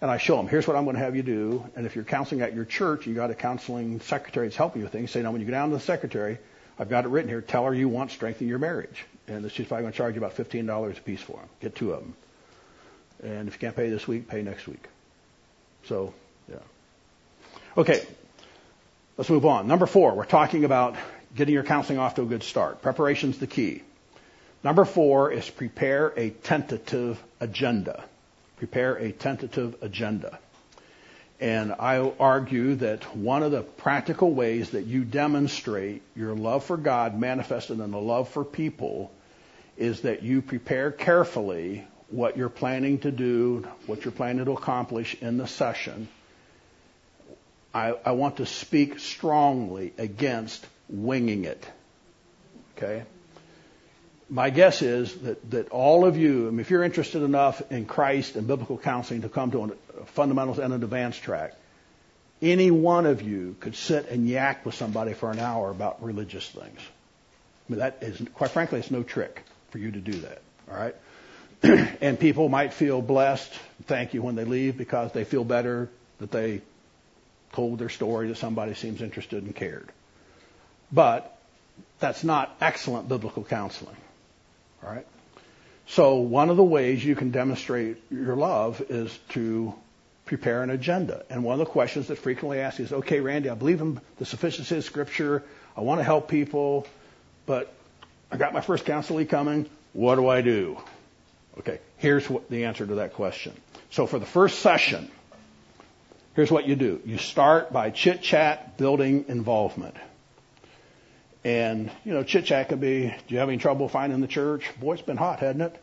and 0.00 0.10
I 0.10 0.18
show 0.18 0.36
them. 0.36 0.48
Here's 0.48 0.68
what 0.68 0.76
I'm 0.76 0.84
going 0.84 0.96
to 0.96 1.02
have 1.02 1.16
you 1.16 1.22
do. 1.22 1.64
And 1.76 1.86
if 1.86 1.94
you're 1.94 2.04
counseling 2.04 2.42
at 2.42 2.54
your 2.54 2.66
church, 2.66 3.06
you 3.06 3.14
got 3.14 3.30
a 3.30 3.34
counseling 3.34 4.00
secretary 4.00 4.46
that's 4.46 4.56
helping 4.56 4.80
you 4.80 4.84
with 4.86 4.92
things. 4.92 5.10
Say 5.10 5.22
now 5.22 5.32
when 5.32 5.40
you 5.40 5.46
go 5.46 5.52
down 5.52 5.70
to 5.70 5.76
the 5.76 5.82
secretary, 5.82 6.38
I've 6.78 6.90
got 6.90 7.04
it 7.04 7.08
written 7.08 7.30
here. 7.30 7.40
Tell 7.40 7.64
her 7.64 7.74
you 7.74 7.88
want 7.88 8.10
strengthen 8.10 8.48
your 8.48 8.58
marriage, 8.58 9.06
and 9.28 9.50
she's 9.50 9.66
probably 9.66 9.84
going 9.84 9.92
to 9.92 9.96
charge 9.96 10.14
you 10.14 10.20
about 10.20 10.34
fifteen 10.34 10.66
dollars 10.66 10.98
a 10.98 11.00
piece 11.00 11.22
for 11.22 11.38
them. 11.38 11.48
Get 11.60 11.74
two 11.74 11.92
of 11.92 12.00
them. 12.00 12.14
And 13.22 13.48
if 13.48 13.54
you 13.54 13.60
can't 13.60 13.76
pay 13.76 13.90
this 13.90 14.06
week, 14.08 14.28
pay 14.28 14.42
next 14.42 14.66
week. 14.66 14.84
So, 15.84 16.14
yeah. 16.48 16.56
Okay, 17.76 18.04
let's 19.16 19.30
move 19.30 19.46
on. 19.46 19.66
Number 19.66 19.86
four, 19.86 20.14
we're 20.14 20.24
talking 20.24 20.64
about 20.64 20.96
getting 21.34 21.54
your 21.54 21.62
counseling 21.62 21.98
off 21.98 22.16
to 22.16 22.22
a 22.22 22.26
good 22.26 22.42
start. 22.42 22.82
Preparation's 22.82 23.38
the 23.38 23.46
key. 23.46 23.82
Number 24.62 24.84
four 24.84 25.32
is 25.32 25.48
prepare 25.48 26.12
a 26.16 26.30
tentative 26.30 27.22
agenda. 27.40 28.04
Prepare 28.58 28.96
a 28.96 29.12
tentative 29.12 29.76
agenda. 29.82 30.38
And 31.40 31.72
I 31.72 31.98
argue 32.20 32.74
that 32.76 33.16
one 33.16 33.42
of 33.42 33.52
the 33.52 33.62
practical 33.62 34.32
ways 34.32 34.70
that 34.70 34.84
you 34.84 35.04
demonstrate 35.04 36.02
your 36.14 36.34
love 36.34 36.64
for 36.64 36.76
God 36.76 37.18
manifested 37.18 37.80
in 37.80 37.90
the 37.90 38.00
love 38.00 38.28
for 38.28 38.44
people 38.44 39.10
is 39.78 40.02
that 40.02 40.22
you 40.22 40.42
prepare 40.42 40.90
carefully 40.90 41.86
what 42.10 42.36
you're 42.36 42.48
planning 42.48 42.98
to 42.98 43.10
do, 43.10 43.66
what 43.86 44.04
you're 44.04 44.12
planning 44.12 44.44
to 44.44 44.52
accomplish 44.52 45.16
in 45.20 45.36
the 45.38 45.46
session. 45.46 46.08
I, 47.72 47.94
I 48.04 48.12
want 48.12 48.38
to 48.38 48.46
speak 48.46 48.98
strongly 48.98 49.92
against 49.96 50.66
winging 50.88 51.44
it. 51.44 51.64
Okay? 52.76 53.04
My 54.28 54.50
guess 54.50 54.82
is 54.82 55.14
that, 55.22 55.50
that 55.50 55.68
all 55.70 56.04
of 56.04 56.16
you, 56.16 56.48
I 56.48 56.50
mean, 56.50 56.60
if 56.60 56.70
you're 56.70 56.84
interested 56.84 57.22
enough 57.22 57.62
in 57.70 57.86
Christ 57.86 58.36
and 58.36 58.46
biblical 58.46 58.78
counseling 58.78 59.22
to 59.22 59.28
come 59.28 59.50
to 59.52 59.76
a 60.00 60.04
fundamentals 60.06 60.58
and 60.58 60.72
an 60.72 60.82
advanced 60.82 61.22
track, 61.22 61.54
any 62.42 62.70
one 62.70 63.06
of 63.06 63.22
you 63.22 63.56
could 63.60 63.76
sit 63.76 64.08
and 64.08 64.28
yak 64.28 64.64
with 64.64 64.74
somebody 64.74 65.12
for 65.12 65.30
an 65.30 65.38
hour 65.38 65.70
about 65.70 66.02
religious 66.02 66.48
things. 66.48 66.80
I 66.80 67.72
mean, 67.72 67.80
that 67.80 67.98
is, 68.00 68.20
quite 68.34 68.50
frankly, 68.50 68.78
it's 68.78 68.90
no 68.90 69.02
trick 69.02 69.42
for 69.70 69.78
you 69.78 69.90
to 69.90 70.00
do 70.00 70.12
that. 70.12 70.42
All 70.70 70.76
right? 70.76 70.94
and 71.62 72.18
people 72.18 72.48
might 72.48 72.72
feel 72.72 73.02
blessed, 73.02 73.52
thank 73.84 74.14
you 74.14 74.22
when 74.22 74.34
they 74.34 74.44
leave 74.44 74.76
because 74.76 75.12
they 75.12 75.24
feel 75.24 75.44
better 75.44 75.90
that 76.18 76.30
they 76.30 76.62
told 77.52 77.78
their 77.78 77.88
story 77.88 78.28
that 78.28 78.36
somebody 78.36 78.74
seems 78.74 79.02
interested 79.02 79.42
and 79.42 79.54
cared. 79.54 79.88
But 80.92 81.36
that's 81.98 82.24
not 82.24 82.56
excellent 82.60 83.08
biblical 83.08 83.44
counseling. 83.44 83.96
All 84.82 84.90
right? 84.90 85.06
So 85.86 86.16
one 86.16 86.50
of 86.50 86.56
the 86.56 86.64
ways 86.64 87.04
you 87.04 87.16
can 87.16 87.30
demonstrate 87.30 87.96
your 88.10 88.36
love 88.36 88.82
is 88.88 89.16
to 89.30 89.74
prepare 90.24 90.62
an 90.62 90.70
agenda. 90.70 91.24
And 91.28 91.42
one 91.42 91.54
of 91.54 91.66
the 91.66 91.72
questions 91.72 92.06
that 92.06 92.16
frequently 92.16 92.60
asked 92.60 92.78
is, 92.78 92.92
okay, 92.92 93.20
Randy, 93.20 93.50
I 93.50 93.54
believe 93.54 93.80
in 93.80 94.00
the 94.18 94.24
sufficiency 94.24 94.76
of 94.76 94.84
Scripture. 94.84 95.42
I 95.76 95.80
want 95.80 95.98
to 95.98 96.04
help 96.04 96.28
people, 96.28 96.86
but 97.46 97.72
I 98.30 98.36
got 98.36 98.52
my 98.52 98.60
first 98.60 98.84
counselee 98.84 99.28
coming. 99.28 99.68
What 99.92 100.14
do 100.14 100.28
I 100.28 100.40
do? 100.42 100.78
Okay, 101.60 101.78
here's 101.98 102.28
what 102.30 102.48
the 102.48 102.64
answer 102.64 102.86
to 102.86 102.94
that 102.96 103.12
question. 103.12 103.52
So 103.90 104.06
for 104.06 104.18
the 104.18 104.24
first 104.24 104.60
session, 104.60 105.10
here's 106.34 106.50
what 106.50 106.66
you 106.66 106.74
do. 106.74 107.02
You 107.04 107.18
start 107.18 107.70
by 107.70 107.90
chit 107.90 108.22
chat, 108.22 108.78
building 108.78 109.26
involvement. 109.28 109.94
And, 111.44 111.90
you 112.02 112.14
know, 112.14 112.22
chit 112.22 112.46
chat 112.46 112.70
could 112.70 112.80
be, 112.80 113.08
do 113.08 113.34
you 113.34 113.40
have 113.40 113.50
any 113.50 113.58
trouble 113.58 113.90
finding 113.90 114.22
the 114.22 114.26
church? 114.26 114.70
Boy, 114.80 114.94
it's 114.94 115.02
been 115.02 115.18
hot, 115.18 115.40
hasn't 115.40 115.60
it? 115.60 115.82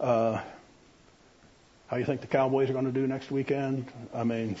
Uh, 0.00 0.40
how 1.88 1.98
you 1.98 2.06
think 2.06 2.22
the 2.22 2.26
Cowboys 2.26 2.70
are 2.70 2.72
going 2.72 2.86
to 2.86 2.90
do 2.90 3.06
next 3.06 3.30
weekend? 3.30 3.86
I 4.14 4.24
mean, 4.24 4.56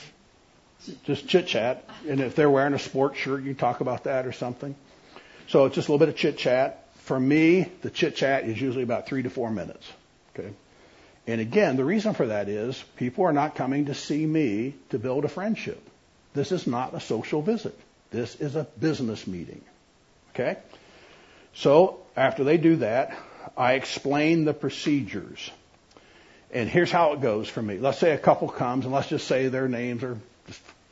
just 1.04 1.26
chit 1.26 1.46
chat. 1.46 1.88
And 2.06 2.20
if 2.20 2.34
they're 2.34 2.50
wearing 2.50 2.74
a 2.74 2.78
sports 2.78 3.16
shirt, 3.16 3.42
you 3.42 3.54
talk 3.54 3.80
about 3.80 4.04
that 4.04 4.26
or 4.26 4.32
something. 4.32 4.74
So 5.46 5.64
it's 5.64 5.76
just 5.76 5.88
a 5.88 5.92
little 5.92 6.06
bit 6.06 6.12
of 6.12 6.16
chit 6.20 6.36
chat. 6.36 6.88
For 6.96 7.18
me, 7.18 7.72
the 7.80 7.88
chit 7.88 8.16
chat 8.16 8.44
is 8.44 8.60
usually 8.60 8.82
about 8.82 9.06
three 9.06 9.22
to 9.22 9.30
four 9.30 9.50
minutes. 9.50 9.90
Okay. 10.38 10.52
And 11.26 11.40
again, 11.40 11.76
the 11.76 11.84
reason 11.84 12.14
for 12.14 12.28
that 12.28 12.48
is 12.48 12.82
people 12.96 13.24
are 13.24 13.32
not 13.32 13.54
coming 13.54 13.86
to 13.86 13.94
see 13.94 14.24
me 14.24 14.74
to 14.90 14.98
build 14.98 15.24
a 15.24 15.28
friendship. 15.28 15.82
This 16.32 16.52
is 16.52 16.66
not 16.66 16.94
a 16.94 17.00
social 17.00 17.42
visit. 17.42 17.78
This 18.10 18.36
is 18.36 18.56
a 18.56 18.66
business 18.78 19.26
meeting. 19.26 19.60
Okay? 20.34 20.56
So 21.54 22.00
after 22.16 22.44
they 22.44 22.56
do 22.56 22.76
that, 22.76 23.16
I 23.56 23.74
explain 23.74 24.44
the 24.44 24.54
procedures. 24.54 25.50
And 26.50 26.68
here's 26.68 26.90
how 26.90 27.12
it 27.12 27.20
goes 27.20 27.48
for 27.48 27.60
me. 27.60 27.78
Let's 27.78 27.98
say 27.98 28.12
a 28.12 28.18
couple 28.18 28.48
comes, 28.48 28.86
and 28.86 28.94
let's 28.94 29.08
just 29.08 29.26
say 29.26 29.48
their 29.48 29.68
names 29.68 30.02
are 30.04 30.16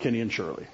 Kenny 0.01 0.21
and 0.21 0.31
Shirley. 0.31 0.67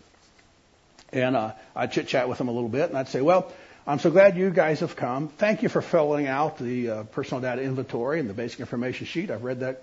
And 1.12 1.36
uh, 1.36 1.52
I'd 1.76 1.92
chit 1.92 2.08
chat 2.08 2.28
with 2.28 2.38
them 2.38 2.48
a 2.48 2.52
little 2.52 2.68
bit, 2.68 2.88
and 2.88 2.98
I'd 2.98 3.08
say, 3.08 3.20
well, 3.20 3.52
I'm 3.84 3.98
so 3.98 4.12
glad 4.12 4.36
you 4.36 4.50
guys 4.50 4.78
have 4.78 4.94
come. 4.94 5.26
Thank 5.26 5.64
you 5.64 5.68
for 5.68 5.82
filling 5.82 6.28
out 6.28 6.56
the 6.56 6.88
uh, 6.88 7.02
personal 7.02 7.40
data 7.40 7.62
inventory 7.62 8.20
and 8.20 8.30
the 8.30 8.34
basic 8.34 8.60
information 8.60 9.06
sheet. 9.06 9.28
I've 9.28 9.42
read 9.42 9.58
that 9.58 9.82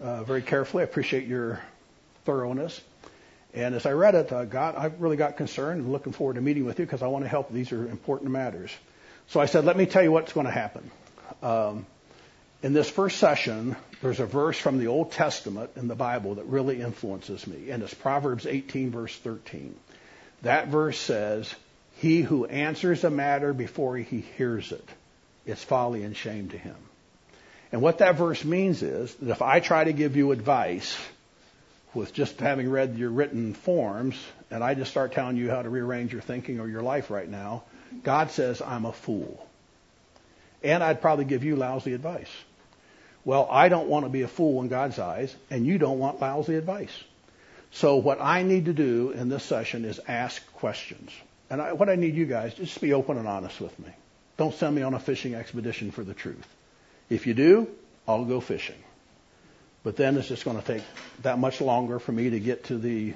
uh, 0.00 0.24
very 0.24 0.42
carefully. 0.42 0.80
I 0.80 0.84
appreciate 0.84 1.28
your 1.28 1.60
thoroughness. 2.24 2.80
And 3.54 3.76
as 3.76 3.86
I 3.86 3.92
read 3.92 4.16
it, 4.16 4.32
uh, 4.32 4.44
God, 4.44 4.74
I 4.74 4.86
really 4.98 5.16
got 5.16 5.36
concerned 5.36 5.82
and 5.82 5.92
looking 5.92 6.12
forward 6.12 6.34
to 6.34 6.40
meeting 6.40 6.64
with 6.64 6.80
you 6.80 6.84
because 6.84 7.00
I 7.00 7.06
want 7.06 7.24
to 7.24 7.28
help. 7.28 7.52
These 7.52 7.70
are 7.70 7.88
important 7.88 8.32
matters. 8.32 8.72
So 9.28 9.38
I 9.38 9.46
said, 9.46 9.64
let 9.64 9.76
me 9.76 9.86
tell 9.86 10.02
you 10.02 10.10
what's 10.10 10.32
going 10.32 10.46
to 10.46 10.52
happen. 10.52 10.90
Um, 11.44 11.86
in 12.64 12.72
this 12.72 12.90
first 12.90 13.18
session, 13.18 13.76
there's 14.00 14.18
a 14.18 14.26
verse 14.26 14.58
from 14.58 14.78
the 14.78 14.88
Old 14.88 15.12
Testament 15.12 15.70
in 15.76 15.86
the 15.86 15.94
Bible 15.94 16.34
that 16.36 16.46
really 16.46 16.80
influences 16.80 17.46
me, 17.46 17.70
and 17.70 17.84
it's 17.84 17.94
Proverbs 17.94 18.46
18, 18.46 18.90
verse 18.90 19.16
13. 19.16 19.76
That 20.42 20.66
verse 20.66 20.98
says, 20.98 21.54
He 22.02 22.20
who 22.20 22.46
answers 22.46 23.04
a 23.04 23.10
matter 23.10 23.52
before 23.52 23.96
he 23.96 24.22
hears 24.36 24.72
it, 24.72 24.88
it's 25.46 25.62
folly 25.62 26.02
and 26.02 26.16
shame 26.16 26.48
to 26.48 26.58
him. 26.58 26.74
And 27.70 27.80
what 27.80 27.98
that 27.98 28.16
verse 28.16 28.44
means 28.44 28.82
is 28.82 29.14
that 29.14 29.30
if 29.30 29.40
I 29.40 29.60
try 29.60 29.84
to 29.84 29.92
give 29.92 30.16
you 30.16 30.32
advice 30.32 30.98
with 31.94 32.12
just 32.12 32.40
having 32.40 32.68
read 32.68 32.98
your 32.98 33.10
written 33.10 33.54
forms, 33.54 34.20
and 34.50 34.64
I 34.64 34.74
just 34.74 34.90
start 34.90 35.12
telling 35.12 35.36
you 35.36 35.48
how 35.48 35.62
to 35.62 35.70
rearrange 35.70 36.12
your 36.12 36.22
thinking 36.22 36.58
or 36.58 36.66
your 36.66 36.82
life 36.82 37.08
right 37.08 37.28
now, 37.28 37.62
God 38.02 38.32
says 38.32 38.60
I'm 38.60 38.84
a 38.84 38.92
fool. 38.92 39.46
And 40.64 40.82
I'd 40.82 41.02
probably 41.02 41.26
give 41.26 41.44
you 41.44 41.54
lousy 41.54 41.92
advice. 41.92 42.32
Well, 43.24 43.46
I 43.48 43.68
don't 43.68 43.86
want 43.86 44.06
to 44.06 44.10
be 44.10 44.22
a 44.22 44.28
fool 44.28 44.60
in 44.60 44.66
God's 44.66 44.98
eyes, 44.98 45.32
and 45.50 45.64
you 45.64 45.78
don't 45.78 46.00
want 46.00 46.20
lousy 46.20 46.56
advice. 46.56 47.04
So 47.70 47.94
what 47.94 48.20
I 48.20 48.42
need 48.42 48.64
to 48.64 48.72
do 48.72 49.12
in 49.12 49.28
this 49.28 49.44
session 49.44 49.84
is 49.84 50.00
ask 50.08 50.44
questions. 50.54 51.12
And 51.52 51.60
I, 51.60 51.74
what 51.74 51.90
I 51.90 51.96
need 51.96 52.14
you 52.14 52.24
guys, 52.24 52.54
just 52.54 52.80
be 52.80 52.94
open 52.94 53.18
and 53.18 53.28
honest 53.28 53.60
with 53.60 53.78
me. 53.78 53.90
don't 54.38 54.54
send 54.54 54.74
me 54.74 54.80
on 54.80 54.94
a 54.94 54.98
fishing 54.98 55.34
expedition 55.34 55.90
for 55.90 56.02
the 56.02 56.14
truth. 56.14 56.46
If 57.10 57.26
you 57.26 57.34
do, 57.34 57.68
I'll 58.08 58.24
go 58.24 58.40
fishing. 58.40 58.82
But 59.84 59.96
then 59.96 60.16
it's 60.16 60.28
just 60.28 60.46
going 60.46 60.58
to 60.58 60.66
take 60.66 60.82
that 61.20 61.38
much 61.38 61.60
longer 61.60 61.98
for 61.98 62.10
me 62.10 62.30
to 62.30 62.40
get 62.40 62.64
to 62.64 62.78
the 62.78 63.12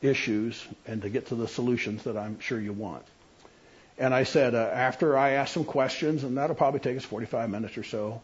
issues 0.00 0.64
and 0.86 1.02
to 1.02 1.08
get 1.08 1.26
to 1.26 1.34
the 1.34 1.48
solutions 1.48 2.04
that 2.04 2.16
I'm 2.16 2.38
sure 2.38 2.60
you 2.60 2.72
want. 2.72 3.04
And 3.98 4.14
I 4.14 4.22
said, 4.22 4.54
uh, 4.54 4.58
after 4.58 5.18
I 5.18 5.30
ask 5.30 5.52
some 5.52 5.64
questions, 5.64 6.22
and 6.22 6.38
that'll 6.38 6.54
probably 6.54 6.78
take 6.78 6.96
us 6.96 7.04
45 7.04 7.50
minutes 7.50 7.76
or 7.76 7.82
so, 7.82 8.22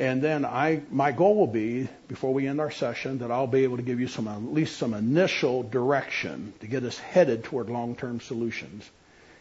and 0.00 0.22
then 0.22 0.46
I, 0.46 0.80
my 0.90 1.12
goal 1.12 1.36
will 1.36 1.46
be, 1.46 1.86
before 2.08 2.32
we 2.32 2.48
end 2.48 2.58
our 2.58 2.70
session, 2.70 3.18
that 3.18 3.30
I'll 3.30 3.46
be 3.46 3.64
able 3.64 3.76
to 3.76 3.82
give 3.82 4.00
you 4.00 4.08
some, 4.08 4.26
at 4.26 4.42
least 4.42 4.78
some 4.78 4.94
initial 4.94 5.62
direction 5.62 6.54
to 6.60 6.66
get 6.66 6.84
us 6.84 6.96
headed 6.98 7.44
toward 7.44 7.68
long-term 7.68 8.20
solutions. 8.20 8.88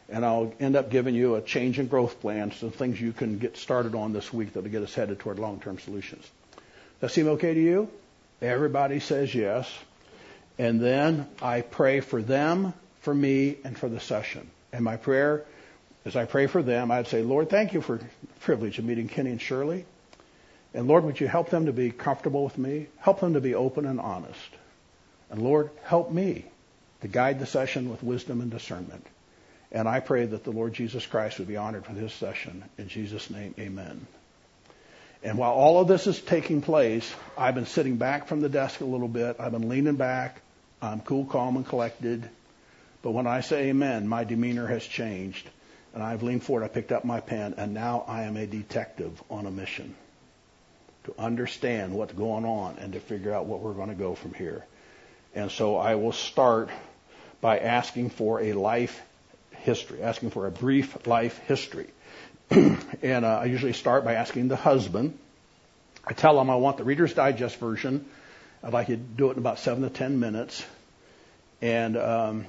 And 0.09 0.25
I'll 0.25 0.53
end 0.59 0.75
up 0.75 0.91
giving 0.91 1.15
you 1.15 1.35
a 1.35 1.41
change 1.41 1.79
and 1.79 1.89
growth 1.89 2.19
plan, 2.19 2.51
some 2.51 2.71
things 2.71 2.99
you 2.99 3.13
can 3.13 3.37
get 3.37 3.55
started 3.55 3.95
on 3.95 4.11
this 4.11 4.33
week 4.33 4.51
that'll 4.51 4.69
get 4.69 4.83
us 4.83 4.93
headed 4.93 5.19
toward 5.19 5.39
long-term 5.39 5.79
solutions. 5.79 6.29
Does 6.55 6.61
that 6.99 7.11
seem 7.11 7.29
okay 7.29 7.53
to 7.53 7.61
you? 7.61 7.89
Everybody 8.41 8.99
says 8.99 9.33
yes. 9.33 9.71
And 10.57 10.81
then 10.81 11.25
I 11.41 11.61
pray 11.61 12.01
for 12.01 12.21
them, 12.21 12.73
for 12.99 13.15
me, 13.15 13.55
and 13.63 13.77
for 13.77 13.87
the 13.87 14.01
session. 14.01 14.51
And 14.73 14.83
my 14.83 14.97
prayer, 14.97 15.45
as 16.03 16.17
I 16.17 16.25
pray 16.25 16.47
for 16.47 16.61
them, 16.61 16.91
I'd 16.91 17.07
say, 17.07 17.21
Lord, 17.23 17.49
thank 17.49 17.73
you 17.73 17.79
for 17.79 17.97
the 17.97 18.05
privilege 18.41 18.77
of 18.77 18.83
meeting 18.83 19.07
Kenny 19.07 19.31
and 19.31 19.41
Shirley. 19.41 19.85
And 20.73 20.87
Lord, 20.87 21.03
would 21.03 21.19
you 21.19 21.27
help 21.27 21.49
them 21.49 21.65
to 21.65 21.73
be 21.73 21.91
comfortable 21.91 22.43
with 22.43 22.57
me? 22.57 22.87
Help 22.97 23.19
them 23.21 23.33
to 23.33 23.41
be 23.41 23.55
open 23.55 23.85
and 23.85 23.99
honest. 23.99 24.49
And 25.29 25.41
Lord, 25.41 25.71
help 25.83 26.11
me 26.11 26.45
to 27.01 27.07
guide 27.07 27.39
the 27.39 27.45
session 27.45 27.89
with 27.89 28.03
wisdom 28.03 28.41
and 28.41 28.51
discernment. 28.51 29.05
And 29.71 29.87
I 29.87 29.99
pray 29.99 30.25
that 30.25 30.43
the 30.43 30.51
Lord 30.51 30.73
Jesus 30.73 31.05
Christ 31.05 31.39
would 31.39 31.47
be 31.47 31.57
honored 31.57 31.85
for 31.85 31.93
this 31.93 32.13
session. 32.13 32.63
In 32.77 32.87
Jesus' 32.87 33.29
name, 33.29 33.55
amen. 33.59 34.05
And 35.23 35.37
while 35.37 35.51
all 35.51 35.81
of 35.81 35.87
this 35.87 36.07
is 36.07 36.19
taking 36.19 36.61
place, 36.61 37.13
I've 37.37 37.55
been 37.55 37.65
sitting 37.65 37.97
back 37.97 38.27
from 38.27 38.41
the 38.41 38.49
desk 38.49 38.81
a 38.81 38.85
little 38.85 39.07
bit. 39.07 39.37
I've 39.39 39.51
been 39.51 39.69
leaning 39.69 39.95
back. 39.95 40.41
I'm 40.81 41.01
cool, 41.01 41.25
calm, 41.25 41.57
and 41.57 41.67
collected. 41.67 42.29
But 43.01 43.11
when 43.11 43.27
I 43.27 43.41
say 43.41 43.69
amen, 43.69 44.07
my 44.07 44.23
demeanor 44.23 44.67
has 44.67 44.83
changed. 44.83 45.49
And 45.93 46.03
I've 46.03 46.23
leaned 46.23 46.43
forward, 46.43 46.63
I 46.63 46.67
picked 46.67 46.91
up 46.91 47.03
my 47.03 47.19
pen, 47.19 47.55
and 47.57 47.73
now 47.73 48.05
I 48.07 48.23
am 48.23 48.37
a 48.37 48.45
detective 48.45 49.21
on 49.29 49.47
a 49.47 49.51
mission 49.51 49.95
to 51.09 51.21
understand 51.21 51.93
what's 51.93 52.13
going 52.13 52.45
on 52.45 52.77
and 52.79 52.93
to 52.93 52.99
figure 52.99 53.33
out 53.33 53.45
what 53.45 53.61
we're 53.61 53.73
going 53.73 53.89
to 53.89 53.95
go 53.95 54.15
from 54.15 54.33
here. 54.33 54.65
And 55.35 55.51
so 55.51 55.77
I 55.77 55.95
will 55.95 56.11
start 56.11 56.69
by 57.41 57.59
asking 57.59 58.09
for 58.09 58.41
a 58.41 58.53
life 58.53 59.01
history, 59.51 60.01
asking 60.01 60.31
for 60.31 60.47
a 60.47 60.51
brief 60.51 61.07
life 61.07 61.37
history. 61.39 61.87
and 62.49 63.25
uh, 63.25 63.39
I 63.41 63.45
usually 63.45 63.73
start 63.73 64.03
by 64.03 64.15
asking 64.15 64.47
the 64.47 64.55
husband. 64.55 65.17
I 66.05 66.13
tell 66.13 66.37
them 66.37 66.49
I 66.49 66.55
want 66.55 66.77
the 66.77 66.83
Reader's 66.83 67.13
Digest 67.13 67.57
version. 67.57 68.05
I'd 68.63 68.73
like 68.73 68.89
you 68.89 68.95
to 68.95 69.01
do 69.01 69.29
it 69.29 69.33
in 69.33 69.39
about 69.39 69.59
seven 69.59 69.83
to 69.83 69.89
ten 69.89 70.19
minutes. 70.19 70.65
And 71.61 71.97
um, 71.97 72.45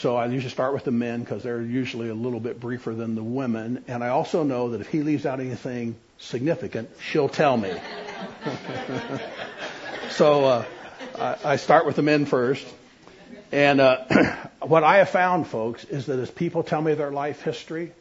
so 0.00 0.16
I 0.16 0.24
usually 0.26 0.50
start 0.50 0.72
with 0.72 0.84
the 0.84 0.90
men 0.90 1.20
because 1.20 1.42
they're 1.42 1.60
usually 1.60 2.08
a 2.08 2.14
little 2.14 2.40
bit 2.40 2.58
briefer 2.58 2.94
than 2.94 3.14
the 3.14 3.22
women. 3.22 3.84
And 3.86 4.02
I 4.02 4.08
also 4.08 4.44
know 4.44 4.70
that 4.70 4.80
if 4.80 4.88
he 4.88 5.02
leaves 5.02 5.26
out 5.26 5.40
anything 5.40 5.94
significant, 6.16 6.88
she'll 7.02 7.28
tell 7.28 7.54
me. 7.54 7.78
so 10.10 10.44
uh, 10.46 10.64
I, 11.18 11.36
I 11.44 11.56
start 11.56 11.84
with 11.84 11.96
the 11.96 12.02
men 12.02 12.24
first. 12.24 12.66
And 13.52 13.78
uh, 13.78 14.06
what 14.60 14.84
I 14.84 14.98
have 14.98 15.10
found, 15.10 15.46
folks, 15.46 15.84
is 15.84 16.06
that 16.06 16.18
as 16.18 16.30
people 16.30 16.62
tell 16.62 16.80
me 16.80 16.94
their 16.94 17.10
life 17.10 17.42
history, 17.42 17.92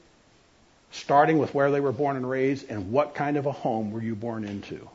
starting 0.91 1.37
with 1.37 1.53
where 1.53 1.69
they 1.69 1.81
were 1.81 1.91
born 1.91 2.15
and 2.15 2.29
raised 2.29 2.69
and 2.69 2.93
what 2.93 3.13
kind 3.13 3.35
of 3.35 3.45
a 3.45 3.51
home 3.51 3.91
were 3.91 4.01
you 4.01 4.15
born 4.15 4.45
into, 4.45 4.87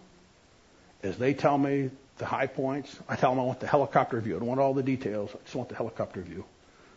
as 1.03 1.19
they 1.19 1.35
tell 1.35 1.59
me 1.59 1.91
the 2.17 2.25
high 2.25 2.47
points, 2.47 2.99
I 3.11 3.17
tell 3.17 3.33
them 3.33 3.41
I 3.41 3.43
want 3.43 3.61
the 3.61 3.67
helicopter 3.67 4.19
view. 4.23 4.37
I 4.37 4.39
don't 4.39 4.49
want 4.49 4.61
all 4.61 4.73
the 4.73 4.83
details. 4.83 5.31
I 5.35 5.39
just 5.45 5.55
want 5.55 5.69
the 5.69 5.77
helicopter 5.77 6.23
view, 6.23 6.47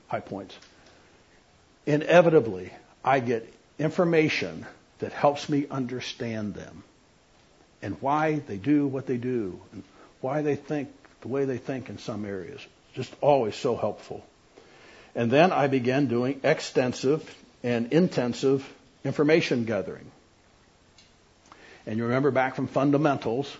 high 0.08 0.20
points. 0.20 0.58
Inevitably, 1.86 2.72
I 3.03 3.20
get 3.20 3.51
information 3.80 4.66
that 4.99 5.14
helps 5.14 5.47
me 5.47 5.68
understand 5.70 6.53
them 6.53 6.84
and 7.82 7.95
why 8.01 8.39
they 8.47 8.58
do 8.58 8.88
what 8.88 9.05
they 9.05 9.18
do 9.18 9.60
and 9.72 9.84
why 10.22 10.41
they 10.41 10.55
think 10.55 10.89
the 11.22 11.28
way 11.28 11.45
they 11.45 11.58
think 11.58 11.89
in 11.89 11.97
some 11.97 12.26
areas. 12.26 12.66
Just 12.93 13.14
always 13.22 13.55
so 13.55 13.76
helpful. 13.76 14.26
And 15.16 15.32
then 15.32 15.51
I 15.51 15.68
began 15.68 16.08
doing 16.08 16.41
extensive 16.43 17.24
and 17.64 17.91
intensive 17.93 18.68
information 19.03 19.66
gathering. 19.66 20.12
And 21.86 21.97
you 21.97 22.03
remember 22.03 22.32
back 22.32 22.55
from 22.55 22.68
fundamentals, 22.68 23.55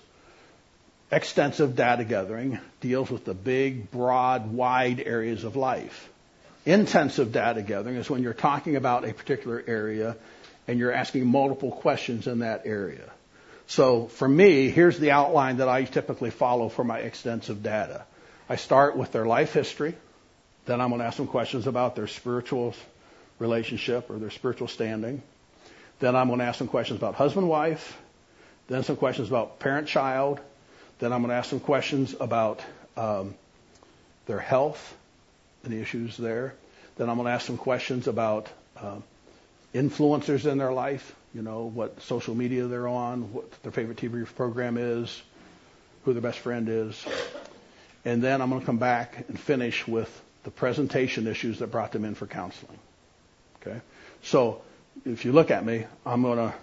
extensive 1.12 1.76
data 1.76 2.04
gathering 2.04 2.60
deals 2.82 3.10
with 3.10 3.26
the 3.26 3.34
big, 3.34 3.89
broad, 3.89 4.52
wide 4.52 5.00
areas 5.00 5.43
of 5.43 5.56
life. 5.56 6.10
Intensive 6.68 7.32
data 7.32 7.61
gathering 7.61 7.95
is 7.95 8.09
when 8.09 8.22
you're 8.22 8.34
talking 8.34 8.76
about 8.76 9.07
a 9.07 9.13
particular 9.13 9.63
area 9.65 10.18
and 10.68 10.78
you're 10.78 10.91
asking 10.91 11.26
multiple 11.26 11.72
questions 11.72 12.28
in 12.28 12.39
that 12.39 12.63
area. 12.65 13.09
So 13.68 14.07
for 14.07 14.28
me, 14.28 14.70
here's 14.70 14.99
the 14.99 15.11
outline 15.11 15.57
that 15.57 15.70
I 15.70 15.86
typically 15.86 16.30
follow 16.30 16.68
for 16.68 16.84
my 16.84 16.99
extensive 16.99 17.63
data. 17.63 18.03
I 18.49 18.57
start 18.57 18.97
with 18.97 19.13
their 19.13 19.26
life 19.26 19.53
history. 19.53 19.95
Then 20.65 20.82
I'm 20.82 20.89
going 20.89 20.99
to 20.99 21.05
ask 21.05 21.15
them 21.15 21.28
questions 21.28 21.68
about 21.68 21.95
their 21.95 22.07
spiritual 22.07 22.76
relationship 23.39 24.09
or 24.09 24.18
their 24.20 24.30
spiritual 24.30 24.68
standing. 24.68 25.22
Then 25.99 26.18
I'm 26.18 26.28
going 26.28 26.39
to 26.39 26.45
ask 26.45 26.57
them 26.57 26.68
questions 26.68 26.97
about 26.97 27.15
husband, 27.15 27.47
wife. 27.47 27.97
Then 28.68 28.84
some 28.84 28.97
questions 28.97 29.30
about 29.30 29.59
parent, 29.59 29.88
child. 29.88 30.41
Then 30.99 31.13
I'm 31.13 31.22
going 31.22 31.30
to 31.30 31.36
ask 31.38 31.49
them 31.49 31.61
questions 31.61 32.13
about 32.20 32.59
um, 32.97 33.36
their 34.26 34.39
health 34.39 34.97
the 35.64 35.80
issues 35.80 36.18
there. 36.18 36.53
Then 36.97 37.10
I'm 37.10 37.16
going 37.16 37.28
to 37.28 37.32
ask 37.32 37.45
some 37.45 37.58
questions 37.58 38.08
about 38.08 38.47
uh, 38.76 38.97
influencers 39.74 40.49
in 40.49 40.58
their 40.58 40.72
life, 40.72 41.16
you 41.34 41.41
know, 41.41 41.64
what 41.64 42.01
social 42.01 42.36
media 42.36 42.68
they're 42.68 42.88
on, 42.88 43.34
what 43.34 43.51
their 43.64 43.72
favorite 43.72 43.97
TV 43.97 44.26
program 44.36 44.78
is, 44.78 45.22
who 46.05 46.14
their 46.14 46.22
best 46.22 46.39
friend 46.39 46.68
is. 46.70 47.05
And 48.05 48.24
then 48.24 48.41
I'm 48.41 48.49
going 48.49 48.62
to 48.62 48.66
come 48.66 48.78
back 48.78 49.26
and 49.28 49.39
finish 49.39 49.88
with 49.88 50.10
the 50.43 50.51
presentation 50.51 51.28
issues 51.28 51.60
that 51.60 51.68
brought 51.68 51.91
them 51.91 52.05
in 52.05 52.16
for 52.16 52.26
counseling. 52.26 52.80
Okay? 53.62 53.80
So 54.24 54.62
if 55.05 55.26
you 55.26 55.32
look 55.32 55.51
at 55.51 55.66
me, 55.66 55.86
I'm 56.05 56.22
going 56.22 56.38
to 56.38 56.53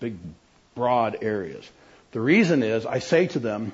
big, 0.00 0.16
broad 0.74 1.18
areas. 1.22 1.68
The 2.12 2.20
reason 2.20 2.62
is 2.62 2.86
I 2.86 2.98
say 2.98 3.28
to 3.28 3.38
them, 3.38 3.72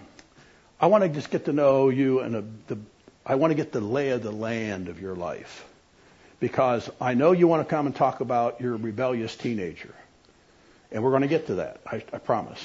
I 0.79 0.89
want 0.89 1.05
to 1.05 1.09
just 1.09 1.31
get 1.31 1.47
to 1.47 1.53
know 1.53 1.89
you 1.89 2.21
and 2.21 2.61
the, 2.67 2.79
I 3.27 3.35
want 3.35 3.51
to 3.51 3.57
get 3.57 3.73
the 3.73 3.81
lay 3.81 4.11
of 4.11 4.23
the 4.23 4.31
land 4.31 4.89
of 4.89 5.01
your 5.01 5.17
life 5.17 5.65
because 6.39 6.89
I 7.01 7.15
know 7.15 7.33
you 7.33 7.49
want 7.49 7.67
to 7.67 7.71
come 7.71 7.87
and 7.87 7.95
talk 7.95 8.21
about 8.21 8.61
your 8.61 8.77
rebellious 8.77 9.35
teenager. 9.35 9.95
And 10.93 11.03
we're 11.03 11.11
going 11.11 11.23
to 11.23 11.29
get 11.29 11.49
to 11.49 11.57
that, 11.57 11.81
I, 11.85 11.97
I 12.13 12.19
promise. 12.19 12.65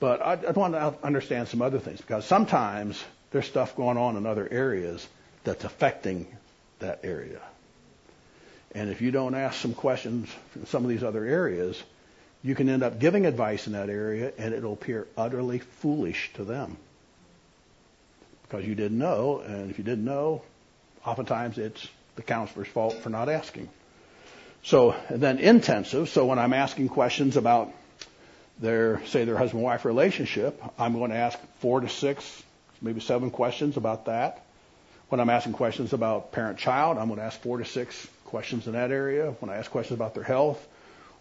But 0.00 0.20
I, 0.20 0.32
I 0.32 0.50
want 0.50 0.74
to 0.74 0.94
understand 1.04 1.46
some 1.46 1.62
other 1.62 1.78
things 1.78 2.00
because 2.00 2.24
sometimes 2.24 3.02
there's 3.30 3.46
stuff 3.46 3.76
going 3.76 3.96
on 3.96 4.16
in 4.16 4.26
other 4.26 4.48
areas 4.50 5.06
that's 5.44 5.62
affecting 5.62 6.26
that 6.80 7.00
area. 7.04 7.40
And 8.74 8.90
if 8.90 9.00
you 9.00 9.12
don't 9.12 9.34
ask 9.34 9.60
some 9.60 9.74
questions 9.74 10.28
in 10.56 10.66
some 10.66 10.82
of 10.82 10.90
these 10.90 11.04
other 11.04 11.24
areas, 11.24 11.80
you 12.42 12.56
can 12.56 12.68
end 12.68 12.82
up 12.82 12.98
giving 12.98 13.26
advice 13.26 13.68
in 13.68 13.74
that 13.74 13.88
area 13.88 14.32
and 14.36 14.52
it'll 14.52 14.72
appear 14.72 15.06
utterly 15.16 15.60
foolish 15.60 16.32
to 16.34 16.44
them. 16.44 16.76
Because 18.52 18.66
you 18.66 18.74
didn't 18.74 18.98
know, 18.98 19.38
and 19.38 19.70
if 19.70 19.78
you 19.78 19.84
didn't 19.84 20.04
know, 20.04 20.42
oftentimes 21.06 21.56
it's 21.56 21.88
the 22.16 22.22
counselor's 22.22 22.68
fault 22.68 22.92
for 22.98 23.08
not 23.08 23.30
asking. 23.30 23.70
So 24.62 24.94
then 25.08 25.38
intensive. 25.38 26.10
So 26.10 26.26
when 26.26 26.38
I'm 26.38 26.52
asking 26.52 26.90
questions 26.90 27.38
about 27.38 27.72
their, 28.60 29.00
say 29.06 29.24
their 29.24 29.38
husband-wife 29.38 29.86
relationship, 29.86 30.62
I'm 30.78 30.92
going 30.92 31.12
to 31.12 31.16
ask 31.16 31.38
four 31.60 31.80
to 31.80 31.88
six, 31.88 32.42
maybe 32.82 33.00
seven 33.00 33.30
questions 33.30 33.78
about 33.78 34.04
that. 34.04 34.44
When 35.08 35.18
I'm 35.18 35.30
asking 35.30 35.54
questions 35.54 35.94
about 35.94 36.32
parent-child, 36.32 36.98
I'm 36.98 37.06
going 37.08 37.20
to 37.20 37.24
ask 37.24 37.40
four 37.40 37.56
to 37.56 37.64
six 37.64 38.06
questions 38.26 38.66
in 38.66 38.74
that 38.74 38.90
area. 38.90 39.30
When 39.40 39.50
I 39.50 39.56
ask 39.56 39.70
questions 39.70 39.96
about 39.96 40.12
their 40.12 40.24
health 40.24 40.62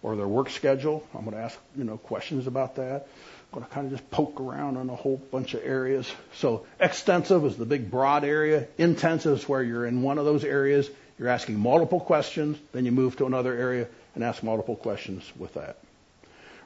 or 0.03 0.17
their 0.17 0.27
work 0.27 0.49
schedule, 0.49 1.07
I'm 1.15 1.23
going 1.23 1.37
to 1.37 1.43
ask, 1.43 1.57
you 1.77 1.85
know, 1.85 1.95
questions 1.95 2.45
about 2.45 2.75
that. 2.75 3.07
Going 3.51 3.65
to 3.65 3.71
kind 3.71 3.85
of 3.87 3.91
just 3.91 4.09
poke 4.11 4.39
around 4.39 4.77
on 4.77 4.89
a 4.89 4.95
whole 4.95 5.17
bunch 5.17 5.53
of 5.53 5.61
areas. 5.65 6.09
So 6.35 6.65
extensive 6.79 7.43
is 7.45 7.57
the 7.57 7.65
big 7.65 7.91
broad 7.91 8.23
area. 8.23 8.67
Intensive 8.77 9.39
is 9.39 9.49
where 9.49 9.61
you're 9.61 9.85
in 9.85 10.01
one 10.03 10.17
of 10.17 10.25
those 10.25 10.45
areas. 10.45 10.89
You're 11.19 11.27
asking 11.27 11.59
multiple 11.59 11.99
questions. 11.99 12.57
Then 12.71 12.85
you 12.85 12.91
move 12.91 13.17
to 13.17 13.25
another 13.25 13.53
area 13.53 13.87
and 14.15 14.23
ask 14.23 14.41
multiple 14.41 14.77
questions 14.77 15.29
with 15.37 15.53
that. 15.55 15.77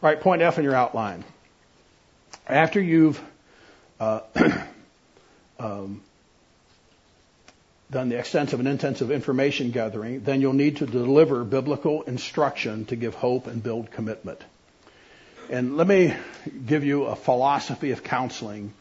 All 0.01 0.09
right, 0.09 0.21
point 0.21 0.41
F 0.43 0.59
in 0.59 0.63
your 0.63 0.75
outline. 0.75 1.23
After 2.47 2.79
you've 2.79 3.19
uh, 3.99 4.21
um, 5.59 6.01
done 7.89 8.09
the 8.09 8.19
extensive 8.19 8.59
and 8.59 8.67
intensive 8.67 9.09
information 9.09 9.71
gathering, 9.71 10.23
then 10.23 10.41
you'll 10.41 10.53
need 10.53 10.77
to 10.77 10.85
deliver 10.85 11.43
biblical 11.43 12.03
instruction 12.03 12.85
to 12.85 12.95
give 12.95 13.15
hope 13.15 13.47
and 13.47 13.63
build 13.63 13.89
commitment. 13.91 14.43
And 15.49 15.77
let 15.77 15.87
me 15.87 16.15
give 16.65 16.83
you 16.83 17.05
a 17.05 17.15
philosophy 17.15 17.91
of 17.91 18.03
counseling 18.03 18.73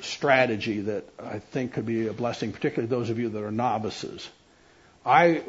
strategy 0.00 0.80
that 0.82 1.04
I 1.18 1.40
think 1.40 1.74
could 1.74 1.84
be 1.84 2.06
a 2.06 2.12
blessing, 2.12 2.52
particularly 2.52 2.88
those 2.88 3.10
of 3.10 3.18
you 3.18 3.28
that 3.28 3.42
are 3.42 3.50
novices. 3.50 4.28
I 5.04 5.42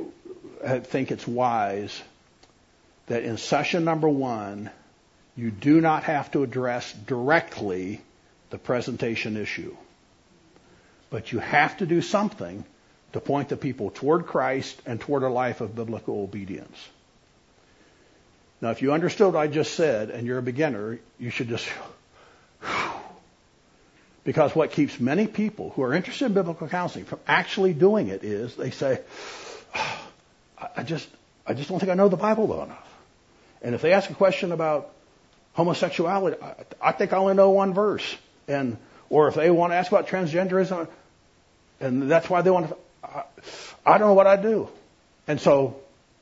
think 0.84 1.12
it's 1.12 1.26
wise 1.26 2.02
that 3.08 3.24
in 3.24 3.38
session 3.38 3.86
number 3.86 4.10
one, 4.10 4.70
you 5.36 5.52
do 5.52 5.80
not 5.80 6.04
have 6.04 6.32
to 6.32 6.44
address 6.44 6.92
directly 6.94 8.02
the 8.50 8.58
presentation 8.58 9.38
issue. 9.38 9.76
But 11.10 11.32
you 11.32 11.40
have 11.40 11.78
to 11.78 11.86
do 11.86 12.02
something 12.02 12.66
to 13.14 13.20
point 13.20 13.50
the 13.50 13.58
people 13.58 13.90
toward 13.90 14.26
Christ 14.26 14.82
and 14.86 15.00
toward 15.00 15.24
a 15.24 15.30
life 15.30 15.62
of 15.62 15.76
biblical 15.76 16.22
obedience. 16.24 16.78
Now, 18.62 18.70
if 18.70 18.84
you 18.84 18.94
understood 18.94 19.34
what 19.34 19.40
I 19.42 19.48
just 19.48 19.74
said 19.74 20.12
and 20.12 20.28
you're 20.28 20.38
a 20.38 20.44
beginner, 20.44 21.00
you 21.20 21.32
should 21.32 21.50
just 21.50 21.68
because 24.24 24.56
what 24.56 24.72
keeps 24.72 25.00
many 25.00 25.26
people 25.26 25.72
who 25.72 25.82
are 25.82 25.94
interested 25.94 26.26
in 26.26 26.34
biblical 26.34 26.68
counseling 26.68 27.06
from 27.06 27.20
actually 27.28 27.74
doing 27.74 28.08
it 28.08 28.24
is 28.24 28.56
they 28.56 28.70
say, 28.70 29.02
I 30.76 30.84
just, 30.84 31.10
I 31.46 31.56
just 31.56 31.70
don't 31.70 31.80
think 31.80 31.92
I 31.92 31.96
know 31.96 32.08
the 32.08 32.18
Bible 32.18 32.46
well 32.46 32.64
enough. 32.64 32.88
And 33.64 33.74
if 33.74 33.82
they 33.82 33.94
ask 33.94 34.10
a 34.10 34.14
question 34.14 34.52
about 34.52 34.92
homosexuality, 35.54 36.38
I, 36.42 36.56
I 36.82 36.92
think 36.92 37.14
I 37.14 37.18
only 37.18 37.34
know 37.34 37.50
one 37.50 37.74
verse. 37.74 38.16
And, 38.48 38.78
or 39.10 39.28
if 39.28 39.36
they 39.36 39.50
want 39.50 39.72
to 39.72 39.76
ask 39.76 39.92
about 39.92 40.08
transgenderism, 40.08 40.88
and 41.80 42.10
that's 42.10 42.30
why 42.30 42.44
they 42.44 42.52
want 42.52 42.70
to, 42.70 42.78
I, 43.04 43.24
I 43.86 43.98
don't 43.98 44.10
know 44.10 44.14
what 44.14 44.28
I 44.28 44.36
do. 44.36 44.70
And 45.28 45.42
so 45.42 45.82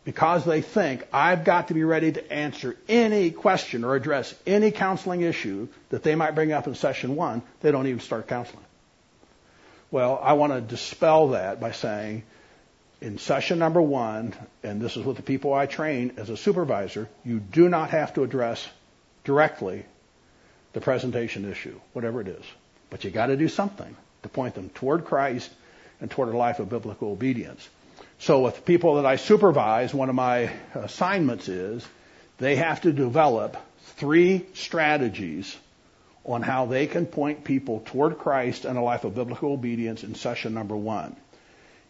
because 0.10 0.44
they 0.44 0.62
think 0.62 1.06
I've 1.14 1.44
got 1.44 1.68
to 1.68 1.76
be 1.76 1.84
ready 1.84 2.12
to 2.12 2.34
answer 2.34 2.76
any 2.88 3.30
question 3.30 3.84
or 3.84 3.94
address 3.94 4.34
any 4.48 4.72
counseling 4.72 5.22
issue 5.22 5.68
that 5.90 6.02
they 6.02 6.16
might 6.16 6.34
bring 6.34 6.52
up 6.52 6.66
in 6.66 6.74
session 6.74 7.16
one, 7.16 7.44
they 7.62 7.70
don't 7.70 7.86
even 7.86 8.00
start 8.00 8.28
counseling. 8.28 8.66
Well, 9.92 10.20
I 10.20 10.34
want 10.34 10.54
to 10.54 10.62
dispel 10.62 11.28
that 11.30 11.60
by 11.60 11.74
saying 11.74 12.24
in 13.02 13.20
session 13.20 13.60
number 13.60 13.84
one, 13.84 14.34
and 14.64 14.82
this 14.82 14.98
is 14.98 15.06
with 15.06 15.18
the 15.18 15.22
people 15.22 15.54
I 15.54 15.68
train 15.68 16.14
as 16.18 16.32
a 16.32 16.38
supervisor, 16.38 17.08
you 17.24 17.40
do 17.40 17.70
not 17.70 17.92
have 17.92 18.16
to 18.16 18.24
address 18.24 18.68
directly 19.26 19.86
the 20.74 20.82
presentation 20.82 21.48
issue, 21.48 21.80
whatever 21.94 22.20
it 22.20 22.30
is. 22.30 22.46
But 22.90 23.04
you 23.04 23.12
got 23.12 23.28
to 23.28 23.38
do 23.38 23.48
something 23.48 23.96
to 24.24 24.30
point 24.30 24.56
them 24.56 24.70
toward 24.70 25.06
Christ 25.06 25.52
and 26.02 26.10
toward 26.10 26.30
a 26.30 26.38
life 26.38 26.58
of 26.58 26.68
biblical 26.68 27.12
obedience. 27.12 27.70
So 28.20 28.42
with 28.42 28.66
people 28.66 28.96
that 28.96 29.06
I 29.06 29.16
supervise, 29.16 29.94
one 29.94 30.10
of 30.10 30.16
my 30.16 30.52
assignments 30.74 31.48
is 31.48 31.88
they 32.38 32.58
have 32.58 32.82
to 32.82 32.92
develop 32.92 33.56
three 33.96 34.46
strategies 34.54 35.56
on 36.26 36.42
how 36.42 36.66
they 36.66 36.86
can 36.86 37.06
point 37.06 37.46
people 37.46 37.82
toward 37.86 38.18
Christ 38.18 38.66
and 38.66 38.78
a 38.78 38.82
life 38.82 39.06
of 39.06 39.16
biblical 39.16 39.54
obedience 39.54 40.04
in 40.04 40.16
session 40.16 40.54
number 40.54 40.76
one. 40.76 41.16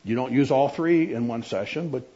You 0.03 0.15
don't 0.15 0.31
use 0.31 0.51
all 0.51 0.69
three 0.69 1.13
in 1.13 1.27
one 1.27 1.41
session, 1.43 1.89
but 1.89 2.07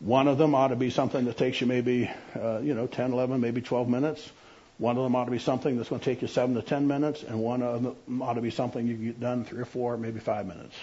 one 0.00 0.26
of 0.26 0.36
them 0.36 0.56
ought 0.56 0.68
to 0.68 0.76
be 0.76 0.90
something 0.90 1.24
that 1.26 1.36
takes 1.36 1.60
you 1.60 1.68
maybe, 1.68 2.10
uh, 2.34 2.58
you 2.58 2.74
know, 2.74 2.88
10, 2.88 3.12
11, 3.12 3.40
maybe 3.40 3.60
12 3.60 3.88
minutes. 3.88 4.30
One 4.78 4.96
of 4.96 5.04
them 5.04 5.14
ought 5.14 5.26
to 5.26 5.30
be 5.30 5.38
something 5.38 5.76
that's 5.76 5.88
going 5.88 6.00
to 6.00 6.04
take 6.04 6.22
you 6.22 6.28
7 6.28 6.56
to 6.56 6.62
10 6.62 6.88
minutes, 6.88 7.22
and 7.22 7.38
one 7.38 7.62
of 7.62 7.82
them 7.84 8.20
ought 8.20 8.34
to 8.34 8.40
be 8.40 8.50
something 8.50 8.84
you 8.84 8.96
can 8.96 9.04
get 9.04 9.20
done 9.20 9.44
three 9.44 9.60
or 9.60 9.64
four, 9.64 9.96
maybe 9.96 10.18
five 10.18 10.44
minutes. 10.46 10.74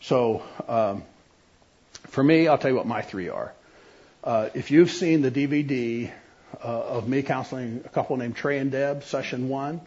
So, 0.00 0.44
um, 0.68 1.02
for 2.06 2.22
me, 2.22 2.48
I'll 2.48 2.58
tell 2.58 2.70
you 2.70 2.76
what 2.76 2.86
my 2.86 3.02
three 3.02 3.28
are. 3.28 3.52
Uh, 4.24 4.48
if 4.54 4.70
you've 4.70 4.90
seen 4.90 5.22
the 5.22 5.30
DVD 5.30 6.10
uh, 6.62 6.66
of 6.66 7.08
me 7.08 7.22
counseling 7.22 7.82
a 7.84 7.88
couple 7.88 8.16
named 8.16 8.36
Trey 8.36 8.58
and 8.58 8.70
Deb, 8.70 9.04
session 9.04 9.48
one, 9.48 9.80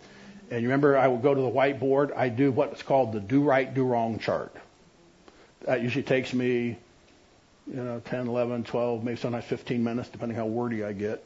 and 0.49 0.61
you 0.61 0.67
remember 0.67 0.97
I 0.97 1.07
would 1.07 1.21
go 1.21 1.33
to 1.33 1.41
the 1.41 1.49
whiteboard, 1.49 2.15
I 2.15 2.29
do 2.29 2.51
what's 2.51 2.83
called 2.83 3.13
the 3.13 3.19
do 3.19 3.41
right, 3.41 3.73
do 3.73 3.83
wrong 3.83 4.19
chart. 4.19 4.55
That 5.65 5.81
usually 5.81 6.03
takes 6.03 6.33
me, 6.33 6.77
you 7.67 7.75
know, 7.75 8.01
10, 8.05 8.27
11, 8.27 8.63
12, 8.65 9.03
maybe 9.03 9.17
sometimes 9.17 9.45
15 9.45 9.83
minutes, 9.83 10.09
depending 10.09 10.37
how 10.37 10.45
wordy 10.45 10.83
I 10.83 10.93
get. 10.93 11.23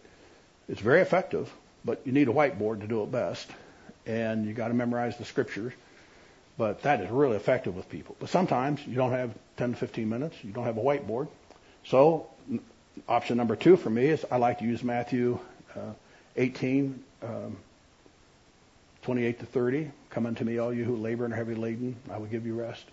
It's 0.68 0.82
very 0.82 1.02
effective, 1.02 1.52
but 1.84 2.02
you 2.06 2.12
need 2.12 2.28
a 2.28 2.34
whiteboard 2.34 2.82
to 2.82 2.88
do 2.88 3.04
it 3.04 3.12
best. 3.12 3.50
And 4.06 4.46
you 4.46 4.54
got 4.54 4.68
to 4.68 4.74
memorize 4.74 5.18
the 5.18 5.26
scriptures. 5.26 5.74
But 6.58 6.84
that 6.84 7.02
is 7.02 7.10
really 7.10 7.36
effective 7.36 7.76
with 7.76 7.90
people. 7.90 8.16
But 8.20 8.30
sometimes 8.30 8.86
you 8.88 8.96
don't 8.96 9.12
have 9.12 9.32
10 9.58 9.72
to 9.72 9.78
15 9.78 10.08
minutes. 10.08 10.38
You 10.44 10.52
don't 10.52 10.64
have 10.64 10.78
a 10.78 10.82
whiteboard. 10.82 11.28
So 11.86 12.28
option 13.08 13.38
number 13.38 13.56
two 13.56 13.76
for 13.76 13.90
me 13.90 14.06
is 14.06 14.26
I 14.32 14.38
like 14.38 14.60
to 14.60 14.66
use 14.66 14.84
Matthew 14.84 15.40
uh, 15.76 15.92
18, 16.38 17.04
um, 17.24 17.58
28 19.04 19.40
to 19.40 19.46
30. 19.46 19.92
Come 20.10 20.26
unto 20.26 20.46
me, 20.46 20.58
all 20.58 20.74
you 20.74 20.86
who 20.86 20.96
labor 20.96 21.26
and 21.26 21.34
are 21.34 21.38
heavy 21.38 21.56
laden. 21.56 21.98
I 22.10 22.18
will 22.18 22.28
give 22.28 22.46
you 22.46 22.56
rest. 22.56 22.84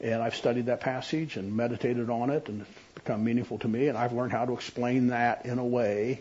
And 0.00 0.22
I've 0.22 0.36
studied 0.36 0.66
that 0.66 0.80
passage 0.80 1.36
and 1.36 1.56
meditated 1.56 2.08
on 2.08 2.30
it, 2.30 2.48
and 2.48 2.60
it's 2.60 2.70
become 2.94 3.24
meaningful 3.24 3.58
to 3.60 3.68
me. 3.68 3.88
And 3.88 3.98
I've 3.98 4.12
learned 4.12 4.30
how 4.30 4.44
to 4.44 4.52
explain 4.52 5.08
that 5.08 5.44
in 5.46 5.58
a 5.58 5.64
way 5.64 6.20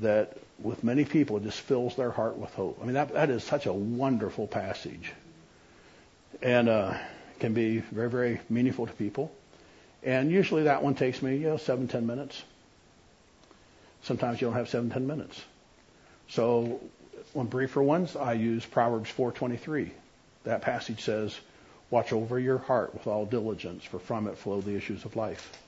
that, 0.00 0.36
with 0.58 0.82
many 0.82 1.04
people, 1.04 1.36
it 1.36 1.44
just 1.44 1.60
fills 1.60 1.94
their 1.94 2.10
heart 2.10 2.36
with 2.36 2.52
hope. 2.54 2.78
I 2.82 2.86
mean, 2.86 2.94
that, 2.94 3.12
that 3.12 3.30
is 3.30 3.44
such 3.44 3.66
a 3.66 3.72
wonderful 3.72 4.48
passage 4.48 5.12
and 6.42 6.68
uh, 6.68 6.94
can 7.38 7.54
be 7.54 7.78
very, 7.78 8.10
very 8.10 8.40
meaningful 8.48 8.86
to 8.86 8.92
people. 8.92 9.32
And 10.02 10.30
usually 10.30 10.64
that 10.64 10.82
one 10.82 10.94
takes 10.94 11.20
me, 11.22 11.36
you 11.36 11.48
know, 11.48 11.56
seven, 11.56 11.88
ten 11.88 12.06
minutes. 12.06 12.42
Sometimes 14.02 14.40
you 14.40 14.46
don't 14.46 14.56
have 14.56 14.68
seven, 14.68 14.90
ten 14.90 15.06
minutes. 15.06 15.42
So 16.28 16.80
on 17.34 17.46
briefer 17.46 17.82
ones, 17.82 18.16
I 18.16 18.32
use 18.32 18.64
Proverbs 18.64 19.10
4:23. 19.10 19.90
That 20.44 20.62
passage 20.62 21.02
says, 21.02 21.38
"Watch 21.90 22.12
over 22.12 22.38
your 22.38 22.58
heart 22.58 22.94
with 22.94 23.06
all 23.06 23.26
diligence, 23.26 23.84
for 23.84 23.98
from 23.98 24.26
it 24.26 24.38
flow 24.38 24.60
the 24.60 24.74
issues 24.76 25.04
of 25.04 25.16
life." 25.16 25.58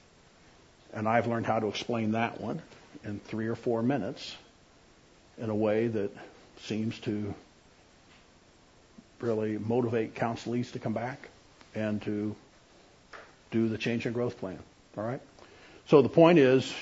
And 0.95 1.09
I've 1.09 1.27
learned 1.27 1.47
how 1.47 1.59
to 1.59 1.69
explain 1.69 2.13
that 2.13 2.41
one 2.41 2.63
in 3.05 3.21
three 3.21 3.49
or 3.49 3.55
four 3.55 3.83
minutes 3.83 4.37
in 5.39 5.51
a 5.51 5.55
way 5.55 5.89
that 5.89 6.11
seems 6.63 6.99
to 7.01 7.35
really 9.23 9.59
motivate 9.59 10.15
counselees 10.15 10.73
to 10.73 10.79
come 10.79 10.93
back 10.93 11.29
and 11.75 12.03
to 12.03 12.35
do 13.51 13.69
the 13.69 13.79
change 13.79 14.07
and 14.07 14.15
growth 14.15 14.39
plan. 14.39 14.59
All 14.97 15.05
right? 15.05 15.21
So 15.89 16.03
the 16.03 16.09
point 16.09 16.39
is, 16.39 16.73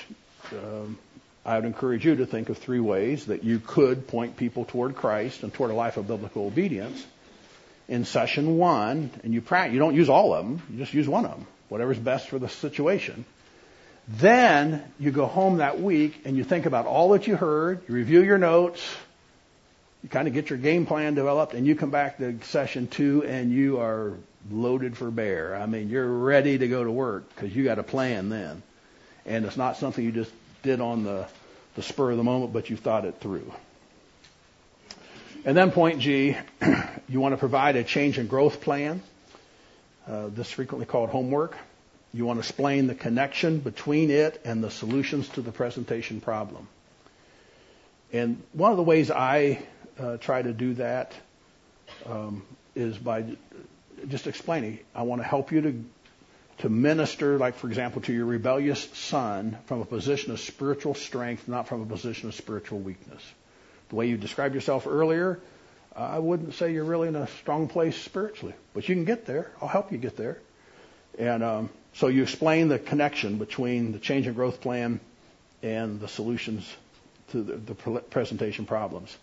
um, 0.51 0.97
I 1.45 1.55
would 1.55 1.65
encourage 1.65 2.05
you 2.05 2.15
to 2.17 2.25
think 2.25 2.49
of 2.49 2.57
three 2.57 2.79
ways 2.79 3.25
that 3.27 3.43
you 3.43 3.59
could 3.59 4.07
point 4.07 4.37
people 4.37 4.65
toward 4.65 4.95
Christ 4.95 5.43
and 5.43 5.53
toward 5.53 5.71
a 5.71 5.73
life 5.73 5.97
of 5.97 6.07
biblical 6.07 6.45
obedience. 6.45 7.05
In 7.87 8.05
session 8.05 8.57
one, 8.57 9.09
and 9.23 9.33
you 9.33 9.41
practice, 9.41 9.73
you 9.73 9.79
don't 9.79 9.95
use 9.95 10.07
all 10.07 10.33
of 10.33 10.45
them, 10.45 10.61
you 10.71 10.77
just 10.77 10.93
use 10.93 11.09
one 11.09 11.25
of 11.25 11.31
them, 11.31 11.47
whatever's 11.67 11.99
best 11.99 12.29
for 12.29 12.39
the 12.39 12.47
situation. 12.47 13.25
Then 14.07 14.83
you 14.99 15.11
go 15.11 15.25
home 15.25 15.57
that 15.57 15.81
week 15.81 16.21
and 16.25 16.37
you 16.37 16.43
think 16.43 16.65
about 16.65 16.85
all 16.85 17.09
that 17.09 17.27
you 17.27 17.35
heard, 17.35 17.81
you 17.87 17.95
review 17.95 18.23
your 18.23 18.37
notes, 18.37 18.81
you 20.03 20.09
kind 20.09 20.27
of 20.27 20.33
get 20.33 20.49
your 20.49 20.57
game 20.59 20.85
plan 20.85 21.13
developed, 21.13 21.53
and 21.53 21.65
you 21.65 21.75
come 21.75 21.91
back 21.91 22.17
to 22.17 22.39
session 22.43 22.87
two 22.87 23.23
and 23.23 23.51
you 23.51 23.79
are 23.79 24.13
loaded 24.49 24.97
for 24.97 25.11
bear. 25.11 25.55
I 25.55 25.65
mean, 25.67 25.89
you're 25.89 26.07
ready 26.07 26.57
to 26.57 26.67
go 26.67 26.83
to 26.83 26.91
work 26.91 27.29
because 27.35 27.55
you 27.55 27.63
got 27.63 27.77
a 27.77 27.83
plan 27.83 28.29
then. 28.29 28.63
And 29.25 29.45
it's 29.45 29.57
not 29.57 29.77
something 29.77 30.03
you 30.03 30.11
just 30.11 30.31
did 30.63 30.81
on 30.81 31.03
the, 31.03 31.27
the 31.75 31.83
spur 31.83 32.11
of 32.11 32.17
the 32.17 32.23
moment, 32.23 32.53
but 32.53 32.69
you 32.69 32.77
thought 32.77 33.05
it 33.05 33.15
through. 33.19 33.51
And 35.45 35.55
then 35.55 35.71
point 35.71 35.99
G, 35.99 36.37
you 37.09 37.19
want 37.19 37.33
to 37.33 37.37
provide 37.37 37.75
a 37.75 37.83
change 37.83 38.17
and 38.17 38.29
growth 38.29 38.61
plan. 38.61 39.01
Uh, 40.07 40.27
this 40.29 40.47
is 40.47 40.53
frequently 40.53 40.85
called 40.87 41.09
homework. 41.09 41.55
You 42.13 42.25
want 42.25 42.37
to 42.37 42.41
explain 42.41 42.87
the 42.87 42.95
connection 42.95 43.59
between 43.59 44.09
it 44.09 44.41
and 44.43 44.63
the 44.63 44.71
solutions 44.71 45.29
to 45.29 45.41
the 45.41 45.51
presentation 45.51 46.19
problem. 46.19 46.67
And 48.11 48.41
one 48.53 48.71
of 48.71 48.77
the 48.77 48.83
ways 48.83 49.09
I 49.09 49.63
uh, 49.99 50.17
try 50.17 50.41
to 50.41 50.53
do 50.53 50.73
that 50.75 51.13
um, 52.05 52.43
is 52.75 52.97
by 52.97 53.25
just 54.07 54.27
explaining. 54.27 54.79
I 54.95 55.03
want 55.03 55.21
to 55.21 55.27
help 55.27 55.51
you 55.51 55.61
to 55.61 55.83
to 56.61 56.69
minister, 56.69 57.39
like 57.39 57.55
for 57.55 57.67
example, 57.67 58.03
to 58.03 58.13
your 58.13 58.25
rebellious 58.25 58.87
son 58.93 59.57
from 59.65 59.81
a 59.81 59.85
position 59.85 60.31
of 60.31 60.39
spiritual 60.39 60.93
strength, 60.93 61.47
not 61.47 61.67
from 61.67 61.81
a 61.81 61.85
position 61.85 62.29
of 62.29 62.35
spiritual 62.35 62.77
weakness. 62.77 63.23
The 63.89 63.95
way 63.95 64.07
you 64.07 64.15
described 64.15 64.53
yourself 64.53 64.85
earlier, 64.85 65.39
I 65.95 66.19
wouldn't 66.19 66.53
say 66.53 66.71
you're 66.71 66.83
really 66.83 67.07
in 67.07 67.15
a 67.15 67.27
strong 67.27 67.67
place 67.67 67.97
spiritually, 67.97 68.53
but 68.75 68.87
you 68.87 68.93
can 68.93 69.05
get 69.05 69.25
there. 69.25 69.51
I'll 69.59 69.67
help 69.67 69.91
you 69.91 69.97
get 69.97 70.17
there. 70.17 70.37
And 71.17 71.43
um, 71.43 71.69
so 71.93 72.07
you 72.07 72.21
explain 72.21 72.67
the 72.67 72.77
connection 72.79 73.37
between 73.37 73.91
the 73.91 73.99
change 73.99 74.27
and 74.27 74.35
growth 74.35 74.61
plan 74.61 74.99
and 75.63 75.99
the 75.99 76.07
solutions 76.07 76.71
to 77.31 77.41
the, 77.41 77.55
the 77.55 77.75
presentation 77.75 78.65
problems. 78.65 79.17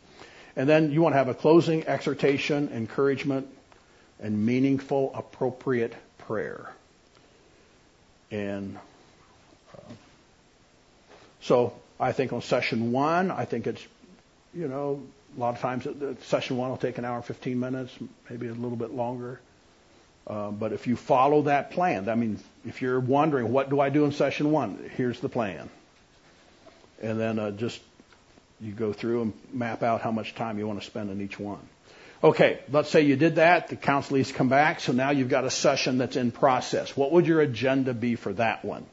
And 0.59 0.69
then 0.69 0.91
you 0.91 1.01
want 1.03 1.13
to 1.13 1.19
have 1.19 1.29
a 1.29 1.35
closing 1.35 1.87
exhortation, 1.87 2.69
encouragement, 2.75 3.47
and 4.19 4.45
meaningful, 4.45 5.13
appropriate 5.15 5.95
prayer. 6.19 6.73
And 8.33 8.77
uh, 9.73 9.93
so 11.41 11.75
I 12.01 12.11
think 12.11 12.33
on 12.33 12.43
session 12.43 12.91
one, 12.91 13.31
I 13.31 13.45
think 13.45 13.69
it's, 13.69 13.87
you 14.53 14.67
know, 14.67 15.01
a 15.37 15.41
lot 15.41 15.55
of 15.55 15.61
times 15.61 15.87
session 16.25 16.57
one 16.57 16.71
will 16.71 16.77
take 16.77 16.99
an 16.99 17.05
hour 17.05 17.15
and 17.15 17.25
15 17.25 17.61
minutes, 17.61 17.97
maybe 18.29 18.49
a 18.49 18.53
little 18.53 18.77
bit 18.77 18.91
longer. 18.91 19.41
Uh, 20.27 20.51
but 20.51 20.73
if 20.73 20.89
you 20.89 20.97
follow 20.97 21.43
that 21.43 21.71
plan, 21.71 22.09
I 22.09 22.17
mean, 22.17 22.41
if 22.67 22.83
you're 22.83 22.99
wondering 22.99 23.53
what 23.53 23.71
do 23.71 23.79
I 23.79 23.91
do 23.91 24.05
in 24.05 24.11
session 24.11 24.51
one, 24.51 24.91
here's 24.97 25.21
the 25.21 25.29
plan. 25.29 25.71
And 27.01 27.21
then 27.21 27.39
uh, 27.39 27.53
just 27.53 27.81
you 28.61 28.73
go 28.73 28.93
through 28.93 29.23
and 29.23 29.33
map 29.53 29.83
out 29.83 30.01
how 30.01 30.11
much 30.11 30.35
time 30.35 30.59
you 30.59 30.67
want 30.67 30.81
to 30.81 30.87
spend 30.87 31.11
in 31.11 31.21
each 31.21 31.39
one. 31.39 31.61
Okay, 32.23 32.59
let's 32.73 32.91
say 32.91 33.03
you 33.03 33.15
did 33.15 33.37
that, 33.37 33.69
the 33.69 33.77
counselees 33.77 34.35
come 34.35 34.49
back, 34.49 34.81
so 34.81 34.93
now 34.93 35.11
you've 35.11 35.29
got 35.29 35.45
a 35.45 35.51
session 35.51 35.99
that's 35.99 36.17
in 36.17 36.33
process. 36.33 36.97
What 36.97 37.13
would 37.13 37.29
your 37.29 37.41
agenda 37.41 37.95
be 37.95 38.17
for 38.17 38.33
that 38.33 38.65
one? 38.65 38.85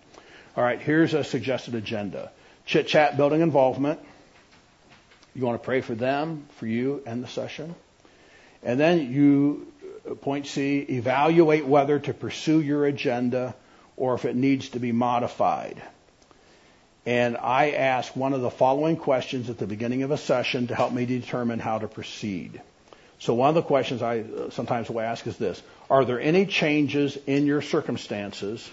All 0.55 0.63
right, 0.63 0.79
here's 0.79 1.15
a 1.15 1.23
suggested 1.23 1.73
agenda. 1.73 2.31
Chit 2.67 2.87
chat, 2.87 3.17
building 3.17 3.41
involvement. 3.41 3.99
You 5.33 5.43
want 5.43 5.59
to 5.59 5.65
pray 5.65 5.81
for 5.81 5.95
them, 5.95 6.45
for 6.57 6.67
you, 6.67 7.01
and 7.07 7.23
the 7.23 7.27
session. 7.27 7.73
And 8.61 8.79
then 8.79 9.11
you, 9.11 9.71
uh, 10.09 10.15
point 10.15 10.45
C, 10.45 10.79
evaluate 10.79 11.65
whether 11.65 11.99
to 11.99 12.13
pursue 12.13 12.61
your 12.61 12.85
agenda 12.85 13.55
or 13.97 14.13
if 14.13 14.25
it 14.25 14.35
needs 14.35 14.69
to 14.69 14.79
be 14.79 14.91
modified. 14.91 15.81
And 17.05 17.37
I 17.37 17.71
ask 17.71 18.15
one 18.15 18.33
of 18.33 18.41
the 18.41 18.49
following 18.49 18.97
questions 18.97 19.49
at 19.49 19.59
the 19.59 19.67
beginning 19.67 20.01
of 20.01 20.11
a 20.11 20.17
session 20.17 20.67
to 20.67 20.75
help 20.75 20.91
me 20.91 21.05
determine 21.05 21.59
how 21.59 21.77
to 21.77 21.87
proceed. 21.87 22.61
So 23.19 23.33
one 23.33 23.49
of 23.49 23.55
the 23.55 23.61
questions 23.61 24.01
I 24.01 24.19
uh, 24.21 24.49
sometimes 24.49 24.89
will 24.89 25.01
ask 25.01 25.25
is 25.27 25.37
this. 25.37 25.61
Are 25.89 26.03
there 26.03 26.19
any 26.19 26.45
changes 26.45 27.17
in 27.27 27.45
your 27.45 27.61
circumstances 27.61 28.67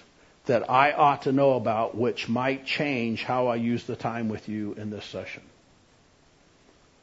that 0.47 0.71
I 0.71 0.93
ought 0.93 1.23
to 1.23 1.33
know 1.33 1.55
about 1.55 1.95
which 1.95 2.29
might 2.29 2.65
change 2.65 3.23
how 3.23 3.49
I 3.49 3.57
use 3.57 3.85
the 3.85 3.97
time 3.97 4.29
with 4.29 4.49
you 4.49 4.73
in 4.75 4.91
this 4.91 5.05
session? 5.05 5.43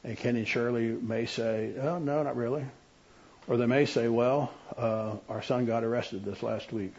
And 0.03 0.17
Kenny 0.17 0.39
and 0.39 0.47
Shirley 0.47 0.88
may 0.88 1.25
say, 1.25 1.73
oh, 1.80 1.99
no, 1.99 2.23
not 2.23 2.36
really. 2.36 2.65
Or 3.47 3.57
they 3.57 3.65
may 3.65 3.86
say, 3.86 4.07
well, 4.07 4.51
uh, 4.77 5.15
our 5.30 5.43
son 5.43 5.65
got 5.65 5.84
arrested 5.84 6.25
this 6.25 6.41
last 6.41 6.71
week. 6.73 6.93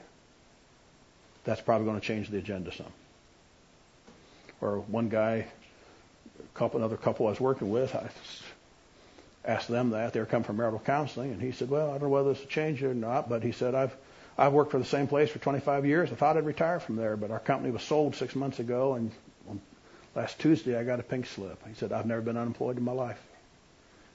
That's 1.45 1.61
probably 1.61 1.87
going 1.87 2.01
to 2.01 2.07
change 2.07 2.29
the 2.29 2.39
agenda 2.39 2.73
some. 2.73 2.93
Or 4.61 4.81
one 4.81 5.09
guy, 5.09 5.47
a 6.39 6.59
couple, 6.59 6.81
another 6.81 6.97
couple 6.97 7.27
I 7.27 7.31
was 7.31 7.41
working 7.41 7.71
with, 7.71 7.95
I 7.95 8.11
asked 9.45 9.69
them 9.69 9.91
that. 9.91 10.13
They 10.13 10.21
were 10.21 10.27
coming 10.27 10.45
from 10.45 10.59
marital 10.59 10.81
counseling, 10.81 11.33
and 11.33 11.41
he 11.41 11.53
said, 11.53 11.71
"Well, 11.71 11.89
I 11.89 11.93
don't 11.93 12.03
know 12.03 12.09
whether 12.11 12.33
this 12.33 12.41
will 12.41 12.49
change 12.49 12.83
or 12.83 12.95
not, 12.95 13.29
but 13.29 13.43
he 13.43 13.53
said 13.53 13.75
I've 13.75 13.97
I've 14.39 14.53
worked 14.53 14.71
for 14.71 14.79
the 14.79 14.85
same 14.85 15.07
place 15.07 15.31
for 15.31 15.39
25 15.39 15.85
years. 15.85 16.11
I 16.11 16.15
thought 16.15 16.37
I'd 16.37 16.47
retire 16.47 16.81
from 16.81 16.97
there, 16.97 17.17
but 17.17 17.31
our 17.31 17.41
company 17.41 17.71
was 17.71 17.83
sold 17.83 18.15
six 18.17 18.35
months 18.35 18.59
ago, 18.59 18.95
and 18.95 19.11
last 20.15 20.39
Tuesday 20.39 20.79
I 20.79 20.85
got 20.85 21.01
a 21.01 21.03
pink 21.03 21.27
slip." 21.27 21.67
He 21.67 21.75
said, 21.75 21.93
"I've 21.93 22.07
never 22.07 22.21
been 22.21 22.37
unemployed 22.37 22.77
in 22.77 22.85
my 22.85 22.93
life," 22.93 23.21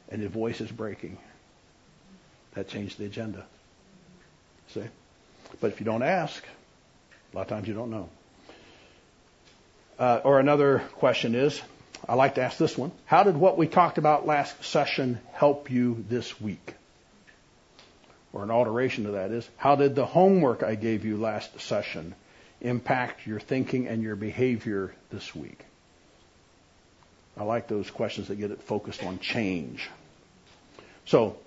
and 0.09 0.21
his 0.21 0.31
voice 0.31 0.61
is 0.61 0.71
breaking. 0.71 1.17
That 2.53 2.67
changed 2.67 2.97
the 2.97 3.05
agenda. 3.05 3.45
See, 4.69 4.83
but 5.59 5.71
if 5.71 5.79
you 5.79 5.85
don't 5.85 6.03
ask, 6.03 6.43
a 7.33 7.35
lot 7.35 7.43
of 7.43 7.47
times 7.47 7.67
you 7.67 7.73
don't 7.73 7.91
know. 7.91 8.09
Uh, 9.97 10.21
or 10.23 10.39
another 10.39 10.79
question 10.95 11.35
is, 11.35 11.61
I 12.07 12.15
like 12.15 12.35
to 12.35 12.41
ask 12.41 12.57
this 12.57 12.77
one. 12.77 12.91
How 13.05 13.23
did 13.23 13.37
what 13.37 13.57
we 13.57 13.67
talked 13.67 13.97
about 13.97 14.27
last 14.27 14.63
session 14.63 15.19
help 15.33 15.71
you 15.71 16.03
this 16.09 16.39
week? 16.39 16.73
Or 18.33 18.43
an 18.43 18.51
alteration 18.51 19.05
to 19.05 19.11
that 19.11 19.31
is, 19.31 19.47
how 19.57 19.75
did 19.75 19.95
the 19.95 20.05
homework 20.05 20.61
I 20.63 20.75
gave 20.75 21.05
you 21.05 21.17
last 21.17 21.61
session 21.61 22.13
impact 22.59 23.25
your 23.25 23.39
thinking 23.39 23.87
and 23.87 24.03
your 24.03 24.17
behavior 24.17 24.93
this 25.09 25.33
week? 25.33 25.59
I 27.37 27.43
like 27.43 27.67
those 27.67 27.89
questions 27.89 28.27
that 28.27 28.35
get 28.35 28.51
it 28.51 28.61
focused 28.61 29.03
on 29.03 29.19
change. 29.19 29.89
So, 31.05 31.37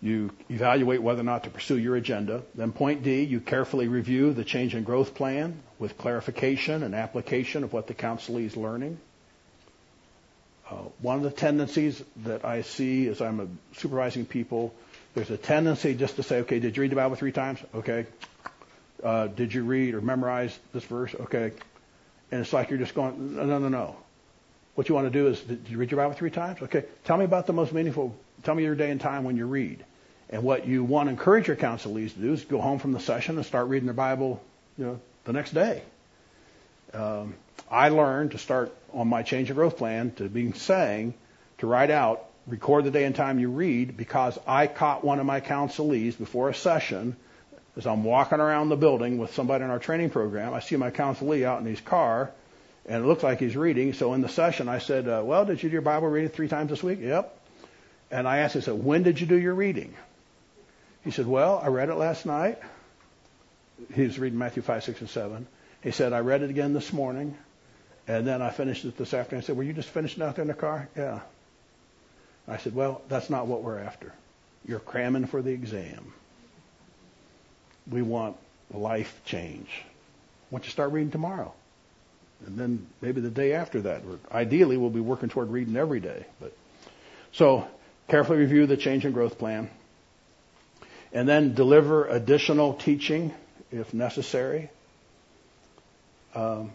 you 0.00 0.30
evaluate 0.50 1.00
whether 1.00 1.20
or 1.20 1.24
not 1.24 1.44
to 1.44 1.50
pursue 1.50 1.78
your 1.78 1.94
agenda. 1.94 2.42
Then 2.54 2.72
point 2.72 3.04
D, 3.04 3.22
you 3.22 3.38
carefully 3.40 3.86
review 3.86 4.32
the 4.32 4.44
change 4.44 4.74
and 4.74 4.84
growth 4.84 5.14
plan 5.14 5.60
with 5.82 5.98
clarification 5.98 6.84
and 6.84 6.94
application 6.94 7.64
of 7.64 7.72
what 7.72 7.88
the 7.88 7.92
counselee 7.92 8.46
is 8.46 8.56
learning. 8.56 8.96
Uh, 10.70 10.76
one 11.00 11.16
of 11.16 11.24
the 11.24 11.30
tendencies 11.32 12.00
that 12.24 12.44
I 12.44 12.62
see 12.62 13.08
as 13.08 13.20
I'm 13.20 13.58
supervising 13.76 14.24
people, 14.24 14.72
there's 15.14 15.30
a 15.30 15.36
tendency 15.36 15.94
just 15.94 16.14
to 16.16 16.22
say, 16.22 16.42
okay, 16.42 16.60
did 16.60 16.76
you 16.76 16.82
read 16.82 16.92
the 16.92 16.96
Bible 16.96 17.16
three 17.16 17.32
times? 17.32 17.58
Okay. 17.74 18.06
Uh, 19.02 19.26
did 19.26 19.52
you 19.52 19.64
read 19.64 19.94
or 19.94 20.00
memorize 20.00 20.56
this 20.72 20.84
verse? 20.84 21.16
Okay. 21.16 21.50
And 22.30 22.40
it's 22.40 22.52
like 22.52 22.70
you're 22.70 22.78
just 22.78 22.94
going, 22.94 23.34
no, 23.34 23.44
no, 23.44 23.58
no, 23.58 23.68
no. 23.68 23.96
What 24.76 24.88
you 24.88 24.94
want 24.94 25.12
to 25.12 25.18
do 25.18 25.26
is, 25.26 25.40
did 25.40 25.66
you 25.68 25.78
read 25.78 25.90
your 25.90 25.98
Bible 25.98 26.14
three 26.14 26.30
times? 26.30 26.62
Okay. 26.62 26.84
Tell 27.02 27.16
me 27.16 27.24
about 27.24 27.48
the 27.48 27.52
most 27.52 27.72
meaningful, 27.72 28.14
tell 28.44 28.54
me 28.54 28.62
your 28.62 28.76
day 28.76 28.92
and 28.92 29.00
time 29.00 29.24
when 29.24 29.36
you 29.36 29.46
read. 29.46 29.84
And 30.30 30.44
what 30.44 30.64
you 30.64 30.84
want 30.84 31.08
to 31.08 31.10
encourage 31.10 31.48
your 31.48 31.56
counselees 31.56 32.14
to 32.14 32.20
do 32.20 32.32
is 32.32 32.44
go 32.44 32.60
home 32.60 32.78
from 32.78 32.92
the 32.92 33.00
session 33.00 33.36
and 33.36 33.44
start 33.44 33.66
reading 33.66 33.86
their 33.86 33.94
Bible, 33.94 34.40
you 34.78 34.84
know, 34.84 35.00
the 35.24 35.32
next 35.32 35.52
day. 35.52 35.82
Um, 36.92 37.34
I 37.70 37.88
learned 37.88 38.32
to 38.32 38.38
start 38.38 38.74
on 38.92 39.08
my 39.08 39.22
change 39.22 39.50
of 39.50 39.56
growth 39.56 39.76
plan 39.76 40.12
to 40.16 40.28
be 40.28 40.52
saying 40.52 41.14
to 41.58 41.66
write 41.66 41.90
out, 41.90 42.26
record 42.46 42.84
the 42.84 42.90
day 42.90 43.04
and 43.04 43.14
time 43.14 43.38
you 43.38 43.48
read 43.48 43.96
because 43.96 44.38
I 44.46 44.66
caught 44.66 45.04
one 45.04 45.20
of 45.20 45.26
my 45.26 45.40
counselees 45.40 46.18
before 46.18 46.48
a 46.48 46.54
session 46.54 47.16
as 47.76 47.86
I'm 47.86 48.04
walking 48.04 48.40
around 48.40 48.68
the 48.68 48.76
building 48.76 49.18
with 49.18 49.32
somebody 49.34 49.64
in 49.64 49.70
our 49.70 49.78
training 49.78 50.10
program. 50.10 50.52
I 50.52 50.60
see 50.60 50.76
my 50.76 50.90
counselee 50.90 51.44
out 51.44 51.60
in 51.60 51.66
his 51.66 51.80
car 51.80 52.32
and 52.86 53.04
it 53.04 53.06
looks 53.06 53.22
like 53.22 53.38
he's 53.38 53.56
reading. 53.56 53.92
So 53.92 54.12
in 54.12 54.20
the 54.20 54.28
session, 54.28 54.68
I 54.68 54.78
said, 54.78 55.08
uh, 55.08 55.22
well, 55.24 55.44
did 55.44 55.62
you 55.62 55.68
do 55.68 55.74
your 55.74 55.82
Bible 55.82 56.08
reading 56.08 56.30
three 56.30 56.48
times 56.48 56.70
this 56.70 56.82
week? 56.82 56.98
Yep. 57.00 57.38
And 58.10 58.28
I 58.28 58.38
asked 58.38 58.56
him, 58.56 58.62
I 58.62 58.64
said, 58.64 58.84
when 58.84 59.02
did 59.02 59.20
you 59.20 59.26
do 59.26 59.38
your 59.38 59.54
reading? 59.54 59.94
He 61.04 61.10
said, 61.10 61.26
well, 61.26 61.60
I 61.62 61.68
read 61.68 61.88
it 61.88 61.94
last 61.94 62.26
night. 62.26 62.58
He 63.94 64.02
was 64.02 64.18
reading 64.18 64.38
Matthew 64.38 64.62
5, 64.62 64.84
6, 64.84 65.00
and 65.00 65.10
7. 65.10 65.46
He 65.82 65.90
said, 65.90 66.12
I 66.12 66.20
read 66.20 66.42
it 66.42 66.50
again 66.50 66.72
this 66.72 66.92
morning. 66.92 67.36
And 68.08 68.26
then 68.26 68.42
I 68.42 68.50
finished 68.50 68.84
it 68.84 68.96
this 68.96 69.14
afternoon. 69.14 69.42
I 69.42 69.46
said, 69.46 69.56
Were 69.56 69.62
you 69.62 69.72
just 69.72 69.88
finishing 69.88 70.22
out 70.22 70.36
there 70.36 70.42
in 70.42 70.48
the 70.48 70.54
car? 70.54 70.88
Yeah. 70.96 71.20
I 72.48 72.56
said, 72.56 72.74
Well, 72.74 73.02
that's 73.08 73.30
not 73.30 73.46
what 73.46 73.62
we're 73.62 73.78
after. 73.78 74.12
You're 74.66 74.80
cramming 74.80 75.26
for 75.26 75.42
the 75.42 75.50
exam. 75.50 76.12
We 77.90 78.02
want 78.02 78.36
life 78.72 79.20
change. 79.24 79.68
Why 80.50 80.58
don't 80.58 80.64
you 80.64 80.70
start 80.70 80.92
reading 80.92 81.10
tomorrow? 81.10 81.52
And 82.46 82.58
then 82.58 82.86
maybe 83.00 83.20
the 83.20 83.30
day 83.30 83.52
after 83.52 83.82
that. 83.82 84.02
Ideally, 84.30 84.76
we'll 84.76 84.90
be 84.90 85.00
working 85.00 85.28
toward 85.28 85.50
reading 85.50 85.76
every 85.76 86.00
day. 86.00 86.26
But 86.40 86.56
so 87.32 87.66
carefully 88.08 88.38
review 88.38 88.66
the 88.66 88.76
change 88.76 89.04
and 89.04 89.14
growth 89.14 89.38
plan. 89.38 89.70
And 91.12 91.28
then 91.28 91.54
deliver 91.54 92.06
additional 92.08 92.74
teaching 92.74 93.32
if 93.72 93.92
necessary. 93.94 94.70
Um, 96.34 96.70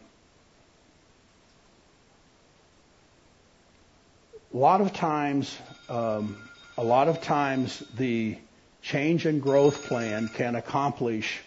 a 4.54 4.58
lot 4.58 4.82
of 4.82 4.94
times, 4.94 5.58
um, 5.90 6.38
a 6.78 6.84
lot 6.84 7.08
of 7.08 7.22
times 7.22 7.84
the 7.96 8.38
change 8.82 9.26
and 9.26 9.42
growth 9.42 9.86
plan 9.86 10.28
can 10.30 10.56
accomplish 10.56 11.40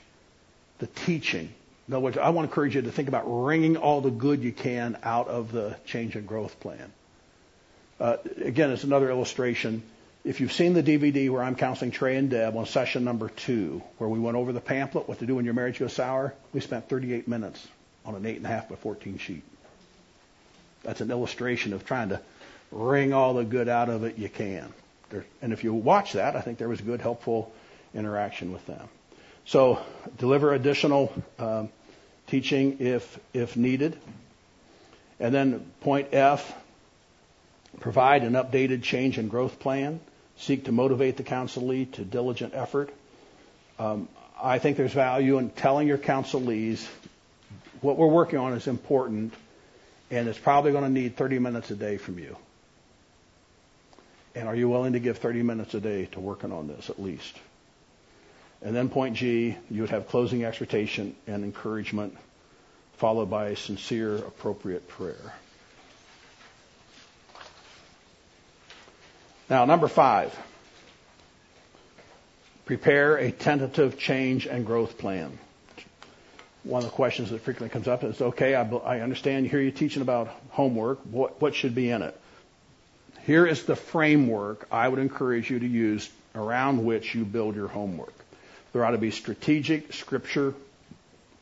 the 0.79 0.87
teaching. 0.87 1.53
In 1.89 1.95
other 1.95 2.05
words, 2.05 2.19
I 2.19 2.29
want 2.31 2.47
to 2.47 2.51
encourage 2.51 2.77
you 2.77 2.83
to 2.83 2.93
think 2.93 3.09
about 3.09 3.25
wringing 3.27 3.77
all 3.77 4.01
the 4.01 4.11
good 4.11 4.43
you 4.43 4.53
can 4.53 4.97
out 5.03 5.29
of 5.29 5.51
the 5.51 5.77
change 5.87 6.15
and 6.15 6.27
growth 6.27 6.59
plan. 6.61 6.93
Uh, 7.99 8.17
again, 8.43 8.71
it's 8.71 8.85
another 8.85 9.11
illustration. 9.11 9.83
If 10.23 10.41
you've 10.41 10.53
seen 10.53 10.75
the 10.75 10.83
DVD 10.83 11.31
where 11.31 11.43
I'm 11.43 11.57
counseling 11.57 11.93
Trey 11.93 12.17
and 12.17 12.29
Deb 12.29 12.55
on 12.57 12.67
session 12.67 13.05
number 13.05 13.31
two, 13.31 13.83
where 13.97 14.09
we 14.09 14.19
went 14.19 14.37
over 14.37 14.53
the 14.53 14.61
pamphlet, 14.61 15.09
what 15.09 15.19
to 15.21 15.27
do 15.27 15.37
when 15.37 15.47
your 15.47 15.55
marriage 15.55 15.79
goes 15.79 15.95
sour, 15.95 16.35
we 16.53 16.61
spent 16.61 16.89
38 16.89 17.27
minutes 17.27 17.67
on 18.05 18.15
an 18.15 18.23
8.5 18.25 18.69
by 18.69 18.77
14 18.77 19.19
sheet. 19.19 19.43
That's 20.83 21.01
an 21.01 21.11
illustration 21.11 21.73
of 21.73 21.87
trying 21.87 22.11
to 22.11 22.21
wring 22.71 23.13
all 23.13 23.35
the 23.35 23.45
good 23.45 23.69
out 23.69 23.89
of 23.89 24.05
it 24.05 24.19
you 24.19 24.29
can. 24.29 24.73
There, 25.09 25.25
and 25.41 25.53
if 25.53 25.65
you 25.65 25.73
watch 25.73 26.13
that, 26.13 26.37
I 26.37 26.43
think 26.43 26.59
there 26.59 26.69
was 26.69 26.81
good, 26.81 27.01
helpful 27.01 27.53
interaction 27.95 28.53
with 28.53 28.65
them. 28.67 28.89
So 29.47 29.81
deliver 30.19 30.53
additional 30.53 31.13
um, 31.39 31.71
teaching 32.27 32.77
if 32.81 33.19
if 33.33 33.57
needed. 33.57 33.97
And 35.19 35.35
then 35.35 35.71
point 35.81 36.09
F, 36.13 36.55
provide 37.81 38.23
an 38.23 38.35
updated 38.35 38.83
change 38.83 39.19
and 39.19 39.31
growth 39.31 39.59
plan. 39.59 40.01
Seek 40.41 40.65
to 40.65 40.73
motivate 40.73 41.17
the 41.17 41.23
counselee 41.23 41.93
to 41.93 42.05
diligent 42.05 42.55
effort. 42.55 42.91
Um, 43.79 44.09
I 44.43 44.59
think 44.59 44.77
there's 44.77 44.93
value 44.93 45.39
in 45.39 45.51
telling 45.51 45.87
your 45.87 45.99
counselees 45.99 46.87
what 47.83 47.97
we're 47.97 48.07
working 48.07 48.39
on 48.39 48.55
is 48.55 48.67
important, 48.67 49.35
and 50.11 50.29
it's 50.29 50.39
probably 50.39 50.73
going 50.73 50.85
to 50.85 50.91
need 50.91 51.17
30 51.17 51.39
minutes 51.39 51.71
a 51.71 51.77
day 51.77 51.99
from 51.99 52.19
you. 52.19 52.37
And 54.35 54.49
are 54.49 54.55
you 54.55 54.69
willing 54.69 54.95
to 54.95 55.01
give 55.01 55.19
30 55.19 55.43
minutes 55.43 55.75
a 55.75 55.81
day 55.81 56.07
to 56.13 56.21
working 56.21 56.53
on 56.53 56.69
this 56.69 56.89
at 56.89 57.01
least? 57.01 57.37
And 58.63 58.75
then 58.77 58.89
point 58.89 59.17
G, 59.17 59.57
you 59.71 59.81
would 59.83 59.91
have 59.91 60.09
closing 60.09 60.45
exhortation 60.45 61.17
and 61.27 61.45
encouragement, 61.45 62.17
followed 62.97 63.31
by 63.31 63.49
a 63.49 63.57
sincere, 63.57 64.17
appropriate 64.17 64.87
prayer. 64.89 65.35
Now, 69.51 69.65
number 69.65 69.89
five, 69.89 70.33
prepare 72.67 73.17
a 73.17 73.33
tentative 73.33 73.99
change 73.99 74.47
and 74.47 74.65
growth 74.65 74.97
plan. 74.97 75.37
One 76.63 76.85
of 76.85 76.91
the 76.91 76.95
questions 76.95 77.31
that 77.31 77.41
frequently 77.41 77.69
comes 77.69 77.89
up 77.89 78.05
is, 78.05 78.21
okay, 78.21 78.55
I, 78.55 78.63
I 78.63 79.01
understand, 79.01 79.45
you 79.45 79.51
hear 79.51 79.61
you 79.61 79.73
teaching 79.73 80.03
about 80.03 80.29
homework. 80.51 81.01
What, 81.01 81.41
what 81.41 81.57
should 81.57 81.75
be 81.75 81.91
in 81.91 82.03
it? 82.03 82.17
Here 83.27 83.45
is 83.45 83.65
the 83.65 83.75
framework 83.75 84.69
I 84.71 84.87
would 84.87 85.01
encourage 85.01 85.51
you 85.51 85.59
to 85.59 85.67
use 85.67 86.09
around 86.37 86.85
which 86.85 87.15
you 87.17 87.25
build 87.25 87.57
your 87.57 87.69
homework. 87.69 88.15
There 88.73 88.85
ought 88.85 88.93
to 88.93 88.99
be 88.99 89.11
strategic 89.11 89.93
scripture 89.93 90.55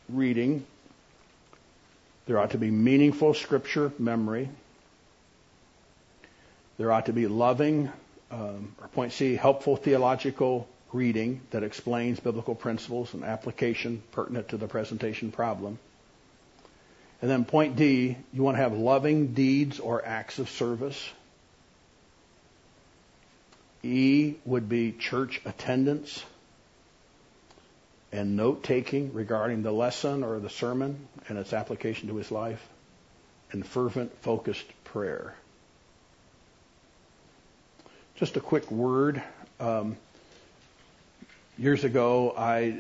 reading. 0.09 0.65
There 2.25 2.39
ought 2.39 2.53
to 2.53 2.59
be 2.59 2.71
meaningful 2.71 3.35
scripture 3.35 3.93
memory. 3.99 4.49
There 6.79 6.93
ought 6.93 7.07
to 7.07 7.13
be 7.13 7.27
loving, 7.27 7.91
um, 8.31 8.75
or 8.81 8.89
point 8.89 9.13
C, 9.13 9.35
helpful 9.35 9.77
theological 9.77 10.69
reading 10.93 11.41
that 11.51 11.65
explains 11.65 12.21
biblical 12.21 12.55
principles 12.55 13.13
and 13.15 13.25
application 13.25 14.03
pertinent 14.13 14.49
to 14.49 14.57
the 14.57 14.69
presentation 14.69 15.33
problem. 15.33 15.79
And 17.21 17.31
then 17.31 17.45
point 17.45 17.77
D, 17.77 18.17
you 18.33 18.43
want 18.43 18.57
to 18.57 18.63
have 18.63 18.73
loving 18.73 19.35
deeds 19.35 19.81
or 19.81 20.05
acts 20.05 20.39
of 20.39 20.49
service. 20.49 21.11
E 23.83 24.35
would 24.45 24.69
be 24.69 24.93
church 24.93 25.41
attendance 25.45 26.25
and 28.13 28.37
note 28.37 28.63
taking 28.63 29.13
regarding 29.13 29.63
the 29.63 29.73
lesson 29.73 30.23
or 30.23 30.39
the 30.39 30.49
sermon 30.49 31.09
and 31.29 31.39
its 31.39 31.53
application 31.53 32.09
to 32.09 32.17
his 32.17 32.31
life, 32.31 32.67
and 33.53 33.67
fervent, 33.67 34.17
focused 34.23 34.67
prayer. 34.85 35.35
Just 38.19 38.37
a 38.37 38.41
quick 38.41 38.69
word. 38.69 39.23
Um, 39.61 39.97
years 41.57 41.85
ago, 41.85 42.35
I 42.37 42.77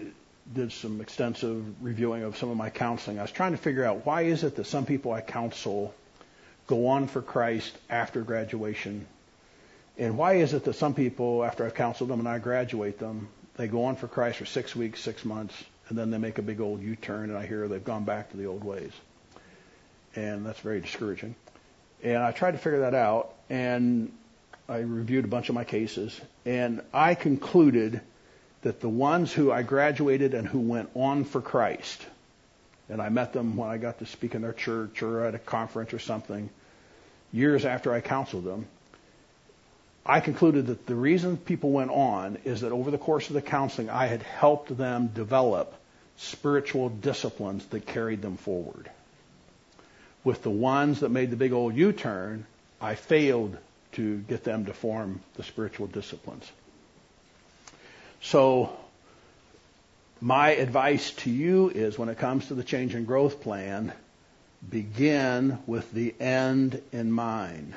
did 0.52 0.72
some 0.72 1.00
extensive 1.00 1.80
reviewing 1.80 2.24
of 2.24 2.36
some 2.36 2.50
of 2.50 2.56
my 2.56 2.70
counseling. 2.70 3.20
I 3.20 3.22
was 3.22 3.30
trying 3.30 3.52
to 3.52 3.56
figure 3.56 3.84
out 3.84 4.04
why 4.04 4.22
is 4.22 4.42
it 4.42 4.56
that 4.56 4.66
some 4.66 4.84
people 4.84 5.12
I 5.12 5.20
counsel 5.20 5.94
go 6.66 6.88
on 6.88 7.06
for 7.06 7.22
Christ 7.22 7.72
after 7.88 8.22
graduation, 8.22 9.06
and 9.96 10.18
why 10.18 10.34
is 10.34 10.54
it 10.54 10.64
that 10.64 10.72
some 10.72 10.92
people, 10.92 11.44
after 11.44 11.64
I've 11.64 11.74
counseled 11.74 12.10
them 12.10 12.18
and 12.18 12.28
I 12.28 12.40
graduate 12.40 12.98
them, 12.98 13.28
they 13.56 13.68
go 13.68 13.84
on 13.84 13.94
for 13.94 14.08
Christ 14.08 14.38
for 14.38 14.44
six 14.44 14.74
weeks, 14.74 15.00
six 15.00 15.24
months, 15.24 15.54
and 15.88 15.96
then 15.96 16.10
they 16.10 16.18
make 16.18 16.38
a 16.38 16.42
big 16.42 16.60
old 16.60 16.82
U-turn, 16.82 17.30
and 17.30 17.38
I 17.38 17.46
hear 17.46 17.68
they've 17.68 17.84
gone 17.84 18.02
back 18.02 18.32
to 18.32 18.36
the 18.36 18.46
old 18.46 18.64
ways. 18.64 18.90
And 20.16 20.44
that's 20.44 20.58
very 20.58 20.80
discouraging. 20.80 21.36
And 22.02 22.18
I 22.18 22.32
tried 22.32 22.52
to 22.52 22.58
figure 22.58 22.80
that 22.80 22.96
out, 22.96 23.34
and 23.48 24.10
I 24.68 24.78
reviewed 24.80 25.24
a 25.24 25.28
bunch 25.28 25.48
of 25.48 25.54
my 25.54 25.64
cases, 25.64 26.20
and 26.44 26.82
I 26.92 27.14
concluded 27.14 28.02
that 28.62 28.80
the 28.80 28.88
ones 28.88 29.32
who 29.32 29.50
I 29.50 29.62
graduated 29.62 30.34
and 30.34 30.46
who 30.46 30.58
went 30.58 30.90
on 30.94 31.24
for 31.24 31.40
Christ, 31.40 32.04
and 32.90 33.00
I 33.00 33.08
met 33.08 33.32
them 33.32 33.56
when 33.56 33.70
I 33.70 33.78
got 33.78 33.98
to 34.00 34.06
speak 34.06 34.34
in 34.34 34.42
their 34.42 34.52
church 34.52 35.02
or 35.02 35.24
at 35.24 35.34
a 35.34 35.38
conference 35.38 35.94
or 35.94 35.98
something, 35.98 36.50
years 37.32 37.64
after 37.64 37.94
I 37.94 38.02
counseled 38.02 38.44
them, 38.44 38.66
I 40.04 40.20
concluded 40.20 40.66
that 40.66 40.86
the 40.86 40.94
reason 40.94 41.38
people 41.38 41.70
went 41.70 41.90
on 41.90 42.36
is 42.44 42.60
that 42.60 42.72
over 42.72 42.90
the 42.90 42.98
course 42.98 43.28
of 43.28 43.34
the 43.34 43.42
counseling, 43.42 43.88
I 43.88 44.06
had 44.06 44.22
helped 44.22 44.76
them 44.76 45.08
develop 45.08 45.74
spiritual 46.18 46.90
disciplines 46.90 47.64
that 47.66 47.86
carried 47.86 48.20
them 48.20 48.36
forward. 48.36 48.90
With 50.24 50.42
the 50.42 50.50
ones 50.50 51.00
that 51.00 51.10
made 51.10 51.30
the 51.30 51.36
big 51.36 51.52
old 51.52 51.74
U-turn, 51.74 52.46
I 52.80 52.96
failed 52.96 53.56
to 53.98 54.18
get 54.18 54.44
them 54.44 54.66
to 54.66 54.72
form 54.72 55.20
the 55.34 55.42
spiritual 55.42 55.88
disciplines. 55.88 56.48
So, 58.22 58.76
my 60.20 60.50
advice 60.50 61.10
to 61.22 61.30
you 61.30 61.68
is 61.68 61.98
when 61.98 62.08
it 62.08 62.18
comes 62.18 62.46
to 62.46 62.54
the 62.54 62.62
change 62.62 62.94
and 62.94 63.08
growth 63.08 63.40
plan, 63.40 63.92
begin 64.68 65.58
with 65.66 65.90
the 65.92 66.14
end 66.20 66.80
in 66.92 67.10
mind. 67.10 67.74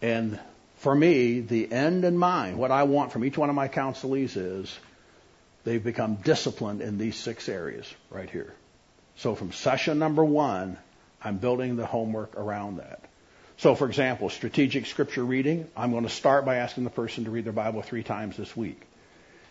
And 0.00 0.40
for 0.78 0.94
me, 0.94 1.40
the 1.40 1.70
end 1.70 2.06
in 2.06 2.16
mind, 2.16 2.56
what 2.56 2.70
I 2.70 2.84
want 2.84 3.12
from 3.12 3.26
each 3.26 3.36
one 3.36 3.50
of 3.50 3.54
my 3.54 3.68
counselees 3.68 4.38
is 4.38 4.78
they've 5.64 5.84
become 5.84 6.16
disciplined 6.16 6.80
in 6.80 6.96
these 6.96 7.16
six 7.16 7.46
areas 7.46 7.92
right 8.10 8.28
here. 8.28 8.54
So 9.16 9.34
from 9.34 9.52
session 9.52 9.98
number 9.98 10.24
one, 10.24 10.78
I'm 11.22 11.36
building 11.36 11.76
the 11.76 11.86
homework 11.86 12.36
around 12.36 12.78
that. 12.78 13.04
So 13.62 13.76
for 13.76 13.86
example, 13.86 14.28
strategic 14.28 14.86
scripture 14.86 15.24
reading, 15.24 15.68
I'm 15.76 15.92
going 15.92 16.02
to 16.02 16.10
start 16.10 16.44
by 16.44 16.56
asking 16.56 16.82
the 16.82 16.90
person 16.90 17.26
to 17.26 17.30
read 17.30 17.44
their 17.44 17.52
Bible 17.52 17.80
three 17.80 18.02
times 18.02 18.36
this 18.36 18.56
week. 18.56 18.82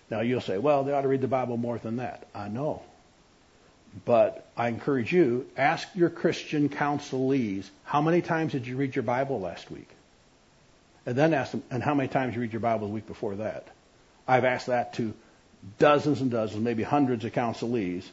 Now 0.09 0.19
you'll 0.19 0.41
say, 0.41 0.57
well, 0.57 0.83
they 0.83 0.91
ought 0.91 1.03
to 1.03 1.07
read 1.07 1.21
the 1.21 1.29
Bible 1.29 1.55
more 1.55 1.77
than 1.77 1.95
that. 1.95 2.27
I 2.35 2.49
know. 2.49 2.81
But 4.03 4.45
I 4.57 4.67
encourage 4.67 5.13
you, 5.13 5.47
ask 5.55 5.87
your 5.95 6.09
Christian 6.09 6.67
counselees, 6.67 7.69
how 7.85 8.01
many 8.01 8.21
times 8.21 8.51
did 8.51 8.67
you 8.67 8.75
read 8.75 8.97
your 8.97 9.03
Bible 9.03 9.39
last 9.39 9.71
week? 9.71 9.87
And 11.05 11.15
then 11.15 11.33
ask 11.33 11.51
them, 11.51 11.63
and 11.71 11.81
how 11.81 11.93
many 11.93 12.09
times 12.09 12.31
did 12.31 12.35
you 12.35 12.41
read 12.41 12.51
your 12.51 12.59
Bible 12.59 12.87
the 12.87 12.93
week 12.93 13.07
before 13.07 13.35
that? 13.35 13.65
I've 14.27 14.43
asked 14.43 14.67
that 14.67 14.93
to 14.95 15.13
dozens 15.79 16.19
and 16.19 16.29
dozens, 16.29 16.61
maybe 16.61 16.83
hundreds 16.83 17.23
of 17.23 17.31
counselees 17.31 18.03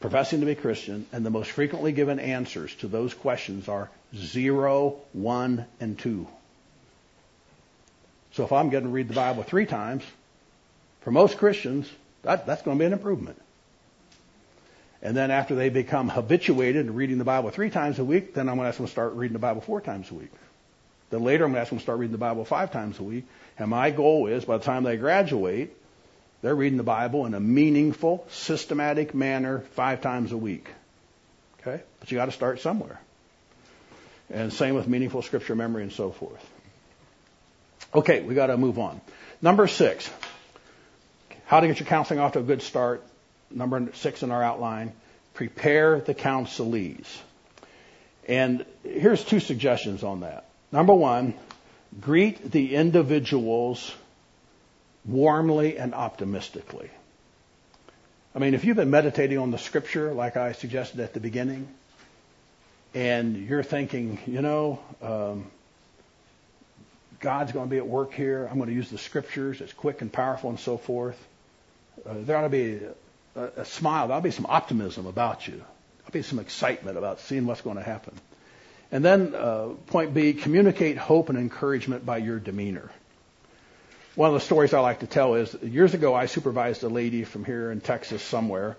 professing 0.00 0.40
to 0.40 0.46
be 0.46 0.54
Christian, 0.54 1.06
and 1.14 1.24
the 1.24 1.30
most 1.30 1.50
frequently 1.50 1.92
given 1.92 2.18
answers 2.18 2.74
to 2.74 2.88
those 2.88 3.14
questions 3.14 3.68
are 3.70 3.88
zero, 4.16 4.96
one, 5.12 5.66
and 5.80 5.98
two. 5.98 6.26
So 8.32 8.44
if 8.44 8.52
I'm 8.52 8.70
getting 8.70 8.88
to 8.88 8.92
read 8.92 9.08
the 9.08 9.14
Bible 9.14 9.42
three 9.42 9.66
times, 9.66 10.02
for 11.02 11.10
most 11.10 11.38
Christians, 11.38 11.90
that, 12.22 12.46
that's 12.46 12.62
going 12.62 12.78
to 12.78 12.82
be 12.82 12.86
an 12.86 12.92
improvement. 12.92 13.40
And 15.02 15.16
then 15.16 15.30
after 15.30 15.54
they 15.54 15.68
become 15.68 16.08
habituated 16.08 16.86
to 16.86 16.92
reading 16.92 17.18
the 17.18 17.24
Bible 17.24 17.50
three 17.50 17.70
times 17.70 17.98
a 17.98 18.04
week, 18.04 18.34
then 18.34 18.48
I'm 18.48 18.56
going 18.56 18.64
to 18.64 18.68
ask 18.68 18.78
them 18.78 18.86
to 18.86 18.92
start 18.92 19.12
reading 19.12 19.34
the 19.34 19.38
Bible 19.38 19.60
four 19.60 19.80
times 19.80 20.10
a 20.10 20.14
week. 20.14 20.32
Then 21.10 21.22
later 21.22 21.44
I'm 21.44 21.50
going 21.50 21.56
to 21.56 21.60
ask 21.60 21.68
them 21.68 21.78
to 21.78 21.82
start 21.82 21.98
reading 21.98 22.12
the 22.12 22.18
Bible 22.18 22.44
five 22.44 22.72
times 22.72 22.98
a 22.98 23.02
week. 23.02 23.26
And 23.58 23.68
my 23.68 23.90
goal 23.90 24.26
is 24.26 24.46
by 24.46 24.56
the 24.56 24.64
time 24.64 24.82
they 24.82 24.96
graduate, 24.96 25.76
they're 26.40 26.56
reading 26.56 26.78
the 26.78 26.82
Bible 26.82 27.26
in 27.26 27.34
a 27.34 27.40
meaningful, 27.40 28.26
systematic 28.30 29.14
manner 29.14 29.60
five 29.74 30.00
times 30.00 30.32
a 30.32 30.36
week. 30.36 30.68
Okay? 31.60 31.82
But 32.00 32.10
you 32.10 32.16
got 32.16 32.26
to 32.26 32.32
start 32.32 32.60
somewhere. 32.60 32.98
And 34.30 34.52
same 34.52 34.74
with 34.74 34.88
meaningful 34.88 35.22
scripture 35.22 35.54
memory 35.54 35.82
and 35.82 35.92
so 35.92 36.10
forth. 36.10 36.44
Okay, 37.94 38.22
we 38.22 38.34
got 38.34 38.46
to 38.46 38.56
move 38.56 38.78
on. 38.78 39.00
Number 39.40 39.66
six, 39.68 40.10
how 41.46 41.60
to 41.60 41.66
get 41.66 41.78
your 41.78 41.86
counseling 41.86 42.20
off 42.20 42.32
to 42.32 42.40
a 42.40 42.42
good 42.42 42.62
start. 42.62 43.04
Number 43.50 43.88
six 43.94 44.22
in 44.22 44.30
our 44.30 44.42
outline, 44.42 44.92
prepare 45.34 46.00
the 46.00 46.14
counselees. 46.14 47.06
And 48.26 48.64
here's 48.82 49.22
two 49.22 49.40
suggestions 49.40 50.02
on 50.02 50.20
that. 50.20 50.46
Number 50.72 50.94
one, 50.94 51.34
greet 52.00 52.50
the 52.50 52.74
individuals 52.74 53.94
warmly 55.04 55.78
and 55.78 55.94
optimistically. 55.94 56.90
I 58.34 58.38
mean, 58.38 58.54
if 58.54 58.64
you've 58.64 58.76
been 58.76 58.90
meditating 58.90 59.38
on 59.38 59.50
the 59.50 59.58
scripture, 59.58 60.12
like 60.12 60.36
I 60.36 60.52
suggested 60.52 61.00
at 61.00 61.12
the 61.14 61.20
beginning, 61.20 61.68
and 62.94 63.36
you're 63.48 63.64
thinking, 63.64 64.18
you 64.26 64.40
know, 64.40 64.78
um, 65.02 65.50
God's 67.20 67.52
going 67.52 67.66
to 67.66 67.70
be 67.70 67.78
at 67.78 67.86
work 67.86 68.14
here. 68.14 68.46
I'm 68.48 68.56
going 68.58 68.68
to 68.68 68.74
use 68.74 68.90
the 68.90 68.98
scriptures. 68.98 69.60
It's 69.60 69.72
quick 69.72 70.00
and 70.00 70.12
powerful 70.12 70.50
and 70.50 70.60
so 70.60 70.76
forth. 70.76 71.18
Uh, 72.06 72.14
there 72.18 72.36
ought 72.36 72.42
to 72.42 72.48
be 72.48 72.80
a, 73.34 73.42
a 73.56 73.64
smile. 73.64 74.06
There 74.06 74.16
ought 74.16 74.20
to 74.20 74.24
be 74.24 74.30
some 74.30 74.46
optimism 74.46 75.06
about 75.06 75.46
you. 75.46 75.54
There 75.54 75.64
ought 76.04 76.06
to 76.06 76.12
be 76.12 76.22
some 76.22 76.38
excitement 76.38 76.96
about 76.96 77.20
seeing 77.20 77.46
what's 77.46 77.62
going 77.62 77.76
to 77.76 77.82
happen. 77.82 78.14
And 78.92 79.04
then 79.04 79.34
uh, 79.34 79.70
point 79.88 80.14
B, 80.14 80.34
communicate 80.34 80.98
hope 80.98 81.30
and 81.30 81.38
encouragement 81.38 82.06
by 82.06 82.18
your 82.18 82.38
demeanor. 82.38 82.90
One 84.14 84.28
of 84.28 84.34
the 84.34 84.40
stories 84.40 84.72
I 84.72 84.78
like 84.78 85.00
to 85.00 85.08
tell 85.08 85.34
is 85.34 85.52
years 85.62 85.94
ago 85.94 86.14
I 86.14 86.26
supervised 86.26 86.84
a 86.84 86.88
lady 86.88 87.24
from 87.24 87.44
here 87.44 87.72
in 87.72 87.80
Texas 87.80 88.22
somewhere, 88.22 88.76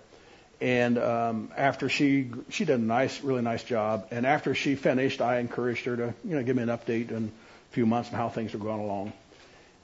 and 0.62 0.98
um, 0.98 1.52
after 1.58 1.90
she 1.90 2.32
she 2.50 2.66
did 2.66 2.80
a 2.80 2.84
nice, 2.84 3.22
really 3.22 3.42
nice 3.42 3.64
job, 3.64 4.08
and 4.12 4.26
after 4.26 4.56
she 4.56 4.76
finished, 4.76 5.22
I 5.22 5.40
encouraged 5.40 5.86
her 5.86 5.98
to 5.98 6.14
you 6.24 6.36
know 6.36 6.44
give 6.44 6.56
me 6.56 6.64
an 6.64 6.70
update 6.70 7.12
in 7.12 7.32
a 7.72 7.74
few 7.74 7.86
months 7.86 8.10
on 8.10 8.16
how 8.16 8.30
things 8.30 8.54
are 8.54 8.60
going 8.60 8.82
along. 8.82 9.14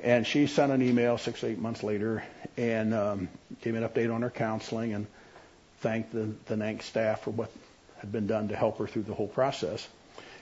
And 0.04 0.26
she 0.26 0.48
sent 0.48 0.72
an 0.72 0.82
email 0.82 1.18
six, 1.18 1.44
eight 1.44 1.60
months 1.60 1.84
later 1.84 2.24
and 2.58 2.94
um, 2.94 3.30
gave 3.62 3.74
me 3.74 3.84
an 3.84 3.88
update 3.88 4.14
on 4.14 4.24
her 4.24 4.32
counseling 4.32 4.94
and 4.94 5.06
thanked 5.82 6.12
the, 6.12 6.32
the 6.48 6.56
NANC 6.56 6.82
staff 6.82 7.22
for 7.22 7.30
what 7.32 7.52
had 8.00 8.12
been 8.12 8.26
done 8.26 8.48
to 8.48 8.56
help 8.56 8.80
her 8.80 8.88
through 8.88 9.04
the 9.04 9.14
whole 9.14 9.28
process. 9.28 9.88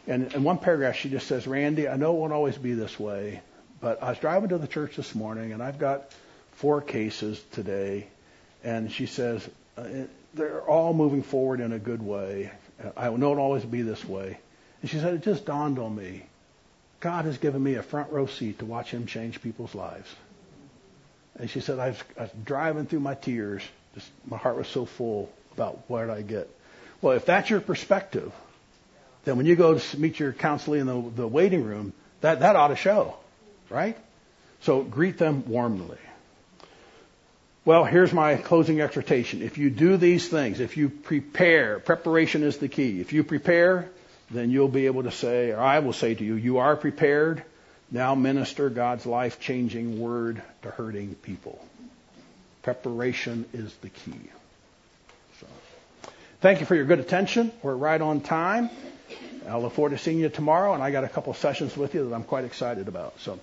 And 0.08 0.34
in 0.34 0.44
one 0.44 0.60
paragraph, 0.60 0.96
she 0.96 1.10
just 1.10 1.28
says, 1.28 1.46
Randy, 1.46 1.90
I 1.90 1.98
know 1.98 2.16
it 2.16 2.20
won't 2.20 2.34
always 2.34 2.58
be 2.58 2.74
this 2.74 2.98
way, 2.98 3.42
but 3.82 4.02
I 4.02 4.10
was 4.10 4.18
driving 4.20 4.50
to 4.50 4.58
the 4.58 4.68
church 4.68 4.96
this 4.96 5.14
morning, 5.14 5.52
and 5.52 5.62
I've 5.62 5.78
got 5.78 6.10
four 6.54 6.82
cases 6.82 7.42
today, 7.52 8.08
and 8.64 8.92
she 8.92 9.06
says 9.06 9.48
uh, 9.78 9.84
they're 10.34 10.62
all 10.62 10.94
moving 10.94 11.24
forward 11.24 11.60
in 11.60 11.72
a 11.72 11.80
good 11.80 12.02
way. 12.02 12.52
I 12.96 13.10
know 13.10 13.32
it'll 13.32 13.44
always 13.44 13.66
be 13.66 13.82
this 13.82 14.04
way. 14.06 14.38
And 14.82 14.90
she 14.90 15.00
said, 15.00 15.14
it 15.14 15.24
just 15.24 15.46
dawned 15.46 15.80
on 15.80 15.96
me. 15.96 16.24
God 17.00 17.26
has 17.26 17.38
given 17.38 17.62
me 17.64 17.76
a 17.76 17.84
front 17.84 18.12
row 18.12 18.26
seat 18.26 18.60
to 18.60 18.66
watch 18.66 18.92
him 18.92 19.06
change 19.06 19.42
people's 19.42 19.74
lives. 19.76 20.08
And 21.38 21.50
she 21.50 21.62
said, 21.62 21.80
I 21.80 21.90
was, 21.90 22.04
I 22.18 22.22
was 22.24 22.32
driving 22.44 22.86
through 22.86 23.00
my 23.00 23.16
tears. 23.16 23.64
Just, 23.96 24.10
my 24.28 24.38
heart 24.38 24.58
was 24.58 24.68
so 24.68 24.86
full 24.86 25.30
about 25.54 25.80
what 25.88 26.10
I 26.10 26.22
get. 26.22 26.50
Well, 27.02 27.16
if 27.16 27.26
that's 27.26 27.50
your 27.50 27.62
perspective, 27.62 28.32
then 29.24 29.38
when 29.38 29.46
you 29.46 29.56
go 29.56 29.78
to 29.78 30.00
meet 30.00 30.20
your 30.20 30.34
counselee 30.34 30.80
in 30.80 30.88
the, 30.88 31.12
the 31.22 31.28
waiting 31.28 31.64
room, 31.64 31.94
that, 32.22 32.42
that 32.42 32.56
ought 32.56 32.70
to 32.70 32.76
show, 32.76 33.16
right? 33.70 33.98
So 34.62 34.84
greet 34.84 35.18
them 35.18 35.46
warmly. 35.48 35.98
Well, 37.66 37.84
here's 37.84 38.14
my 38.14 38.36
closing 38.36 38.80
exhortation. 38.82 39.42
If 39.42 39.58
you 39.58 39.70
do 39.70 39.98
these 39.98 40.28
things, 40.28 40.60
if 40.60 40.78
you 40.78 40.90
prepare, 40.90 41.80
preparation 41.80 42.44
is 42.44 42.58
the 42.58 42.70
key. 42.70 43.02
If 43.02 43.12
you 43.12 43.24
prepare, 43.24 43.90
then 44.32 44.50
you'll 44.50 44.70
be 44.70 44.86
able 44.86 45.04
to 45.04 45.12
say, 45.12 45.52
or 45.52 45.60
I 45.60 45.80
will 45.80 45.94
say 45.94 46.16
to 46.16 46.24
you, 46.24 46.36
you 46.36 46.60
are 46.60 46.76
prepared. 46.76 47.44
Now 47.92 48.16
minister 48.16 48.70
God's 48.70 49.06
life 49.06 49.40
changing 49.40 50.00
word 50.00 50.42
to 50.62 50.70
hurting 50.70 51.16
people. 51.16 51.64
Preparation 52.62 53.46
is 53.54 53.74
the 53.78 53.90
key. 53.90 54.20
So, 55.40 55.48
thank 56.42 56.62
you 56.62 56.66
for 56.66 56.76
your 56.76 56.86
good 56.86 57.00
attention. 57.00 57.52
We're 57.62 57.76
right 57.76 58.00
on 58.00 58.22
time. 58.22 58.70
I 59.48 59.58
look 59.58 59.74
forward 59.74 59.92
to 59.92 59.98
seeing 59.98 60.20
you 60.20 60.30
tomorrow, 60.30 60.74
and 60.74 60.84
I 60.84 60.92
got 60.92 61.04
a 61.04 61.10
couple 61.10 61.34
sessions 61.34 61.76
with 61.76 61.96
you 61.96 62.08
that 62.08 62.16
I'm 62.16 62.24
quite 62.24 62.46
excited 62.46 62.88
about. 62.88 63.20
So 63.20 63.40